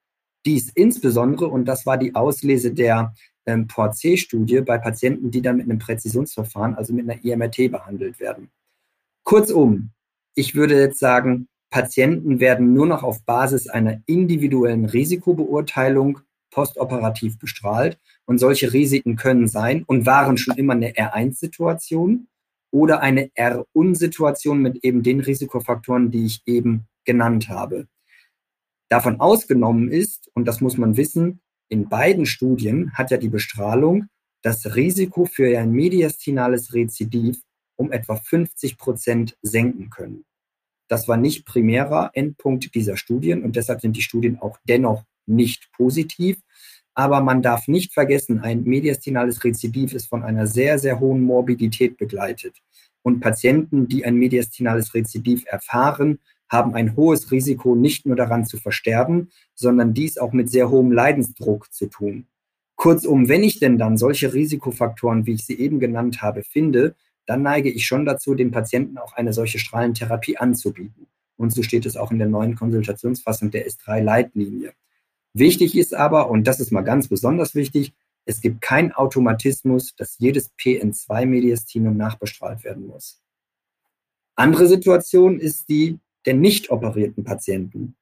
Dies 0.46 0.70
insbesondere, 0.70 1.48
und 1.48 1.66
das 1.66 1.86
war 1.86 1.98
die 1.98 2.14
Auslese 2.16 2.74
der 2.74 3.14
ähm, 3.46 3.68
Port-C-Studie 3.68 4.62
bei 4.62 4.78
Patienten, 4.78 5.32
die 5.32 5.42
dann 5.42 5.58
mit 5.58 5.70
einem 5.70 5.80
Präzisionsverfahren, 5.80 6.76
also 6.76 6.94
mit 6.94 7.10
einer 7.10 7.24
IMRT 7.24 7.72
behandelt 7.72 8.20
werden. 8.20 8.50
Kurzum, 9.24 9.92
ich 10.36 10.56
würde 10.56 10.80
jetzt 10.80 11.00
sagen, 11.00 11.48
Patienten 11.70 12.40
werden 12.40 12.74
nur 12.74 12.86
noch 12.86 13.04
auf 13.04 13.24
Basis 13.24 13.68
einer 13.68 14.02
individuellen 14.06 14.86
Risikobeurteilung 14.86 16.20
postoperativ 16.52 17.38
bestrahlt. 17.38 18.00
Und 18.26 18.40
solche 18.40 18.72
Risiken 18.72 19.18
können 19.18 19.48
sein 19.48 19.84
und 19.84 20.06
waren 20.06 20.38
schon 20.38 20.58
immer 20.58 20.74
eine 20.74 20.94
R1-Situation 20.94 22.28
oder 22.76 23.00
eine 23.00 23.32
R-Un-Situation 23.36 24.62
mit 24.62 24.84
eben 24.84 25.02
den 25.02 25.22
Risikofaktoren, 25.22 26.12
die 26.12 26.26
ich 26.26 26.42
eben 26.46 26.88
genannt 27.06 27.48
habe. 27.48 27.88
Davon 28.90 29.22
ausgenommen 29.22 29.90
ist, 29.90 30.30
und 30.34 30.46
das 30.46 30.60
muss 30.60 30.78
man 30.78 30.98
wissen, 30.98 31.40
in 31.70 31.88
beiden 31.88 32.26
Studien 32.26 32.92
hat 32.94 33.12
ja 33.12 33.18
die 33.18 33.30
Bestrahlung 33.30 34.08
das 34.42 34.76
Risiko 34.76 35.24
für 35.24 35.58
ein 35.58 35.72
mediastinales 35.72 36.74
Rezidiv 36.74 37.42
um 37.78 37.94
etwa 37.94 38.18
50 38.18 38.78
Prozent 38.78 39.38
senken 39.42 39.90
können. 39.90 40.26
Das 40.90 41.08
war 41.08 41.16
nicht 41.16 41.46
primärer 41.46 42.12
Endpunkt 42.14 42.76
dieser 42.76 42.98
Studien 42.98 43.44
und 43.44 43.56
deshalb 43.56 43.80
sind 43.80 43.96
die 43.96 44.02
Studien 44.02 44.38
auch 44.38 44.60
dennoch 44.66 45.06
nicht 45.26 45.72
positiv. 45.72 46.42
Aber 46.96 47.22
man 47.22 47.42
darf 47.42 47.68
nicht 47.68 47.94
vergessen, 47.94 48.40
ein 48.40 48.64
mediastinales 48.64 49.44
Rezidiv 49.44 49.94
ist 49.94 50.08
von 50.08 50.24
einer 50.24 50.48
sehr, 50.48 50.80
sehr 50.80 51.00
hohen 51.00 51.22
Morbidität 51.22 51.98
begleitet. 51.98 52.56
Und 53.04 53.20
Patienten, 53.20 53.88
die 53.88 54.06
ein 54.06 54.16
mediastinales 54.16 54.94
Rezidiv 54.94 55.44
erfahren, 55.46 56.20
haben 56.50 56.74
ein 56.74 56.96
hohes 56.96 57.32
Risiko, 57.32 57.76
nicht 57.76 58.06
nur 58.06 58.16
daran 58.16 58.46
zu 58.46 58.58
versterben, 58.58 59.30
sondern 59.54 59.94
dies 59.94 60.18
auch 60.18 60.32
mit 60.32 60.50
sehr 60.50 60.70
hohem 60.70 60.92
Leidensdruck 60.92 61.72
zu 61.74 61.88
tun. 61.88 62.28
Kurzum, 62.76 63.28
wenn 63.28 63.44
ich 63.44 63.60
denn 63.60 63.78
dann 63.78 63.98
solche 63.98 64.34
Risikofaktoren, 64.34 65.26
wie 65.26 65.34
ich 65.34 65.46
sie 65.46 65.58
eben 65.58 65.80
genannt 65.80 66.22
habe, 66.22 66.44
finde, 66.44 66.96
dann 67.26 67.42
neige 67.42 67.70
ich 67.70 67.86
schon 67.86 68.06
dazu, 68.06 68.36
dem 68.36 68.52
Patienten 68.52 68.98
auch 68.98 69.14
eine 69.14 69.34
solche 69.34 69.60
Strahlentherapie 69.60 70.38
anzubieten. 70.38 71.08
Und 71.38 71.52
so 71.52 71.64
steht 71.64 71.86
es 71.86 71.98
auch 71.98 72.12
in 72.12 72.20
der 72.20 72.28
neuen 72.28 72.56
Konsultationsfassung 72.56 73.52
der 73.52 73.68
S3-Leitlinie. 73.68 74.74
Wichtig 75.36 75.78
ist 75.78 75.94
aber, 75.94 76.30
und 76.30 76.48
das 76.48 76.62
ist 76.62 76.72
mal 76.72 76.82
ganz 76.82 77.10
besonders 77.10 77.56
wichtig, 77.56 77.94
es 78.24 78.40
gibt 78.40 78.62
keinen 78.62 78.94
Automatismus, 78.94 79.94
dass 79.98 80.18
jedes 80.18 80.50
PN2-Mediastinum 80.58 81.92
nachbestrahlt 81.92 82.64
werden 82.64 82.88
muss. 82.88 83.22
Andere 84.36 84.68
Situation 84.68 85.38
ist 85.38 85.68
die 85.68 86.00
der 86.26 86.36
nicht 86.36 86.72
operierten 86.72 87.26
Patienten. 87.26 87.96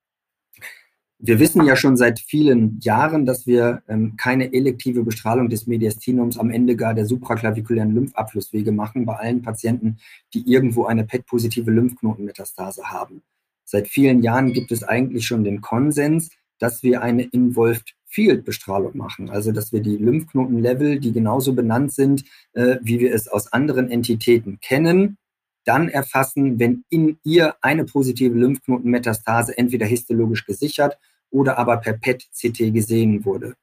Wir 1.17 1.39
wissen 1.39 1.65
ja 1.65 1.75
schon 1.75 1.97
seit 1.97 2.19
vielen 2.19 2.79
Jahren, 2.81 3.25
dass 3.25 3.47
wir 3.47 3.81
ähm, 3.87 4.15
keine 4.15 4.53
elektive 4.53 5.03
Bestrahlung 5.03 5.49
des 5.49 5.65
Mediastinums 5.65 6.37
am 6.37 6.51
Ende 6.51 6.75
gar 6.75 6.93
der 6.93 7.07
supraklavikulären 7.07 7.95
Lymphabflusswege 7.95 8.71
machen 8.71 9.05
bei 9.05 9.15
allen 9.15 9.41
Patienten, 9.41 9.97
die 10.35 10.47
irgendwo 10.47 10.85
eine 10.85 11.03
PET-positive 11.03 11.71
Lymphknotenmetastase 11.71 12.83
haben. 12.91 13.23
Seit 13.65 13.87
vielen 13.87 14.21
Jahren 14.21 14.53
gibt 14.53 14.71
es 14.71 14.83
eigentlich 14.83 15.25
schon 15.25 15.43
den 15.43 15.61
Konsens, 15.61 16.29
dass 16.63 16.81
wir 16.81 17.01
eine 17.01 17.23
Involved 17.23 17.93
Field 18.05 18.45
Bestrahlung 18.45 18.95
machen, 18.95 19.29
also 19.29 19.51
dass 19.51 19.73
wir 19.73 19.81
die 19.81 19.97
Lymphknotenlevel, 19.97 20.97
die 20.97 21.11
genauso 21.11 21.51
benannt 21.53 21.91
sind, 21.91 22.23
äh, 22.53 22.77
wie 22.81 23.01
wir 23.01 23.13
es 23.13 23.27
aus 23.27 23.51
anderen 23.51 23.91
Entitäten 23.91 24.59
kennen, 24.61 25.17
dann 25.65 25.89
erfassen, 25.89 26.59
wenn 26.59 26.85
in 26.89 27.19
ihr 27.25 27.55
eine 27.61 27.83
positive 27.83 28.33
Lymphknotenmetastase 28.33 29.57
entweder 29.57 29.85
histologisch 29.85 30.45
gesichert 30.45 30.97
oder 31.31 31.57
aber 31.57 31.75
per 31.77 31.97
PET-CT 31.97 32.73
gesehen 32.73 33.25
wurde. 33.25 33.55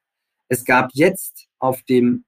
Es 0.48 0.66
gab 0.66 0.90
jetzt 0.92 1.46
auf 1.58 1.82
dem, 1.84 2.24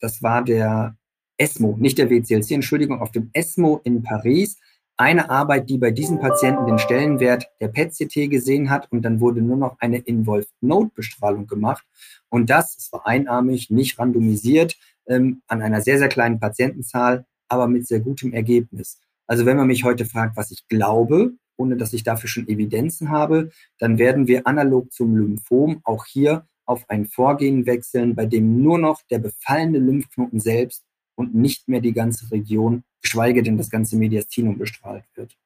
das 0.00 0.22
war 0.22 0.42
der 0.42 0.96
ESMO, 1.36 1.76
nicht 1.78 1.98
der 1.98 2.08
WCLC, 2.08 2.52
Entschuldigung, 2.52 3.02
auf 3.02 3.10
dem 3.10 3.28
ESMO 3.34 3.82
in 3.84 4.02
Paris 4.02 4.56
eine 5.00 5.30
Arbeit, 5.30 5.70
die 5.70 5.78
bei 5.78 5.90
diesen 5.90 6.20
Patienten 6.20 6.66
den 6.66 6.78
Stellenwert 6.78 7.48
der 7.58 7.68
PET-CT 7.68 8.30
gesehen 8.30 8.68
hat 8.68 8.92
und 8.92 9.00
dann 9.00 9.18
wurde 9.18 9.40
nur 9.40 9.56
noch 9.56 9.80
eine 9.80 9.96
Involved-Node-Bestrahlung 9.96 11.46
gemacht. 11.46 11.86
Und 12.28 12.50
das, 12.50 12.76
es 12.76 12.92
war 12.92 13.06
einarmig, 13.06 13.70
nicht 13.70 13.98
randomisiert, 13.98 14.76
ähm, 15.06 15.40
an 15.48 15.62
einer 15.62 15.80
sehr, 15.80 15.96
sehr 15.96 16.10
kleinen 16.10 16.38
Patientenzahl, 16.38 17.24
aber 17.48 17.66
mit 17.66 17.86
sehr 17.86 18.00
gutem 18.00 18.34
Ergebnis. 18.34 19.00
Also 19.26 19.46
wenn 19.46 19.56
man 19.56 19.68
mich 19.68 19.84
heute 19.84 20.04
fragt, 20.04 20.36
was 20.36 20.50
ich 20.50 20.68
glaube, 20.68 21.32
ohne 21.56 21.78
dass 21.78 21.94
ich 21.94 22.02
dafür 22.02 22.28
schon 22.28 22.46
Evidenzen 22.46 23.08
habe, 23.08 23.50
dann 23.78 23.96
werden 23.96 24.26
wir 24.26 24.46
analog 24.46 24.92
zum 24.92 25.16
Lymphom 25.16 25.80
auch 25.82 26.04
hier 26.04 26.46
auf 26.66 26.84
ein 26.90 27.06
Vorgehen 27.06 27.64
wechseln, 27.64 28.14
bei 28.14 28.26
dem 28.26 28.62
nur 28.62 28.78
noch 28.78 29.00
der 29.10 29.18
befallene 29.18 29.78
Lymphknoten 29.78 30.40
selbst 30.40 30.84
und 31.14 31.34
nicht 31.34 31.68
mehr 31.68 31.80
die 31.80 31.94
ganze 31.94 32.30
Region, 32.30 32.84
geschweige 33.00 33.42
denn 33.42 33.56
das 33.56 33.70
ganze 33.70 33.96
Mediastinum 33.96 34.58
bestrahlt 34.58 35.04
wird. 35.14 35.36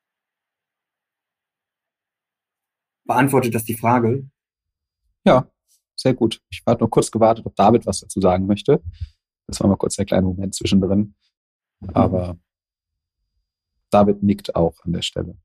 Beantwortet 3.05 3.55
das 3.55 3.65
die 3.65 3.77
Frage? 3.77 4.29
Ja, 5.25 5.51
sehr 5.95 6.15
gut. 6.15 6.43
Ich 6.51 6.63
warte 6.65 6.81
nur 6.81 6.91
kurz 6.91 7.11
gewartet, 7.11 7.47
ob 7.47 7.55
David 7.55 7.87
was 7.87 8.01
dazu 8.01 8.21
sagen 8.21 8.47
möchte. 8.47 8.83
Das 9.47 9.61
war 9.61 9.69
mal 9.69 9.77
kurz 9.77 9.97
der 9.97 10.07
kleine 10.07 10.27
Moment 10.27 10.55
zwischendrin. 10.55 11.15
Aber 11.93 12.39
David 13.91 14.23
nickt 14.23 14.55
auch 14.57 14.81
an 14.85 14.93
der 14.93 15.03
Stelle. 15.03 15.37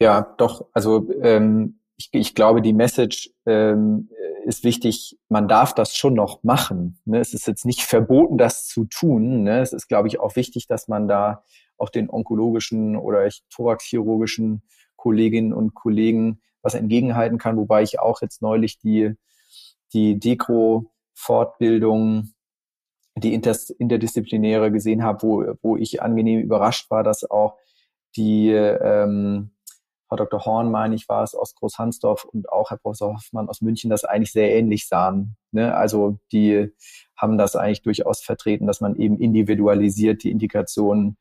Ja, 0.00 0.34
doch. 0.38 0.66
Also 0.72 1.08
ähm, 1.22 1.80
ich, 1.96 2.08
ich 2.12 2.34
glaube, 2.34 2.62
die 2.62 2.72
Message 2.72 3.30
ähm, 3.46 4.08
ist 4.44 4.64
wichtig. 4.64 5.18
Man 5.28 5.48
darf 5.48 5.74
das 5.74 5.96
schon 5.96 6.14
noch 6.14 6.42
machen. 6.42 6.98
Ne? 7.04 7.18
Es 7.18 7.34
ist 7.34 7.46
jetzt 7.46 7.64
nicht 7.64 7.82
verboten, 7.82 8.38
das 8.38 8.66
zu 8.66 8.84
tun. 8.84 9.42
Ne? 9.42 9.60
Es 9.60 9.72
ist, 9.72 9.88
glaube 9.88 10.08
ich, 10.08 10.20
auch 10.20 10.36
wichtig, 10.36 10.66
dass 10.66 10.88
man 10.88 11.08
da 11.08 11.44
auch 11.76 11.90
den 11.90 12.10
onkologischen 12.10 12.96
oder 12.96 13.28
thoraxchirurgischen 13.50 14.62
Kolleginnen 14.96 15.52
und 15.52 15.74
Kollegen 15.74 16.40
was 16.62 16.74
entgegenhalten 16.74 17.38
kann. 17.38 17.56
Wobei 17.56 17.82
ich 17.82 18.00
auch 18.00 18.22
jetzt 18.22 18.42
neulich 18.42 18.78
die 18.78 19.14
die 19.92 20.18
Dekro-Fortbildung 20.18 22.30
die 23.16 23.32
interdisziplinäre 23.32 24.72
gesehen 24.72 25.04
habe, 25.04 25.22
wo, 25.22 25.44
wo 25.62 25.76
ich 25.76 26.02
angenehm 26.02 26.40
überrascht 26.40 26.90
war, 26.90 27.04
dass 27.04 27.30
auch 27.30 27.56
die 28.16 28.50
ähm, 28.50 29.53
Frau 30.08 30.16
Dr. 30.16 30.44
Horn, 30.44 30.70
meine 30.70 30.94
ich, 30.94 31.08
war 31.08 31.22
es 31.22 31.34
aus 31.34 31.54
Großhansdorf 31.54 32.24
und 32.24 32.48
auch 32.50 32.70
Herr 32.70 32.78
Professor 32.78 33.14
Hoffmann 33.14 33.48
aus 33.48 33.60
München 33.60 33.90
das 33.90 34.04
eigentlich 34.04 34.32
sehr 34.32 34.54
ähnlich 34.54 34.86
sahen. 34.86 35.36
Ne? 35.50 35.74
Also 35.74 36.18
die 36.32 36.72
haben 37.16 37.38
das 37.38 37.56
eigentlich 37.56 37.82
durchaus 37.82 38.22
vertreten, 38.22 38.66
dass 38.66 38.80
man 38.80 38.96
eben 38.96 39.18
individualisiert 39.18 40.22
die 40.22 40.30
Indikationen 40.30 41.16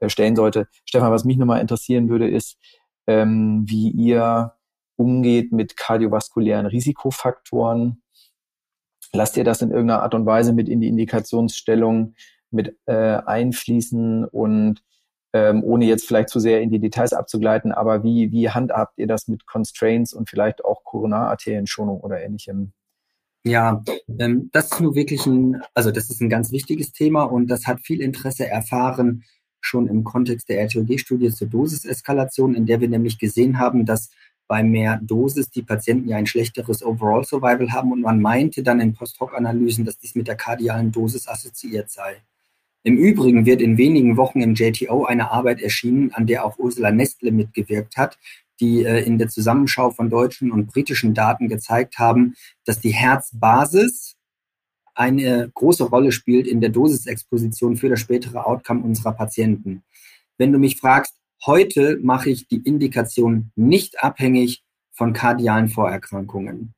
äh, 0.00 0.08
stellen 0.08 0.36
sollte. 0.36 0.68
Stefan, 0.84 1.12
was 1.12 1.24
mich 1.24 1.36
nochmal 1.36 1.60
interessieren 1.60 2.08
würde, 2.08 2.28
ist, 2.28 2.58
ähm, 3.06 3.64
wie 3.66 3.90
ihr 3.90 4.54
umgeht 4.96 5.52
mit 5.52 5.76
kardiovaskulären 5.76 6.66
Risikofaktoren 6.66 8.02
lasst 9.12 9.36
ihr 9.36 9.44
das 9.44 9.62
in 9.62 9.70
irgendeiner 9.70 10.02
Art 10.02 10.14
und 10.14 10.26
Weise 10.26 10.52
mit 10.52 10.68
in 10.68 10.80
die 10.80 10.88
Indikationsstellung 10.88 12.14
mit 12.50 12.78
äh, 12.86 13.18
einfließen 13.24 14.24
und 14.24 14.82
ähm, 15.32 15.62
ohne 15.62 15.84
jetzt 15.84 16.06
vielleicht 16.06 16.30
zu 16.30 16.40
sehr 16.40 16.60
in 16.60 16.70
die 16.70 16.78
Details 16.78 17.12
abzugleiten, 17.12 17.72
aber 17.72 18.02
wie, 18.02 18.32
wie 18.32 18.50
handhabt 18.50 18.98
ihr 18.98 19.06
das 19.06 19.28
mit 19.28 19.46
Constraints 19.46 20.14
und 20.14 20.28
vielleicht 20.28 20.64
auch 20.64 20.84
Koronararterienschonung 20.84 22.00
oder 22.00 22.20
ähnlichem? 22.22 22.72
Ja, 23.44 23.82
ähm, 24.18 24.50
das 24.52 24.72
ist 24.72 24.80
nur 24.80 24.94
wirklich 24.94 25.26
ein, 25.26 25.62
also 25.74 25.90
das 25.90 26.10
ist 26.10 26.20
ein 26.20 26.28
ganz 26.28 26.50
wichtiges 26.50 26.92
Thema 26.92 27.24
und 27.24 27.48
das 27.48 27.66
hat 27.66 27.80
viel 27.80 28.00
Interesse 28.00 28.46
erfahren 28.46 29.24
schon 29.60 29.88
im 29.88 30.04
Kontext 30.04 30.48
der 30.48 30.60
RTOG-Studie 30.60 31.30
zur 31.30 31.48
Dosiseskalation, 31.48 32.54
in 32.54 32.66
der 32.66 32.80
wir 32.80 32.88
nämlich 32.88 33.18
gesehen 33.18 33.58
haben, 33.58 33.84
dass 33.84 34.10
bei 34.46 34.62
mehr 34.62 34.98
Dosis 35.02 35.50
die 35.50 35.62
Patienten 35.62 36.08
ja 36.08 36.16
ein 36.16 36.26
schlechteres 36.26 36.82
Overall 36.82 37.24
Survival 37.24 37.70
haben 37.72 37.92
und 37.92 38.00
man 38.00 38.20
meinte 38.20 38.62
dann 38.62 38.80
in 38.80 38.94
Post-Hoc-Analysen, 38.94 39.84
dass 39.84 39.98
dies 39.98 40.14
mit 40.14 40.26
der 40.26 40.36
kardialen 40.36 40.90
Dosis 40.90 41.28
assoziiert 41.28 41.90
sei. 41.90 42.22
Im 42.82 42.96
Übrigen 42.96 43.44
wird 43.44 43.60
in 43.60 43.76
wenigen 43.76 44.16
Wochen 44.16 44.40
im 44.40 44.54
JTO 44.54 45.04
eine 45.04 45.30
Arbeit 45.30 45.60
erschienen, 45.60 46.12
an 46.12 46.26
der 46.26 46.44
auch 46.44 46.58
Ursula 46.58 46.90
Nestle 46.90 47.32
mitgewirkt 47.32 47.96
hat, 47.96 48.18
die 48.60 48.84
äh, 48.84 49.04
in 49.04 49.18
der 49.18 49.28
Zusammenschau 49.28 49.90
von 49.90 50.10
deutschen 50.10 50.50
und 50.50 50.66
britischen 50.68 51.14
Daten 51.14 51.48
gezeigt 51.48 51.98
haben, 51.98 52.34
dass 52.64 52.80
die 52.80 52.92
Herzbasis 52.92 54.16
eine 54.94 55.50
große 55.54 55.84
Rolle 55.84 56.12
spielt 56.12 56.46
in 56.46 56.60
der 56.60 56.70
Dosisexposition 56.70 57.76
für 57.76 57.88
das 57.88 58.00
spätere 58.00 58.46
Outcome 58.46 58.82
unserer 58.82 59.12
Patienten. 59.12 59.82
Wenn 60.38 60.52
du 60.52 60.58
mich 60.58 60.76
fragst, 60.76 61.18
Heute 61.46 61.98
mache 62.02 62.30
ich 62.30 62.48
die 62.48 62.58
Indikation 62.58 63.52
nicht 63.54 64.02
abhängig 64.02 64.64
von 64.92 65.12
kardialen 65.12 65.68
Vorerkrankungen. 65.68 66.74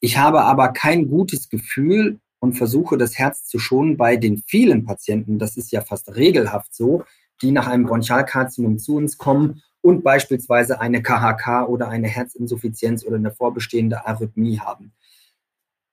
Ich 0.00 0.18
habe 0.18 0.42
aber 0.42 0.72
kein 0.72 1.08
gutes 1.08 1.48
Gefühl 1.48 2.18
und 2.44 2.52
versuche 2.52 2.98
das 2.98 3.18
Herz 3.18 3.46
zu 3.46 3.58
schonen 3.58 3.96
bei 3.96 4.16
den 4.16 4.36
vielen 4.36 4.84
Patienten, 4.84 5.38
das 5.38 5.56
ist 5.56 5.72
ja 5.72 5.80
fast 5.80 6.14
regelhaft 6.14 6.74
so, 6.74 7.04
die 7.40 7.52
nach 7.52 7.66
einem 7.66 7.86
Bronchialkarzinom 7.86 8.78
zu 8.78 8.96
uns 8.96 9.16
kommen 9.16 9.62
und 9.80 10.04
beispielsweise 10.04 10.78
eine 10.78 11.02
KHK 11.02 11.66
oder 11.66 11.88
eine 11.88 12.06
Herzinsuffizienz 12.06 13.02
oder 13.04 13.16
eine 13.16 13.32
vorbestehende 13.32 14.06
Arrhythmie 14.06 14.60
haben. 14.60 14.92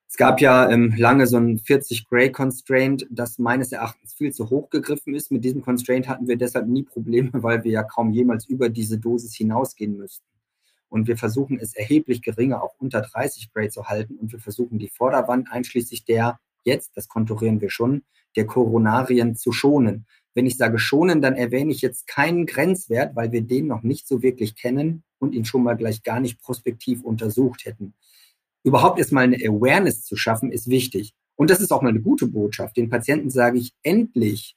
Es 0.10 0.18
gab 0.18 0.42
ja 0.42 0.70
ähm, 0.70 0.94
lange 0.98 1.26
so 1.26 1.38
ein 1.38 1.58
40 1.58 2.10
Gray 2.10 2.34
Constraint, 2.34 3.08
das 3.10 3.40
meines 3.40 3.72
Erachtens 3.72 4.14
viel 4.14 4.34
zu 4.34 4.50
hoch 4.50 4.70
gegriffen 4.70 5.16
ist. 5.16 5.32
Mit 5.32 5.46
diesem 5.46 5.62
Constraint 5.62 6.10
hatten 6.10 6.28
wir 6.28 6.36
deshalb 6.36 6.68
nie 6.68 6.84
Probleme, 6.84 7.32
weil 7.34 7.64
wir 7.64 7.72
ja 7.72 7.84
kaum 7.84 8.12
jemals 8.12 8.46
über 8.46 8.68
diese 8.68 8.98
Dosis 8.98 9.34
hinausgehen 9.34 9.96
müssten. 9.96 10.26
Und 10.92 11.08
wir 11.08 11.18
versuchen 11.18 11.58
es 11.58 11.74
erheblich 11.74 12.22
geringer, 12.22 12.62
auch 12.62 12.76
unter 12.78 13.02
30 13.02 13.54
Gray 13.54 13.70
zu 13.70 13.86
halten 13.86 14.16
und 14.18 14.32
wir 14.34 14.40
versuchen 14.40 14.78
die 14.78 14.90
Vorderwand 14.90 15.48
einschließlich 15.50 16.04
der 16.04 16.40
jetzt, 16.64 16.92
das 16.96 17.08
konturieren 17.08 17.62
wir 17.62 17.70
schon, 17.70 18.04
der 18.36 18.46
Koronarien 18.46 19.36
zu 19.36 19.52
schonen. 19.52 20.06
Wenn 20.34 20.46
ich 20.46 20.58
sage 20.58 20.80
schonen, 20.80 21.22
dann 21.22 21.36
erwähne 21.36 21.72
ich 21.72 21.82
jetzt 21.82 22.08
keinen 22.08 22.46
Grenzwert, 22.46 23.16
weil 23.16 23.32
wir 23.32 23.42
den 23.42 23.68
noch 23.68 23.84
nicht 23.84 24.08
so 24.08 24.22
wirklich 24.22 24.56
kennen 24.56 25.04
und 25.18 25.34
ihn 25.34 25.46
schon 25.46 25.64
mal 25.64 25.76
gleich 25.76 26.04
gar 26.04 26.20
nicht 26.20 26.42
prospektiv 26.42 27.02
untersucht 27.04 27.66
hätten. 27.66 27.94
Überhaupt 28.64 29.00
erstmal 29.00 29.24
eine 29.24 29.38
Awareness 29.38 30.04
zu 30.04 30.18
schaffen, 30.18 30.52
ist 30.52 30.70
wichtig. 30.70 31.14
Und 31.36 31.50
das 31.50 31.62
ist 31.62 31.72
auch 31.72 31.82
mal 31.82 31.90
eine 31.90 32.02
gute 32.02 32.28
Botschaft. 32.28 32.78
Den 32.78 32.90
Patienten 32.90 33.30
sage 33.30 33.58
ich, 33.58 33.74
endlich 33.82 34.56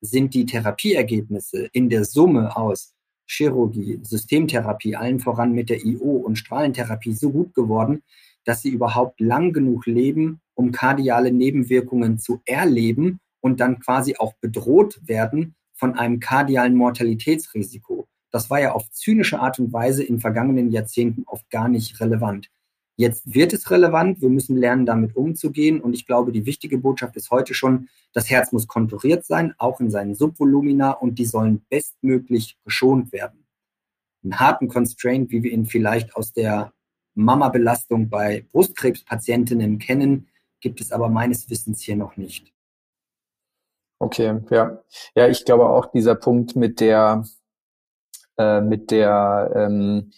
sind 0.00 0.34
die 0.34 0.46
Therapieergebnisse 0.46 1.68
in 1.72 1.88
der 1.88 2.04
Summe 2.04 2.56
aus 2.56 2.95
Chirurgie, 3.26 4.00
Systemtherapie, 4.02 4.96
allen 4.96 5.20
voran 5.20 5.52
mit 5.52 5.70
der 5.70 5.84
IO 5.84 6.16
und 6.16 6.36
Strahlentherapie 6.36 7.12
so 7.12 7.30
gut 7.30 7.54
geworden, 7.54 8.02
dass 8.44 8.62
sie 8.62 8.70
überhaupt 8.70 9.20
lang 9.20 9.52
genug 9.52 9.86
leben, 9.86 10.40
um 10.54 10.72
kardiale 10.72 11.32
Nebenwirkungen 11.32 12.18
zu 12.18 12.40
erleben 12.44 13.20
und 13.40 13.60
dann 13.60 13.80
quasi 13.80 14.16
auch 14.16 14.34
bedroht 14.40 15.00
werden 15.04 15.54
von 15.74 15.94
einem 15.94 16.20
kardialen 16.20 16.74
Mortalitätsrisiko. 16.74 18.06
Das 18.30 18.50
war 18.50 18.60
ja 18.60 18.72
auf 18.72 18.90
zynische 18.90 19.40
Art 19.40 19.58
und 19.58 19.72
Weise 19.72 20.02
in 20.02 20.20
vergangenen 20.20 20.70
Jahrzehnten 20.70 21.24
oft 21.26 21.48
gar 21.50 21.68
nicht 21.68 22.00
relevant. 22.00 22.50
Jetzt 22.98 23.34
wird 23.34 23.52
es 23.52 23.70
relevant, 23.70 24.22
wir 24.22 24.30
müssen 24.30 24.56
lernen, 24.56 24.86
damit 24.86 25.14
umzugehen. 25.16 25.80
Und 25.80 25.92
ich 25.92 26.06
glaube, 26.06 26.32
die 26.32 26.46
wichtige 26.46 26.78
Botschaft 26.78 27.14
ist 27.16 27.30
heute 27.30 27.52
schon, 27.52 27.88
das 28.12 28.30
Herz 28.30 28.52
muss 28.52 28.66
konturiert 28.66 29.26
sein, 29.26 29.54
auch 29.58 29.80
in 29.80 29.90
seinen 29.90 30.14
Subvolumina, 30.14 30.92
und 30.92 31.18
die 31.18 31.26
sollen 31.26 31.64
bestmöglich 31.68 32.58
geschont 32.64 33.12
werden. 33.12 33.46
Einen 34.24 34.40
harten 34.40 34.68
Constraint, 34.68 35.30
wie 35.30 35.42
wir 35.42 35.52
ihn 35.52 35.66
vielleicht 35.66 36.16
aus 36.16 36.32
der 36.32 36.72
Mama-Belastung 37.14 38.08
bei 38.08 38.46
Brustkrebspatientinnen 38.50 39.78
kennen, 39.78 40.28
gibt 40.60 40.80
es 40.80 40.90
aber 40.90 41.10
meines 41.10 41.50
Wissens 41.50 41.82
hier 41.82 41.96
noch 41.96 42.16
nicht. 42.16 42.52
Okay, 43.98 44.40
ja. 44.50 44.82
Ja, 45.14 45.28
ich 45.28 45.44
glaube 45.44 45.68
auch 45.68 45.86
dieser 45.86 46.14
Punkt 46.14 46.56
mit 46.56 46.80
der, 46.80 47.24
äh, 48.38 48.60
mit 48.60 48.90
der 48.90 49.52
ähm, 49.54 50.10
äh, 50.10 50.14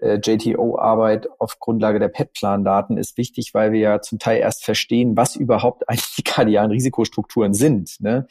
JTO-Arbeit 0.00 1.28
auf 1.38 1.58
Grundlage 1.58 1.98
der 1.98 2.08
PET-Plan-Daten 2.08 2.96
ist 2.96 3.16
wichtig, 3.16 3.54
weil 3.54 3.72
wir 3.72 3.80
ja 3.80 4.00
zum 4.00 4.18
Teil 4.18 4.40
erst 4.40 4.64
verstehen, 4.64 5.16
was 5.16 5.36
überhaupt 5.36 5.88
eigentlich 5.88 6.14
die 6.16 6.22
kardialen 6.22 6.70
Risikostrukturen 6.70 7.54
sind. 7.54 8.00
Ne? 8.00 8.26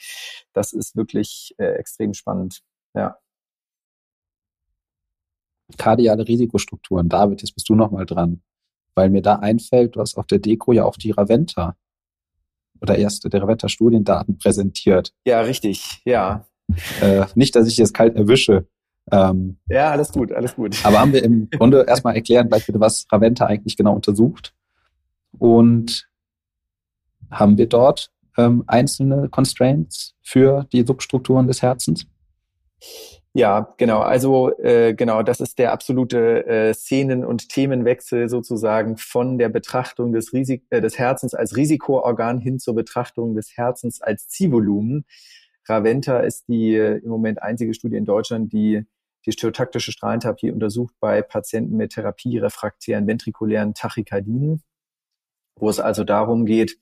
Das 0.53 0.73
ist 0.73 0.95
wirklich 0.95 1.55
äh, 1.57 1.73
extrem 1.75 2.13
spannend. 2.13 2.61
Ja. 2.93 3.17
Kardiale 5.77 6.27
Risikostrukturen. 6.27 7.09
David, 7.09 7.41
jetzt 7.41 7.53
bist 7.53 7.67
du 7.69 7.75
nochmal 7.75 8.05
dran. 8.05 8.41
Weil 8.93 9.09
mir 9.09 9.21
da 9.21 9.35
einfällt, 9.35 9.95
du 9.95 9.99
hast 9.99 10.17
auf 10.17 10.27
der 10.27 10.39
Deko 10.39 10.71
ja 10.71 10.85
auch 10.85 10.95
die 10.95 11.11
Raventa 11.11 11.75
oder 12.81 12.97
erste 12.97 13.29
der 13.29 13.41
Raventa 13.41 13.67
Studiendaten 13.67 14.37
präsentiert. 14.37 15.13
Ja, 15.25 15.41
richtig. 15.41 16.01
Ja. 16.05 16.45
Äh, 17.01 17.25
nicht, 17.35 17.55
dass 17.55 17.67
ich 17.67 17.77
jetzt 17.77 17.93
kalt 17.93 18.15
erwische. 18.15 18.67
Ähm, 19.11 19.57
ja, 19.67 19.91
alles 19.91 20.11
gut, 20.11 20.31
alles 20.31 20.55
gut. 20.55 20.83
Aber 20.83 20.99
haben 20.99 21.13
wir 21.13 21.23
im 21.23 21.49
Grunde 21.57 21.85
erstmal 21.87 22.15
erklären 22.15 22.47
gleich 22.47 22.65
bitte, 22.65 22.79
was 22.79 23.05
Raventa 23.11 23.45
eigentlich 23.45 23.77
genau 23.77 23.93
untersucht. 23.93 24.53
Und 25.37 26.07
haben 27.29 27.57
wir 27.57 27.67
dort 27.67 28.11
ähm, 28.37 28.63
einzelne 28.67 29.29
Constraints 29.29 30.15
für 30.21 30.65
die 30.71 30.85
Substrukturen 30.85 31.47
des 31.47 31.61
Herzens? 31.61 32.07
Ja, 33.33 33.73
genau. 33.77 33.99
Also 33.99 34.57
äh, 34.59 34.93
genau, 34.93 35.21
das 35.21 35.41
ist 35.41 35.59
der 35.59 35.73
absolute 35.73 36.45
äh, 36.47 36.73
Szenen- 36.73 37.25
und 37.25 37.49
Themenwechsel 37.49 38.29
sozusagen 38.29 38.95
von 38.95 39.37
der 39.37 39.49
Betrachtung 39.49 40.13
des, 40.13 40.31
Risik 40.31 40.63
äh, 40.69 40.79
des 40.79 40.97
Herzens 40.97 41.33
als 41.33 41.57
Risikoorgan 41.57 42.39
hin 42.39 42.59
zur 42.59 42.75
Betrachtung 42.75 43.35
des 43.35 43.57
Herzens 43.57 44.01
als 44.01 44.29
Zielvolumen. 44.29 45.03
Raventa 45.67 46.19
ist 46.19 46.47
die 46.47 46.75
äh, 46.75 46.99
im 46.99 47.09
Moment 47.09 47.41
einzige 47.43 47.73
Studie 47.73 47.97
in 47.97 48.05
Deutschland, 48.05 48.53
die 48.53 48.85
die 49.25 49.31
stereotaktische 49.31 49.91
Strahlentherapie 49.91 50.51
untersucht 50.51 50.93
bei 50.99 51.21
Patienten 51.21 51.77
mit 51.77 51.93
therapierefraktären 51.93 53.07
ventrikulären 53.07 53.73
Tachykardien, 53.73 54.61
wo 55.55 55.69
es 55.69 55.79
also 55.79 56.03
darum 56.03 56.45
geht, 56.45 56.77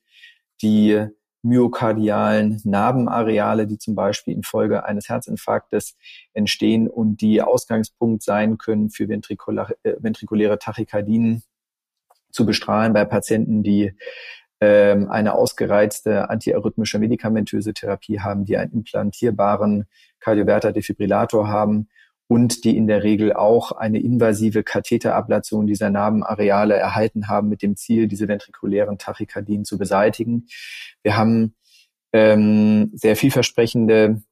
die 0.62 1.08
myokardialen 1.44 2.62
Narbenareale, 2.64 3.68
die 3.68 3.78
zum 3.78 3.96
Beispiel 3.96 4.34
infolge 4.34 4.86
eines 4.86 5.10
Herzinfarktes 5.10 5.98
entstehen 6.34 6.88
und 6.88 7.22
die 7.22 7.42
Ausgangspunkt 7.42 8.24
sein 8.24 8.58
können 8.58 8.90
für 8.90 9.10
ventrikuläre, 9.10 9.76
äh, 9.84 9.96
ventrikuläre 10.00 10.58
Tachykardien, 10.58 11.44
zu 12.32 12.46
bestrahlen 12.46 12.94
bei 12.94 13.06
Patienten, 13.06 13.62
die 13.62 13.94
ähm, 14.60 15.10
eine 15.12 15.36
ausgereizte 15.36 16.30
antiarrhythmische 16.30 16.98
medikamentöse 16.98 17.74
Therapie 17.74 18.22
haben, 18.22 18.46
die 18.46 18.58
einen 18.58 18.72
implantierbaren 18.72 19.86
Kardioverter-Defibrillator 20.20 21.48
haben 21.48 21.90
und 22.34 22.64
die 22.64 22.76
in 22.76 22.88
der 22.88 23.04
Regel 23.04 23.32
auch 23.32 23.74
eine 23.74 24.00
invasive 24.00 24.64
Katheterablation 24.64 25.68
dieser 25.68 25.92
Narbenareale 25.92 26.76
erhalten 26.76 27.28
haben 27.28 27.48
mit 27.48 27.62
dem 27.62 27.76
Ziel, 27.76 28.08
diese 28.08 28.28
ventrikulären 28.28 28.98
Tachykardien 28.98 29.66
zu 29.66 29.78
beseitigen. 29.78 30.48
Wir 31.04 31.16
haben 31.16 31.54
ähm, 32.12 32.90
sehr 32.96 33.16
vielversprechende 33.18 34.24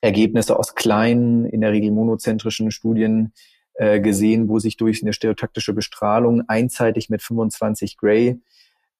Ergebnisse 0.00 0.58
aus 0.58 0.74
kleinen, 0.74 1.44
in 1.44 1.60
der 1.60 1.72
Regel 1.72 1.90
monozentrischen 1.90 2.70
Studien 2.70 3.34
äh, 3.74 4.00
gesehen, 4.00 4.48
wo 4.48 4.58
sich 4.58 4.78
durch 4.78 5.02
eine 5.02 5.12
stereotaktische 5.12 5.74
Bestrahlung 5.74 6.48
einseitig 6.48 7.10
mit 7.10 7.20
25 7.20 7.98
Gray 7.98 8.40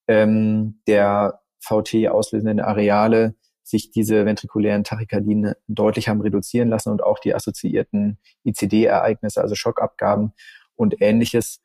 ähm, 0.06 0.82
der 0.86 1.40
VT 1.60 2.08
auslösenden 2.10 2.60
Areale 2.60 3.36
sich 3.62 3.90
diese 3.90 4.24
ventrikulären 4.26 4.84
Tachykardien 4.84 5.54
deutlich 5.68 6.08
haben 6.08 6.20
reduzieren 6.20 6.68
lassen 6.68 6.90
und 6.90 7.02
auch 7.02 7.18
die 7.18 7.34
assoziierten 7.34 8.18
ICD-Ereignisse, 8.44 9.40
also 9.40 9.54
Schockabgaben 9.54 10.32
und 10.74 11.00
ähnliches. 11.00 11.60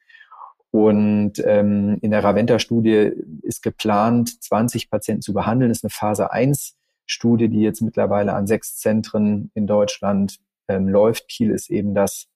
Und 0.72 1.34
ähm, 1.46 1.98
in 2.02 2.12
der 2.12 2.24
Raventa-Studie 2.24 3.12
ist 3.42 3.64
geplant, 3.64 4.44
20 4.44 4.90
Patienten 4.90 5.22
zu 5.22 5.34
behandeln. 5.34 5.70
Das 5.70 5.80
ist 5.80 5.86
eine 5.86 5.92
Phase 5.92 6.34
1-Studie, 6.34 7.50
die 7.50 7.62
jetzt 7.62 7.82
mittlerweile 7.82 8.34
an 8.34 8.48
sechs 8.48 8.78
Zentren 8.78 9.50
in 9.56 9.66
Deutschland 9.66 10.40
ähm, 10.68 10.88
läuft. 10.88 11.30
Kiel 11.30 11.52
ist 11.52 11.70
eben 11.70 11.96
das 11.96 12.28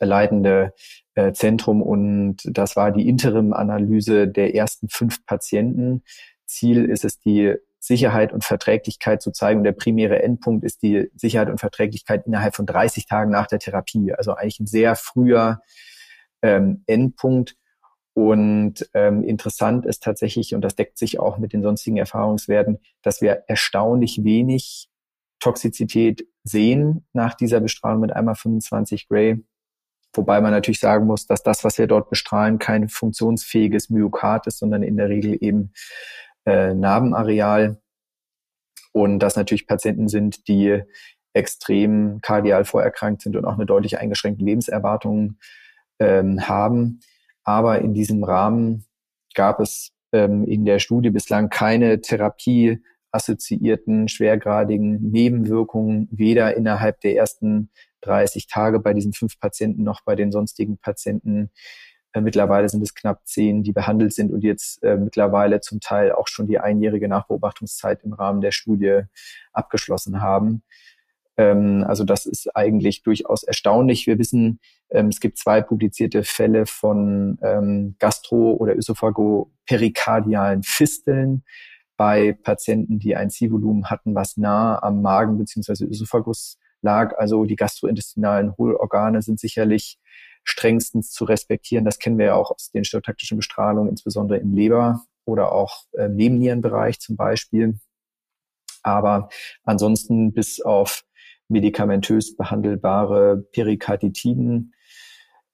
leitende 0.00 0.72
äh, 1.14 1.32
Zentrum 1.32 1.82
und 1.82 2.36
das 2.44 2.76
war 2.76 2.92
die 2.92 3.08
Interim-Analyse 3.08 4.28
der 4.28 4.54
ersten 4.54 4.88
fünf 4.88 5.24
Patienten. 5.26 6.02
Ziel 6.46 6.84
ist 6.84 7.04
es, 7.04 7.18
die 7.18 7.54
Sicherheit 7.80 8.32
und 8.32 8.44
Verträglichkeit 8.44 9.22
zu 9.22 9.30
zeigen. 9.30 9.60
Und 9.60 9.64
der 9.64 9.72
primäre 9.72 10.22
Endpunkt 10.22 10.64
ist 10.64 10.82
die 10.82 11.10
Sicherheit 11.14 11.48
und 11.48 11.58
Verträglichkeit 11.58 12.26
innerhalb 12.26 12.54
von 12.54 12.66
30 12.66 13.06
Tagen 13.06 13.30
nach 13.30 13.46
der 13.46 13.58
Therapie. 13.58 14.12
Also 14.12 14.34
eigentlich 14.34 14.60
ein 14.60 14.66
sehr 14.66 14.96
früher 14.96 15.60
ähm, 16.42 16.82
Endpunkt. 16.86 17.56
Und 18.14 18.90
ähm, 18.94 19.22
interessant 19.22 19.86
ist 19.86 20.02
tatsächlich, 20.02 20.54
und 20.54 20.62
das 20.62 20.74
deckt 20.74 20.98
sich 20.98 21.20
auch 21.20 21.38
mit 21.38 21.52
den 21.52 21.62
sonstigen 21.62 21.98
Erfahrungswerten, 21.98 22.78
dass 23.02 23.20
wir 23.20 23.44
erstaunlich 23.46 24.24
wenig 24.24 24.88
Toxizität 25.38 26.26
sehen 26.42 27.06
nach 27.12 27.34
dieser 27.34 27.60
Bestrahlung 27.60 28.00
mit 28.00 28.12
einmal 28.12 28.34
25 28.34 29.08
Gray. 29.08 29.44
Wobei 30.14 30.40
man 30.40 30.50
natürlich 30.50 30.80
sagen 30.80 31.06
muss, 31.06 31.26
dass 31.26 31.44
das, 31.44 31.62
was 31.62 31.78
wir 31.78 31.86
dort 31.86 32.10
bestrahlen, 32.10 32.58
kein 32.58 32.88
funktionsfähiges 32.88 33.90
Myokard 33.90 34.48
ist, 34.48 34.58
sondern 34.58 34.82
in 34.82 34.96
der 34.96 35.08
Regel 35.08 35.36
eben 35.40 35.72
äh, 36.48 36.74
Narbenareal 36.74 37.80
und 38.92 39.18
dass 39.18 39.36
natürlich 39.36 39.66
Patienten 39.66 40.08
sind, 40.08 40.48
die 40.48 40.82
extrem 41.34 42.20
kardial 42.22 42.64
vorerkrankt 42.64 43.22
sind 43.22 43.36
und 43.36 43.44
auch 43.44 43.54
eine 43.54 43.66
deutlich 43.66 43.98
eingeschränkte 43.98 44.44
Lebenserwartung 44.44 45.36
ähm, 45.98 46.48
haben. 46.48 47.00
Aber 47.44 47.80
in 47.80 47.92
diesem 47.92 48.24
Rahmen 48.24 48.86
gab 49.34 49.60
es 49.60 49.92
ähm, 50.12 50.44
in 50.44 50.64
der 50.64 50.78
Studie 50.78 51.10
bislang 51.10 51.50
keine 51.50 52.00
Therapie 52.00 52.82
assoziierten 53.10 54.08
schwergradigen 54.08 55.10
Nebenwirkungen, 55.10 56.08
weder 56.10 56.56
innerhalb 56.56 57.00
der 57.00 57.16
ersten 57.16 57.70
30 58.02 58.46
Tage 58.46 58.80
bei 58.80 58.94
diesen 58.94 59.12
fünf 59.12 59.38
Patienten 59.38 59.82
noch 59.82 60.02
bei 60.02 60.14
den 60.14 60.32
sonstigen 60.32 60.78
Patienten 60.78 61.50
mittlerweile 62.20 62.68
sind 62.68 62.82
es 62.82 62.94
knapp 62.94 63.26
zehn, 63.26 63.62
die 63.62 63.72
behandelt 63.72 64.12
sind 64.12 64.32
und 64.32 64.42
jetzt 64.42 64.82
äh, 64.82 64.96
mittlerweile 64.96 65.60
zum 65.60 65.80
Teil 65.80 66.12
auch 66.12 66.28
schon 66.28 66.46
die 66.46 66.58
einjährige 66.58 67.08
Nachbeobachtungszeit 67.08 68.02
im 68.04 68.12
Rahmen 68.12 68.40
der 68.40 68.52
Studie 68.52 69.02
abgeschlossen 69.52 70.20
haben. 70.20 70.62
Ähm, 71.38 71.84
also 71.86 72.04
das 72.04 72.26
ist 72.26 72.54
eigentlich 72.54 73.02
durchaus 73.02 73.44
erstaunlich. 73.44 74.06
Wir 74.06 74.18
wissen, 74.18 74.60
ähm, 74.90 75.08
es 75.08 75.20
gibt 75.20 75.38
zwei 75.38 75.62
publizierte 75.62 76.24
Fälle 76.24 76.66
von 76.66 77.38
ähm, 77.42 77.94
Gastro- 77.98 78.54
oder 78.54 78.76
Ösophago-perikardialen 78.76 80.62
Fisteln 80.64 81.44
bei 81.96 82.32
Patienten, 82.32 82.98
die 82.98 83.16
ein 83.16 83.30
Zielvolumen 83.30 83.90
hatten, 83.90 84.14
was 84.14 84.36
nah 84.36 84.82
am 84.82 85.02
Magen 85.02 85.38
bzw. 85.38 85.84
Ösophagus 85.84 86.58
lag. 86.82 87.16
Also 87.18 87.44
die 87.44 87.56
gastrointestinalen 87.56 88.56
Hohlorgane 88.56 89.22
sind 89.22 89.40
sicherlich 89.40 89.98
strengstens 90.48 91.10
zu 91.10 91.24
respektieren. 91.24 91.84
Das 91.84 91.98
kennen 91.98 92.18
wir 92.18 92.26
ja 92.26 92.34
auch 92.34 92.50
aus 92.50 92.70
den 92.70 92.84
stereotaktischen 92.84 93.36
Bestrahlungen, 93.36 93.90
insbesondere 93.90 94.38
im 94.38 94.54
Leber- 94.54 95.04
oder 95.26 95.52
auch 95.52 95.84
äh, 95.92 96.08
Nebennierenbereich 96.08 97.00
zum 97.00 97.16
Beispiel. 97.16 97.78
Aber 98.82 99.28
ansonsten 99.64 100.32
bis 100.32 100.60
auf 100.60 101.04
medikamentös 101.48 102.36
behandelbare 102.36 103.44
Perikarditiden 103.52 104.74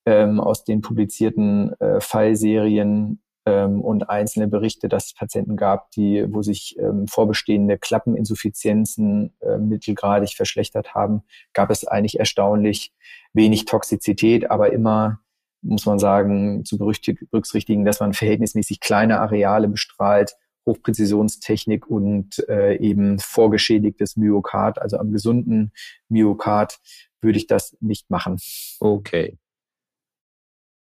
ähm, 0.06 0.38
aus 0.38 0.64
den 0.64 0.80
publizierten 0.80 1.72
äh, 1.80 2.00
Fallserien 2.00 2.92
ähm, 2.94 3.23
und 3.50 4.08
einzelne 4.08 4.48
Berichte, 4.48 4.88
dass 4.88 5.06
es 5.06 5.14
Patienten 5.14 5.56
gab, 5.56 5.90
die, 5.92 6.24
wo 6.28 6.42
sich 6.42 6.76
ähm, 6.78 7.06
vorbestehende 7.06 7.78
Klappeninsuffizienzen 7.78 9.34
äh, 9.40 9.58
mittelgradig 9.58 10.34
verschlechtert 10.34 10.94
haben, 10.94 11.22
gab 11.52 11.70
es 11.70 11.86
eigentlich 11.86 12.18
erstaunlich 12.18 12.92
wenig 13.32 13.66
Toxizität, 13.66 14.50
aber 14.50 14.72
immer 14.72 15.20
muss 15.64 15.86
man 15.86 15.98
sagen, 15.98 16.64
zu 16.64 16.76
berücksichtigen, 16.76 17.84
dass 17.84 18.00
man 18.00 18.12
verhältnismäßig 18.12 18.80
kleine 18.80 19.20
Areale 19.20 19.68
bestrahlt, 19.68 20.36
Hochpräzisionstechnik 20.66 21.86
und 21.86 22.46
äh, 22.48 22.76
eben 22.76 23.18
vorgeschädigtes 23.18 24.16
Myokard, 24.16 24.80
also 24.80 24.98
am 24.98 25.12
gesunden 25.12 25.72
Myokard 26.08 26.78
würde 27.20 27.38
ich 27.38 27.46
das 27.46 27.76
nicht 27.80 28.10
machen. 28.10 28.38
Okay. 28.80 29.38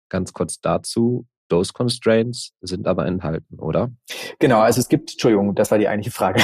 Ganz 0.09 0.33
kurz 0.33 0.61
dazu. 0.61 1.27
Dose 1.47 1.73
Constraints 1.73 2.53
sind 2.61 2.87
aber 2.87 3.05
enthalten, 3.05 3.59
oder? 3.59 3.91
Genau, 4.39 4.59
also 4.59 4.81
es 4.81 4.89
gibt, 4.89 5.11
Entschuldigung, 5.11 5.55
das 5.55 5.71
war 5.71 5.77
die 5.77 5.87
eigentliche 5.87 6.15
Frage. 6.15 6.41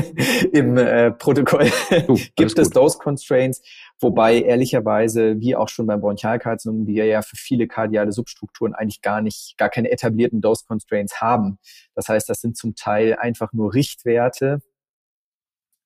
Im 0.52 0.76
äh, 0.76 1.12
Protokoll 1.12 1.70
uh, 2.08 2.18
gibt 2.36 2.58
es 2.58 2.70
Dose 2.70 2.98
Constraints, 2.98 3.62
wobei 4.00 4.40
ehrlicherweise, 4.40 5.40
wie 5.40 5.54
auch 5.56 5.68
schon 5.68 5.86
beim 5.86 6.00
Bronchialkarzinom, 6.00 6.86
wir 6.86 7.04
ja 7.06 7.22
für 7.22 7.36
viele 7.36 7.66
kardiale 7.66 8.12
Substrukturen 8.12 8.74
eigentlich 8.74 9.02
gar 9.02 9.20
nicht, 9.20 9.56
gar 9.58 9.68
keine 9.68 9.90
etablierten 9.90 10.40
Dose 10.40 10.64
Constraints 10.66 11.20
haben. 11.20 11.58
Das 11.94 12.08
heißt, 12.08 12.28
das 12.28 12.40
sind 12.40 12.56
zum 12.56 12.74
Teil 12.74 13.16
einfach 13.16 13.52
nur 13.52 13.74
Richtwerte, 13.74 14.60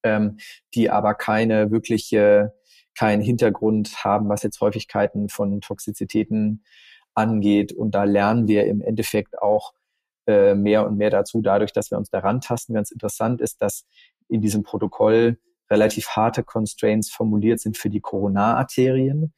ähm, 0.03 0.39
die 0.75 0.91
aber 0.91 1.15
keine 1.15 1.71
wirkliche, 1.71 2.55
keinen 2.97 3.23
Hintergrund 3.23 4.05
haben, 4.05 4.29
was 4.29 4.43
jetzt 4.43 4.61
Häufigkeiten 4.61 5.29
von 5.29 5.61
Toxizitäten 5.61 6.65
angeht. 7.15 7.73
Und 7.73 7.93
da 7.93 8.05
lernen 8.05 8.49
wir 8.49 8.67
im 8.67 8.81
Endeffekt 8.81 9.41
auch 9.41 9.73
äh, 10.27 10.55
mehr 10.55 10.87
und 10.87 10.97
mehr 10.97 11.11
dazu, 11.11 11.41
dadurch, 11.43 11.73
dass 11.73 11.91
wir 11.91 11.99
uns 11.99 12.11
daran 12.11 12.41
tasten. 12.41 12.75
Ganz 12.75 12.91
interessant 12.91 13.41
ist, 13.41 13.63
dass 13.63 13.87
in 14.29 14.41
diesem 14.41 14.63
Protokoll 14.63 15.39
relativ 15.71 16.09
harte 16.11 16.43
Constraints 16.43 17.11
formuliert 17.11 17.61
sind 17.61 17.77
für 17.77 17.91
die 17.91 18.01
Koronararterien 18.01 19.33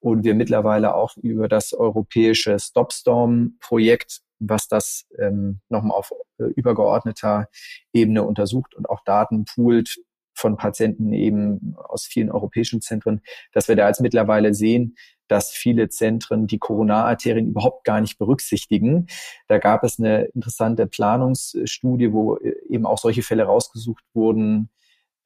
und 0.00 0.24
wir 0.24 0.34
mittlerweile 0.34 0.94
auch 0.94 1.16
über 1.16 1.48
das 1.48 1.72
europäische 1.72 2.58
Stopstorm-Projekt, 2.58 4.20
was 4.38 4.68
das 4.68 5.06
ähm, 5.18 5.60
nochmal 5.68 5.96
auf 5.96 6.12
äh, 6.38 6.44
übergeordneter 6.44 7.48
Ebene 7.92 8.22
untersucht 8.22 8.74
und 8.74 8.88
auch 8.88 9.02
Daten 9.04 9.44
poolt 9.44 9.98
von 10.34 10.56
Patienten 10.56 11.12
eben 11.12 11.74
aus 11.76 12.04
vielen 12.04 12.30
europäischen 12.30 12.80
Zentren, 12.80 13.22
dass 13.52 13.66
wir 13.66 13.74
da 13.74 13.88
jetzt 13.88 14.00
mittlerweile 14.00 14.54
sehen, 14.54 14.96
dass 15.28 15.50
viele 15.50 15.88
Zentren 15.88 16.46
die 16.46 16.58
Koronararterien 16.58 17.48
überhaupt 17.48 17.84
gar 17.84 18.00
nicht 18.00 18.18
berücksichtigen. 18.18 19.06
Da 19.46 19.58
gab 19.58 19.84
es 19.84 19.98
eine 19.98 20.24
interessante 20.34 20.86
Planungsstudie, 20.86 22.12
wo 22.12 22.36
äh, 22.36 22.54
eben 22.68 22.86
auch 22.86 22.98
solche 22.98 23.22
Fälle 23.22 23.44
rausgesucht 23.44 24.04
wurden, 24.14 24.70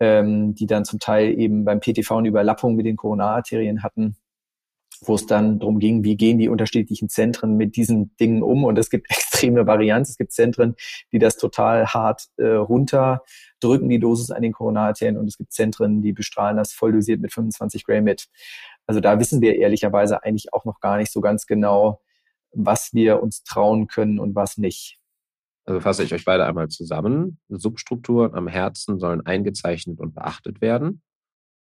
ähm, 0.00 0.54
die 0.54 0.66
dann 0.66 0.84
zum 0.84 0.98
Teil 0.98 1.38
eben 1.38 1.64
beim 1.64 1.80
PTV 1.80 2.16
eine 2.16 2.28
Überlappung 2.28 2.76
mit 2.76 2.86
den 2.86 2.96
Koronararterien 2.96 3.82
hatten 3.82 4.16
wo 5.06 5.14
es 5.14 5.26
dann 5.26 5.58
darum 5.58 5.78
ging, 5.78 6.04
wie 6.04 6.16
gehen 6.16 6.38
die 6.38 6.48
unterschiedlichen 6.48 7.08
Zentren 7.08 7.56
mit 7.56 7.76
diesen 7.76 8.14
Dingen 8.16 8.42
um. 8.42 8.64
Und 8.64 8.78
es 8.78 8.90
gibt 8.90 9.10
extreme 9.10 9.66
Varianz. 9.66 10.10
Es 10.10 10.16
gibt 10.16 10.32
Zentren, 10.32 10.74
die 11.12 11.18
das 11.18 11.36
total 11.36 11.86
hart 11.86 12.26
äh, 12.36 12.46
runterdrücken, 12.46 13.88
die 13.88 13.98
Dosis 13.98 14.30
an 14.30 14.42
den 14.42 14.52
Koronararterien. 14.52 15.16
Und 15.16 15.28
es 15.28 15.38
gibt 15.38 15.52
Zentren, 15.52 16.02
die 16.02 16.12
bestrahlen 16.12 16.56
das 16.56 16.72
voll 16.72 16.92
dosiert 16.92 17.20
mit 17.20 17.32
25 17.32 17.84
Gramm 17.84 18.04
mit. 18.04 18.28
Also 18.86 19.00
da 19.00 19.18
wissen 19.18 19.40
wir 19.40 19.56
ehrlicherweise 19.56 20.22
eigentlich 20.22 20.52
auch 20.52 20.64
noch 20.64 20.80
gar 20.80 20.96
nicht 20.96 21.12
so 21.12 21.20
ganz 21.20 21.46
genau, 21.46 22.00
was 22.52 22.92
wir 22.92 23.22
uns 23.22 23.42
trauen 23.44 23.86
können 23.86 24.18
und 24.18 24.34
was 24.34 24.58
nicht. 24.58 24.98
Also 25.64 25.80
fasse 25.80 26.02
ich 26.02 26.12
euch 26.12 26.24
beide 26.24 26.44
einmal 26.44 26.68
zusammen. 26.68 27.38
Substrukturen 27.48 28.34
am 28.34 28.48
Herzen 28.48 28.98
sollen 28.98 29.24
eingezeichnet 29.24 30.00
und 30.00 30.14
beachtet 30.14 30.60
werden. 30.60 31.02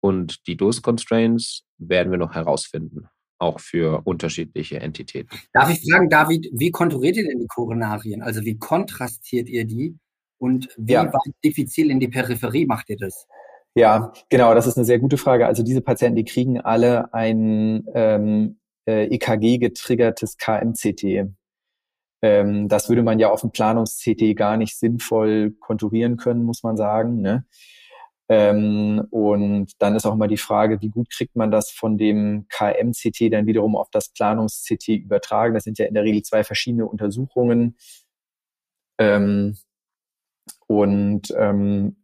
Und 0.00 0.46
die 0.48 0.56
Dose 0.56 0.82
Constraints 0.82 1.64
werden 1.78 2.10
wir 2.10 2.18
noch 2.18 2.34
herausfinden, 2.34 3.06
auch 3.38 3.60
für 3.60 4.02
unterschiedliche 4.04 4.80
Entitäten. 4.80 5.38
Darf 5.52 5.70
ich 5.70 5.88
fragen, 5.88 6.08
David, 6.08 6.48
wie 6.52 6.72
konturiert 6.72 7.16
ihr 7.16 7.28
denn 7.28 7.38
die 7.38 7.46
Koronarien? 7.46 8.22
Also 8.22 8.44
wie 8.44 8.58
kontrastiert 8.58 9.48
ihr 9.48 9.64
die? 9.64 9.96
Und 10.38 10.68
wie 10.76 10.94
ja. 10.94 11.12
diffizil 11.44 11.88
in 11.88 12.00
die 12.00 12.08
Peripherie 12.08 12.66
macht 12.66 12.90
ihr 12.90 12.96
das? 12.96 13.28
Ja, 13.74 14.12
genau, 14.28 14.54
das 14.54 14.66
ist 14.66 14.76
eine 14.76 14.84
sehr 14.84 14.98
gute 14.98 15.16
Frage. 15.16 15.46
Also 15.46 15.62
diese 15.62 15.80
Patienten, 15.80 16.16
die 16.16 16.24
kriegen 16.24 16.60
alle 16.60 17.12
ein 17.14 17.86
ähm, 17.94 18.58
äh, 18.86 19.06
EKG-getriggertes 19.06 20.36
KMCT. 20.36 21.30
Ähm, 22.22 22.68
das 22.68 22.88
würde 22.88 23.02
man 23.02 23.18
ja 23.18 23.30
auf 23.30 23.40
dem 23.40 23.50
Planungs-CT 23.50 24.36
gar 24.36 24.56
nicht 24.58 24.76
sinnvoll 24.78 25.52
konturieren 25.58 26.16
können, 26.18 26.44
muss 26.44 26.62
man 26.62 26.76
sagen. 26.76 27.22
Ne? 27.22 27.46
Ähm, 28.28 29.06
und 29.10 29.72
dann 29.78 29.96
ist 29.96 30.06
auch 30.06 30.14
immer 30.14 30.28
die 30.28 30.36
Frage, 30.36 30.80
wie 30.82 30.90
gut 30.90 31.10
kriegt 31.10 31.36
man 31.36 31.50
das 31.50 31.70
von 31.70 31.98
dem 31.98 32.46
KMCT 32.48 33.32
dann 33.32 33.46
wiederum 33.46 33.76
auf 33.76 33.90
das 33.90 34.10
Planungs-CT 34.10 34.88
übertragen. 34.88 35.54
Das 35.54 35.64
sind 35.64 35.78
ja 35.78 35.86
in 35.86 35.94
der 35.94 36.04
Regel 36.04 36.22
zwei 36.22 36.44
verschiedene 36.44 36.86
Untersuchungen. 36.86 37.76
Ähm, 38.98 39.56
und 40.66 41.32
ähm, 41.36 41.96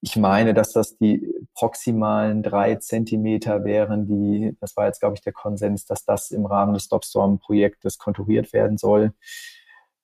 ich 0.00 0.16
meine, 0.16 0.54
dass 0.54 0.72
das 0.72 0.96
die 0.98 1.26
proximalen 1.54 2.42
drei 2.42 2.76
Zentimeter 2.76 3.64
wären, 3.64 4.06
die, 4.06 4.56
das 4.60 4.76
war 4.76 4.86
jetzt, 4.86 5.00
glaube 5.00 5.14
ich, 5.16 5.22
der 5.22 5.32
Konsens, 5.32 5.86
dass 5.86 6.04
das 6.04 6.30
im 6.30 6.46
Rahmen 6.46 6.74
des 6.74 6.84
Stopstorm-Projektes 6.84 7.98
konturiert 7.98 8.52
werden 8.52 8.78
soll. 8.78 9.12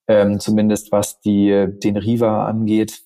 Ähm, 0.09 0.40
zumindest 0.40 0.90
was 0.93 1.20
die, 1.20 1.68
den 1.82 1.97
Riva 1.97 2.47
angeht. 2.47 3.03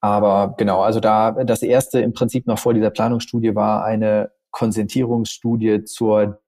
Aber 0.00 0.54
genau, 0.58 0.82
also 0.82 1.00
da 1.00 1.30
das 1.32 1.62
erste 1.62 2.00
im 2.00 2.12
Prinzip 2.12 2.46
noch 2.46 2.58
vor 2.58 2.74
dieser 2.74 2.90
Planungsstudie 2.90 3.54
war 3.54 3.84
eine 3.84 4.32
Konsentierungsstudie 4.50 5.84
zur 5.84 6.42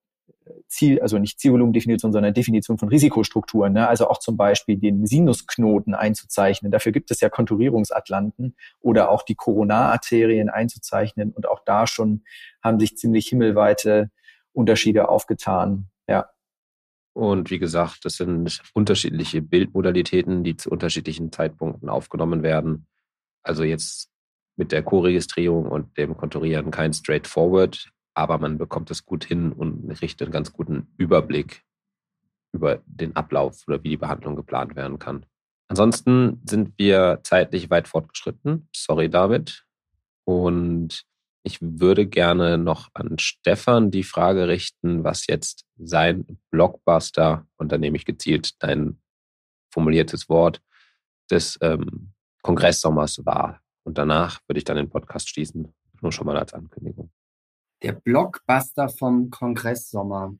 Ziel, 0.68 1.00
also 1.00 1.18
nicht 1.18 1.40
Zielvolumendefinition, 1.40 2.12
sondern 2.12 2.34
Definition 2.34 2.78
von 2.78 2.88
Risikostrukturen, 2.88 3.72
ne? 3.72 3.88
also 3.88 4.08
auch 4.08 4.18
zum 4.18 4.36
Beispiel 4.36 4.76
den 4.76 5.06
Sinusknoten 5.06 5.94
einzuzeichnen. 5.94 6.72
Dafür 6.72 6.92
gibt 6.92 7.10
es 7.10 7.20
ja 7.20 7.28
Konturierungsatlanten 7.28 8.56
oder 8.80 9.10
auch 9.10 9.22
die 9.22 9.34
Koronararterien 9.34 10.48
einzuzeichnen 10.48 11.32
und 11.32 11.48
auch 11.48 11.60
da 11.64 11.86
schon 11.86 12.22
haben 12.62 12.80
sich 12.80 12.96
ziemlich 12.96 13.26
himmelweite 13.28 14.10
Unterschiede 14.52 15.08
aufgetan. 15.08 15.88
Ja. 16.08 16.30
Und 17.12 17.50
wie 17.50 17.58
gesagt, 17.58 18.04
das 18.04 18.16
sind 18.16 18.62
unterschiedliche 18.74 19.42
Bildmodalitäten, 19.42 20.44
die 20.44 20.56
zu 20.56 20.70
unterschiedlichen 20.70 21.32
Zeitpunkten 21.32 21.88
aufgenommen 21.88 22.42
werden. 22.42 22.86
Also 23.42 23.64
jetzt 23.64 24.10
mit 24.56 24.72
der 24.72 24.82
Co-Registrierung 24.82 25.66
und 25.66 25.96
dem 25.98 26.16
Konturieren 26.16 26.70
kein 26.70 26.92
Straightforward 26.92 27.90
aber 28.16 28.38
man 28.38 28.56
bekommt 28.56 28.90
es 28.90 29.04
gut 29.04 29.24
hin 29.26 29.52
und 29.52 29.90
richtet 30.00 30.26
einen 30.26 30.32
ganz 30.32 30.52
guten 30.52 30.88
Überblick 30.96 31.64
über 32.52 32.82
den 32.86 33.14
Ablauf 33.14 33.64
oder 33.68 33.84
wie 33.84 33.90
die 33.90 33.96
Behandlung 33.98 34.36
geplant 34.36 34.74
werden 34.74 34.98
kann. 34.98 35.26
Ansonsten 35.68 36.40
sind 36.48 36.72
wir 36.78 37.20
zeitlich 37.24 37.68
weit 37.68 37.88
fortgeschritten. 37.88 38.68
Sorry, 38.74 39.10
David. 39.10 39.66
Und 40.24 41.04
ich 41.42 41.58
würde 41.60 42.06
gerne 42.06 42.56
noch 42.56 42.88
an 42.94 43.18
Stefan 43.18 43.90
die 43.90 44.02
Frage 44.02 44.48
richten, 44.48 45.04
was 45.04 45.26
jetzt 45.26 45.66
sein 45.76 46.38
Blockbuster, 46.50 47.46
und 47.56 47.70
da 47.70 47.76
nehme 47.76 47.98
ich 47.98 48.06
gezielt 48.06 48.62
dein 48.62 48.98
formuliertes 49.70 50.30
Wort, 50.30 50.62
des 51.30 51.58
ähm, 51.60 52.12
Kongresssommers 52.42 53.26
war. 53.26 53.60
Und 53.84 53.98
danach 53.98 54.40
würde 54.46 54.58
ich 54.58 54.64
dann 54.64 54.76
den 54.76 54.88
Podcast 54.88 55.28
schließen. 55.28 55.74
Nur 56.00 56.12
schon 56.12 56.26
mal 56.26 56.38
als 56.38 56.54
Ankündigung 56.54 57.10
der 57.82 57.92
Blockbuster 57.92 58.88
vom 58.88 59.30
Kongresssommer. 59.30 60.34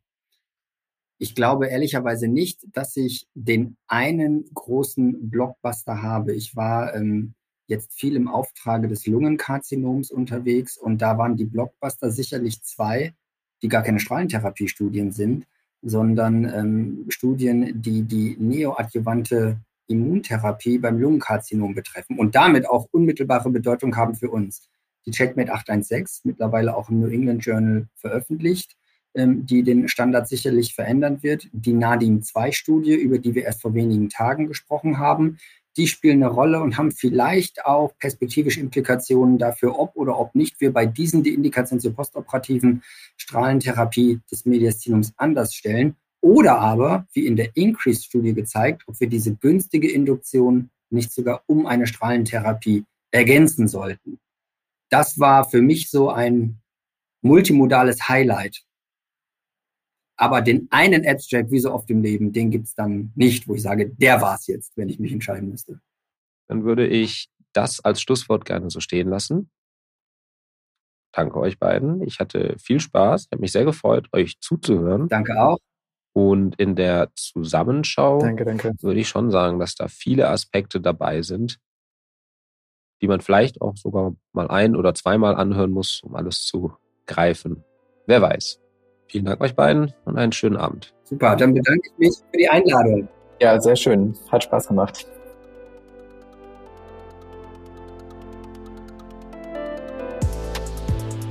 Ich 1.19 1.35
glaube 1.35 1.69
ehrlicherweise 1.69 2.29
nicht, 2.29 2.67
dass 2.73 2.97
ich 2.97 3.27
den 3.35 3.77
einen 3.87 4.45
großen 4.53 5.31
Blockbuster 5.31 6.03
habe. 6.03 6.35
Ich 6.35 6.57
war 6.57 6.95
ähm, 6.95 7.35
jetzt 7.67 7.95
viel 7.95 8.17
im 8.17 8.29
Auftrage 8.29 8.89
des 8.89 9.07
Lungenkarzinoms 9.07 10.11
unterwegs 10.11 10.77
und 10.77 11.01
da 11.01 11.17
waren 11.19 11.37
die 11.37 11.47
Blockbuster 11.47 12.11
sicherlich 12.11 12.63
zwei, 12.63 13.15
die 13.63 13.69
gar 13.69 13.83
keine 13.83 14.01
Strahlentherapiestudien 14.01 15.13
sind, 15.13 15.47
sondern 15.83 16.45
ähm, 16.45 17.07
Studien, 17.09 17.81
die 17.81 18.03
die 18.03 18.37
neoadjuvante 18.39 19.59
Immuntherapie 19.89 20.79
beim 20.79 20.99
Lungenkarzinom 20.99 21.75
betreffen 21.75 22.19
und 22.19 22.35
damit 22.35 22.69
auch 22.69 22.89
unmittelbare 22.91 23.51
Bedeutung 23.51 23.97
haben 23.97 24.15
für 24.15 24.31
uns 24.31 24.69
die 25.07 25.13
Checkmate 25.13 25.53
816, 25.53 26.29
mittlerweile 26.31 26.77
auch 26.77 26.89
im 26.91 27.01
New 27.01 27.09
England 27.09 27.45
Journal 27.45 27.87
veröffentlicht. 27.95 28.77
ähm, 29.17 29.47
die 29.47 29.63
den 29.63 29.89
Standard 29.89 30.29
sicherlich 30.29 30.75
verändern 30.75 31.23
wird. 31.23 31.49
Die 31.53 31.73
Nadim-2-Studie, 31.73 32.95
über 32.95 33.19
die 33.19 33.35
wir 33.35 33.45
erst 33.45 33.63
vor 33.63 33.75
wenigen 33.75 34.11
Tagen 34.11 34.47
gesprochen 34.47 34.99
haben, 34.99 35.39
die 35.77 35.87
spielen 35.87 36.23
eine 36.23 36.33
Rolle 36.33 36.63
und 36.63 36.79
haben 36.79 36.91
vielleicht 36.91 37.67
auch 37.67 37.93
perspektivische 37.99 38.61
Implikationen 38.61 39.39
dafür, 39.39 39.79
ob 39.79 39.95
oder 39.95 40.19
ob 40.19 40.35
nicht 40.35 40.61
wir 40.61 40.73
bei 40.73 40.87
diesen 40.87 41.23
die 41.23 41.35
Indikation 41.35 41.81
zur 41.81 41.95
postoperativen 41.95 42.83
Strahlentherapie 43.17 44.21
des 44.31 44.47
Mediastinums 44.47 45.13
anders 45.17 45.55
stellen. 45.55 45.97
Oder 46.23 46.59
aber, 46.59 47.07
wie 47.13 47.27
in 47.27 47.37
der 47.37 47.57
Increase-Studie 47.57 48.33
gezeigt, 48.35 48.83
ob 48.87 48.99
wir 49.01 49.09
diese 49.09 49.35
günstige 49.35 49.91
Induktion 49.91 50.71
nicht 50.91 51.13
sogar 51.13 51.43
um 51.47 51.67
eine 51.67 51.87
Strahlentherapie 51.87 52.85
ergänzen 53.11 53.69
sollten. 53.69 54.19
Das 54.91 55.19
war 55.19 55.49
für 55.49 55.63
mich 55.63 55.91
so 55.91 56.11
ein 56.11 56.61
multimodales 57.23 58.09
Highlight. 58.09 58.63
Aber 60.19 60.41
den 60.41 60.69
einen 60.71 61.07
Abstract, 61.07 61.51
wie 61.51 61.61
so 61.61 61.73
oft 61.73 61.91
im 61.91 62.03
Leben, 62.03 62.33
den 62.33 62.51
gibt's 62.51 62.75
dann 62.75 63.13
nicht, 63.15 63.49
wo 63.49 63.55
ich 63.55 63.63
sage, 63.63 63.91
der 63.91 64.21
war's 64.23 64.47
jetzt, 64.47 64.77
wenn 64.77 64.89
ich 64.89 64.99
mich 64.99 65.13
entscheiden 65.13 65.51
müsste. 65.51 65.81
Dann 66.49 66.65
würde 66.65 66.87
ich 66.87 67.29
das 67.53 67.81
als 67.81 68.01
Schlusswort 68.01 68.45
gerne 68.45 68.71
so 68.71 68.81
stehen 68.81 69.09
lassen. 69.09 69.51
Danke 71.13 71.39
euch 71.39 71.59
beiden. 71.59 72.03
Ich 72.03 72.19
hatte 72.21 72.57
viel 72.59 72.81
Spaß. 72.81 73.25
Ich 73.25 73.33
habe 73.33 73.41
mich 73.41 73.53
sehr 73.53 73.65
gefreut, 73.65 74.09
euch 74.13 74.39
zuzuhören. 74.41 75.09
Danke 75.09 75.41
auch. 75.41 75.59
Und 76.13 76.57
in 76.57 76.77
der 76.77 77.11
Zusammenschau 77.15 78.21
Danke, 78.21 78.45
danke. 78.45 78.75
würde 78.81 79.01
ich 79.01 79.09
schon 79.09 79.31
sagen, 79.31 79.59
dass 79.59 79.75
da 79.75 79.89
viele 79.89 80.29
Aspekte 80.29 80.81
dabei 80.81 81.21
sind, 81.21 81.59
die 83.01 83.09
man 83.09 83.21
vielleicht 83.21 83.61
auch 83.61 83.77
sogar 83.77 84.15
mal 84.33 84.49
ein- 84.49 84.77
oder 84.77 84.95
zweimal 84.95 85.35
anhören 85.35 85.71
muss, 85.71 86.03
um 86.03 86.15
alles 86.15 86.45
zu 86.45 86.73
greifen. 87.07 87.65
Wer 88.07 88.23
weiß. 88.23 88.61
Vielen 89.09 89.25
Dank 89.25 89.41
euch 89.41 89.55
beiden 89.55 89.93
und 90.05 90.19
einen 90.19 90.33
schönen 90.33 90.57
Abend. 90.57 90.95
Super, 91.05 91.37
dann 91.37 91.55
bedanke 91.55 91.89
ich 91.93 91.99
mich 91.99 92.17
für 92.31 92.39
die 92.39 92.49
Einladung. 92.49 93.09
Ja, 93.41 93.61
sehr 93.61 93.77
schön. 93.77 94.15
Hat 94.31 94.45
Spaß 94.45 94.69
gemacht. 94.69 95.07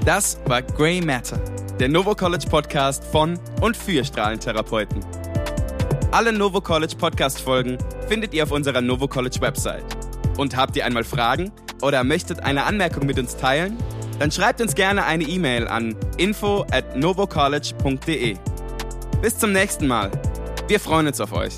Das 0.06 0.40
war 0.46 0.62
Grey 0.62 1.02
Matter, 1.02 1.40
der 1.80 1.90
Novo 1.90 2.14
College 2.14 2.46
Podcast 2.48 3.04
von 3.06 3.40
und 3.62 3.76
für 3.76 4.04
Strahlentherapeuten. 4.04 5.04
Alle 6.12 6.32
Novo 6.32 6.62
College 6.62 6.96
Podcast 6.96 7.42
Folgen 7.42 7.80
findet 8.08 8.34
ihr 8.34 8.44
auf 8.44 8.52
unserer 8.52 8.82
Novo 8.82 9.08
College 9.08 9.42
Website. 9.42 10.05
Und 10.38 10.56
habt 10.56 10.76
ihr 10.76 10.86
einmal 10.86 11.04
Fragen 11.04 11.52
oder 11.82 12.04
möchtet 12.04 12.42
eine 12.42 12.64
Anmerkung 12.64 13.06
mit 13.06 13.20
uns 13.20 13.38
teilen? 13.38 13.78
Dann 14.20 14.32
schreibt 14.32 14.62
uns 14.62 14.76
gerne 14.76 15.06
eine 15.06 15.24
E-Mail 15.24 15.68
an 15.68 15.96
info 16.18 16.66
at 16.72 16.96
novocollege.de. 16.96 18.38
Bis 19.22 19.38
zum 19.38 19.52
nächsten 19.52 19.88
Mal. 19.88 20.12
Wir 20.68 20.80
freuen 20.80 21.08
uns 21.08 21.20
auf 21.20 21.34
euch. 21.34 21.56